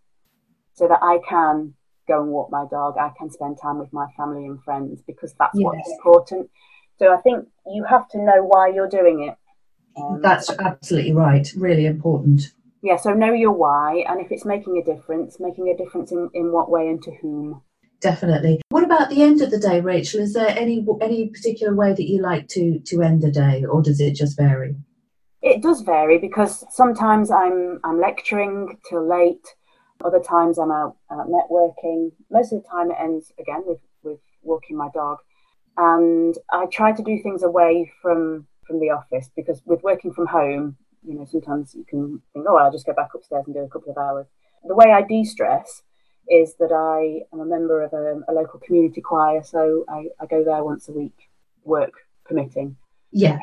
so 0.74 0.88
that 0.88 0.98
I 1.02 1.18
can 1.26 1.74
go 2.08 2.20
and 2.22 2.30
walk 2.30 2.50
my 2.50 2.64
dog, 2.70 2.96
I 2.98 3.10
can 3.16 3.30
spend 3.30 3.58
time 3.60 3.78
with 3.78 3.92
my 3.92 4.06
family 4.16 4.46
and 4.46 4.62
friends 4.62 5.02
because 5.06 5.34
that's 5.38 5.54
yes. 5.54 5.64
what's 5.64 5.90
important. 5.90 6.50
So 6.98 7.12
I 7.12 7.20
think 7.20 7.46
you 7.66 7.84
have 7.84 8.08
to 8.10 8.18
know 8.18 8.42
why 8.44 8.68
you're 8.68 8.88
doing 8.88 9.28
it. 9.28 9.36
Um, 10.00 10.20
that's 10.22 10.50
absolutely 10.58 11.12
right, 11.12 11.50
really 11.56 11.86
important. 11.86 12.52
Yeah, 12.82 12.96
so 12.96 13.12
know 13.12 13.32
your 13.32 13.52
why, 13.52 14.04
and 14.08 14.20
if 14.20 14.32
it's 14.32 14.44
making 14.44 14.76
a 14.76 14.84
difference, 14.84 15.38
making 15.38 15.68
a 15.68 15.76
difference 15.76 16.10
in, 16.10 16.30
in 16.34 16.50
what 16.50 16.70
way 16.70 16.88
and 16.88 17.02
to 17.02 17.12
whom. 17.20 17.62
Definitely. 18.02 18.60
What 18.70 18.82
about 18.82 19.10
the 19.10 19.22
end 19.22 19.40
of 19.42 19.52
the 19.52 19.60
day, 19.60 19.80
Rachel? 19.80 20.20
Is 20.20 20.34
there 20.34 20.48
any 20.48 20.84
any 21.00 21.28
particular 21.28 21.72
way 21.72 21.94
that 21.94 22.08
you 22.08 22.20
like 22.20 22.48
to 22.48 22.80
to 22.80 23.00
end 23.00 23.22
the 23.22 23.30
day, 23.30 23.64
or 23.64 23.80
does 23.80 24.00
it 24.00 24.16
just 24.16 24.36
vary? 24.36 24.74
It 25.40 25.62
does 25.62 25.82
vary 25.82 26.18
because 26.18 26.64
sometimes 26.68 27.30
I'm 27.30 27.78
I'm 27.84 28.00
lecturing 28.00 28.78
till 28.88 29.08
late. 29.08 29.46
Other 30.04 30.18
times 30.18 30.58
I'm 30.58 30.72
out, 30.72 30.96
out 31.12 31.28
networking. 31.28 32.10
Most 32.28 32.52
of 32.52 32.62
the 32.62 32.68
time 32.68 32.90
it 32.90 32.96
ends 33.00 33.30
again 33.38 33.62
with 33.64 33.78
with 34.02 34.18
walking 34.42 34.76
my 34.76 34.88
dog, 34.92 35.18
and 35.76 36.36
I 36.52 36.66
try 36.66 36.90
to 36.90 37.02
do 37.04 37.22
things 37.22 37.44
away 37.44 37.92
from 38.02 38.48
from 38.66 38.80
the 38.80 38.90
office 38.90 39.30
because 39.36 39.62
with 39.64 39.84
working 39.84 40.12
from 40.12 40.26
home, 40.26 40.76
you 41.04 41.14
know, 41.14 41.24
sometimes 41.24 41.72
you 41.72 41.84
can 41.84 42.20
think, 42.32 42.46
oh, 42.48 42.56
I'll 42.56 42.72
just 42.72 42.86
go 42.86 42.94
back 42.94 43.10
upstairs 43.14 43.44
and 43.46 43.54
do 43.54 43.60
a 43.60 43.68
couple 43.68 43.92
of 43.92 43.98
hours. 43.98 44.26
The 44.64 44.74
way 44.74 44.90
I 44.92 45.02
de-stress 45.02 45.82
is 46.28 46.54
that 46.58 46.72
I 46.72 47.24
am 47.34 47.40
a 47.40 47.44
member 47.44 47.82
of 47.82 47.92
a, 47.92 48.20
a 48.28 48.32
local 48.32 48.60
community 48.60 49.00
choir, 49.00 49.42
so 49.42 49.84
I, 49.88 50.06
I, 50.20 50.26
go 50.26 50.44
there 50.44 50.62
once 50.64 50.88
a 50.88 50.92
week, 50.92 51.16
work 51.64 51.92
permitting. 52.24 52.76
Yeah. 53.10 53.38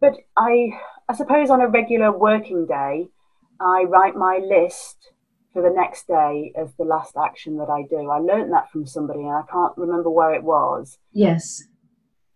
But 0.00 0.14
I, 0.36 0.70
I 1.08 1.14
suppose 1.14 1.50
on 1.50 1.60
a 1.60 1.68
regular 1.68 2.16
working 2.16 2.66
day, 2.66 3.08
I 3.60 3.84
write 3.86 4.16
my 4.16 4.38
list 4.42 5.12
for 5.52 5.62
the 5.62 5.74
next 5.74 6.06
day 6.06 6.52
as 6.56 6.72
the 6.78 6.84
last 6.84 7.16
action 7.22 7.56
that 7.58 7.68
I 7.68 7.82
do. 7.88 8.08
I 8.08 8.18
learned 8.18 8.52
that 8.52 8.70
from 8.70 8.86
somebody 8.86 9.20
and 9.20 9.32
I 9.32 9.42
can't 9.50 9.76
remember 9.76 10.08
where 10.08 10.32
it 10.32 10.44
was. 10.44 10.98
Yes. 11.12 11.62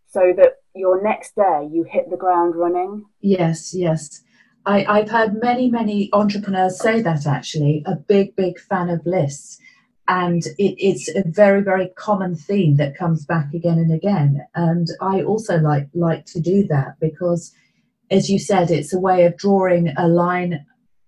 So 0.09 0.33
that 0.37 0.57
your 0.75 1.03
next 1.03 1.35
day 1.37 1.69
you 1.71 1.85
hit 1.89 2.11
the 2.11 2.17
ground 2.17 2.55
running. 2.57 3.05
Yes, 3.21 3.75
yes. 3.75 4.23
I, 4.67 4.85
I've 4.87 5.11
heard 5.11 5.41
many, 5.43 5.71
many 5.71 6.09
entrepreneurs 6.13 6.79
say 6.81 7.03
that 7.03 7.27
actually, 7.27 7.83
a 7.87 7.97
big, 7.97 8.35
big 8.37 8.59
fan 8.59 8.89
of 8.89 9.05
lists. 9.05 9.59
And 10.07 10.45
it, 10.59 10.77
it's 10.79 11.09
a 11.15 11.23
very, 11.27 11.63
very 11.63 11.89
common 11.97 12.37
theme 12.37 12.77
that 12.77 12.97
comes 12.97 13.25
back 13.25 13.53
again 13.55 13.79
and 13.79 13.93
again. 13.93 14.47
And 14.55 14.89
I 15.01 15.23
also 15.23 15.59
like 15.59 15.89
like 15.95 16.27
to 16.27 16.41
do 16.41 16.67
that 16.69 17.01
because, 17.01 17.53
as 18.11 18.29
you 18.29 18.39
said, 18.39 18.71
it's 18.71 18.93
a 18.93 19.01
way 19.01 19.25
of 19.25 19.37
drawing 19.37 19.95
a 19.97 20.07
line 20.09 20.67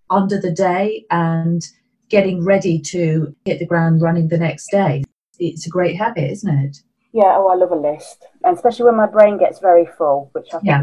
under 0.08 0.40
the 0.40 0.52
day 0.52 1.04
and 1.10 1.62
getting 2.08 2.44
ready 2.44 2.80
to 2.80 3.34
hit 3.44 3.58
the 3.58 3.66
ground 3.66 4.00
running 4.00 4.28
the 4.28 4.38
next 4.38 4.70
day. 4.70 5.04
It's 5.38 5.66
a 5.66 5.70
great 5.70 5.96
habit, 5.96 6.30
isn't 6.30 6.58
it? 6.58 6.78
Yeah, 7.12 7.34
oh, 7.36 7.48
I 7.48 7.54
love 7.54 7.72
a 7.72 7.76
list, 7.76 8.26
and 8.44 8.54
especially 8.54 8.84
when 8.84 8.96
my 8.96 9.06
brain 9.06 9.38
gets 9.38 9.58
very 9.58 9.86
full, 9.98 10.30
which 10.32 10.48
I 10.48 10.58
think 10.58 10.66
yeah. 10.66 10.82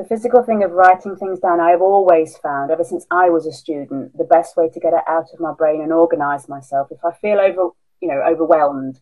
The 0.00 0.06
physical 0.06 0.42
thing 0.42 0.64
of 0.64 0.70
writing 0.70 1.14
things 1.14 1.40
down, 1.40 1.60
I 1.60 1.72
have 1.72 1.82
always 1.82 2.34
found, 2.38 2.70
ever 2.70 2.84
since 2.84 3.06
I 3.10 3.28
was 3.28 3.44
a 3.44 3.52
student, 3.52 4.16
the 4.16 4.24
best 4.24 4.56
way 4.56 4.70
to 4.70 4.80
get 4.80 4.94
it 4.94 5.04
out 5.06 5.26
of 5.30 5.40
my 5.40 5.52
brain 5.52 5.82
and 5.82 5.92
organise 5.92 6.48
myself. 6.48 6.88
If 6.90 7.04
I 7.04 7.12
feel 7.12 7.38
over, 7.38 7.72
you 8.00 8.08
know, 8.08 8.22
overwhelmed, 8.26 8.98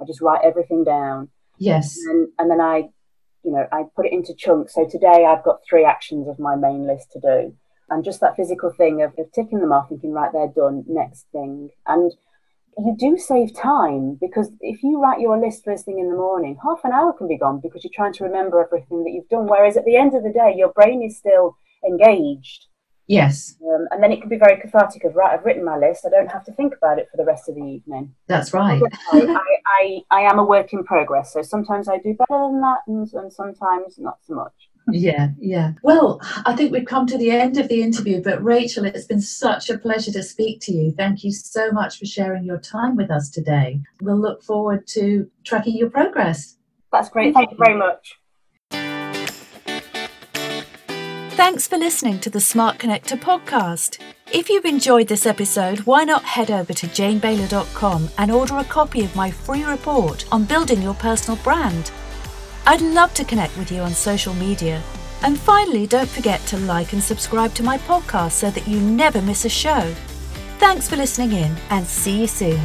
I 0.00 0.04
just 0.04 0.20
write 0.20 0.44
everything 0.44 0.84
down. 0.84 1.30
Yes. 1.58 1.96
And, 2.06 2.28
and 2.38 2.48
then 2.48 2.60
I, 2.60 2.90
you 3.42 3.50
know, 3.50 3.66
I 3.72 3.86
put 3.96 4.06
it 4.06 4.12
into 4.12 4.36
chunks. 4.36 4.76
So 4.76 4.86
today 4.88 5.26
I've 5.28 5.42
got 5.42 5.62
three 5.68 5.84
actions 5.84 6.28
of 6.28 6.38
my 6.38 6.54
main 6.54 6.86
list 6.86 7.10
to 7.14 7.20
do 7.20 7.56
and 7.90 8.04
just 8.04 8.20
that 8.20 8.36
physical 8.36 8.70
thing 8.70 9.02
of, 9.02 9.14
of 9.18 9.32
ticking 9.32 9.58
them 9.58 9.72
off, 9.72 9.90
and 9.90 10.00
thinking, 10.00 10.12
right, 10.12 10.30
they're 10.32 10.46
done, 10.46 10.84
next 10.86 11.26
thing. 11.32 11.70
And 11.88 12.12
you 12.78 12.94
do 12.98 13.16
save 13.16 13.54
time 13.54 14.18
because 14.20 14.50
if 14.60 14.82
you 14.82 15.00
write 15.00 15.20
your 15.20 15.38
list 15.40 15.64
first 15.64 15.84
thing 15.84 15.98
in 15.98 16.10
the 16.10 16.16
morning, 16.16 16.56
half 16.62 16.80
an 16.84 16.92
hour 16.92 17.12
can 17.12 17.28
be 17.28 17.38
gone 17.38 17.60
because 17.62 17.82
you're 17.82 17.90
trying 17.94 18.12
to 18.14 18.24
remember 18.24 18.62
everything 18.62 19.04
that 19.04 19.12
you've 19.12 19.28
done. 19.28 19.46
Whereas 19.46 19.76
at 19.76 19.84
the 19.84 19.96
end 19.96 20.14
of 20.14 20.22
the 20.22 20.32
day, 20.32 20.54
your 20.56 20.72
brain 20.72 21.02
is 21.02 21.16
still 21.16 21.56
engaged. 21.86 22.66
Yes. 23.08 23.56
Um, 23.62 23.86
and 23.92 24.02
then 24.02 24.10
it 24.10 24.20
can 24.20 24.28
be 24.28 24.36
very 24.36 24.60
cathartic 24.60 25.04
of, 25.04 25.14
right, 25.14 25.32
I've 25.32 25.44
written 25.44 25.64
my 25.64 25.78
list. 25.78 26.04
I 26.04 26.10
don't 26.10 26.30
have 26.30 26.44
to 26.46 26.52
think 26.52 26.74
about 26.76 26.98
it 26.98 27.08
for 27.10 27.16
the 27.16 27.24
rest 27.24 27.48
of 27.48 27.54
the 27.54 27.62
evening. 27.62 28.14
That's 28.26 28.52
right. 28.52 28.82
I, 29.12 29.36
I, 29.66 30.00
I, 30.10 30.20
am 30.22 30.40
a 30.40 30.44
work 30.44 30.72
in 30.72 30.82
progress. 30.82 31.32
So 31.32 31.42
sometimes 31.42 31.88
I 31.88 31.98
do 31.98 32.14
better 32.14 32.48
than 32.50 32.60
that 32.62 32.80
and, 32.88 33.08
and 33.12 33.32
sometimes 33.32 33.96
not 33.98 34.18
so 34.26 34.34
much 34.34 34.52
yeah, 34.92 35.30
yeah. 35.38 35.72
Well, 35.82 36.20
I 36.44 36.54
think 36.54 36.72
we've 36.72 36.86
come 36.86 37.06
to 37.06 37.18
the 37.18 37.30
end 37.30 37.58
of 37.58 37.68
the 37.68 37.82
interview, 37.82 38.22
but 38.22 38.42
Rachel, 38.42 38.84
it's 38.84 39.06
been 39.06 39.20
such 39.20 39.68
a 39.70 39.78
pleasure 39.78 40.12
to 40.12 40.22
speak 40.22 40.60
to 40.62 40.72
you. 40.72 40.92
Thank 40.92 41.24
you 41.24 41.32
so 41.32 41.70
much 41.72 41.98
for 41.98 42.06
sharing 42.06 42.44
your 42.44 42.58
time 42.58 42.96
with 42.96 43.10
us 43.10 43.30
today. 43.30 43.80
We'll 44.00 44.20
look 44.20 44.42
forward 44.42 44.86
to 44.88 45.28
tracking 45.44 45.76
your 45.76 45.90
progress. 45.90 46.56
That's 46.92 47.08
great. 47.08 47.34
Thank 47.34 47.50
you 47.50 47.56
very 47.58 47.76
much. 47.76 48.14
Thanks 51.36 51.68
for 51.68 51.76
listening 51.76 52.18
to 52.20 52.30
the 52.30 52.40
Smart 52.40 52.78
Connector 52.78 53.18
podcast. 53.18 54.00
If 54.32 54.48
you've 54.48 54.64
enjoyed 54.64 55.08
this 55.08 55.26
episode, 55.26 55.80
why 55.80 56.04
not 56.04 56.24
head 56.24 56.50
over 56.50 56.72
to 56.72 56.86
janebayler.com 56.86 58.08
and 58.18 58.30
order 58.30 58.58
a 58.58 58.64
copy 58.64 59.04
of 59.04 59.14
my 59.14 59.30
free 59.30 59.64
report 59.64 60.24
on 60.32 60.44
building 60.44 60.80
your 60.80 60.94
personal 60.94 61.38
brand? 61.42 61.90
I'd 62.68 62.80
love 62.80 63.14
to 63.14 63.24
connect 63.24 63.56
with 63.56 63.70
you 63.70 63.80
on 63.82 63.92
social 63.92 64.34
media. 64.34 64.82
And 65.22 65.38
finally, 65.38 65.86
don't 65.86 66.08
forget 66.08 66.40
to 66.46 66.58
like 66.58 66.92
and 66.92 67.02
subscribe 67.02 67.54
to 67.54 67.62
my 67.62 67.78
podcast 67.78 68.32
so 68.32 68.50
that 68.50 68.66
you 68.66 68.80
never 68.80 69.22
miss 69.22 69.44
a 69.44 69.48
show. 69.48 69.94
Thanks 70.58 70.88
for 70.88 70.96
listening 70.96 71.32
in 71.32 71.56
and 71.70 71.86
see 71.86 72.22
you 72.22 72.26
soon. 72.26 72.60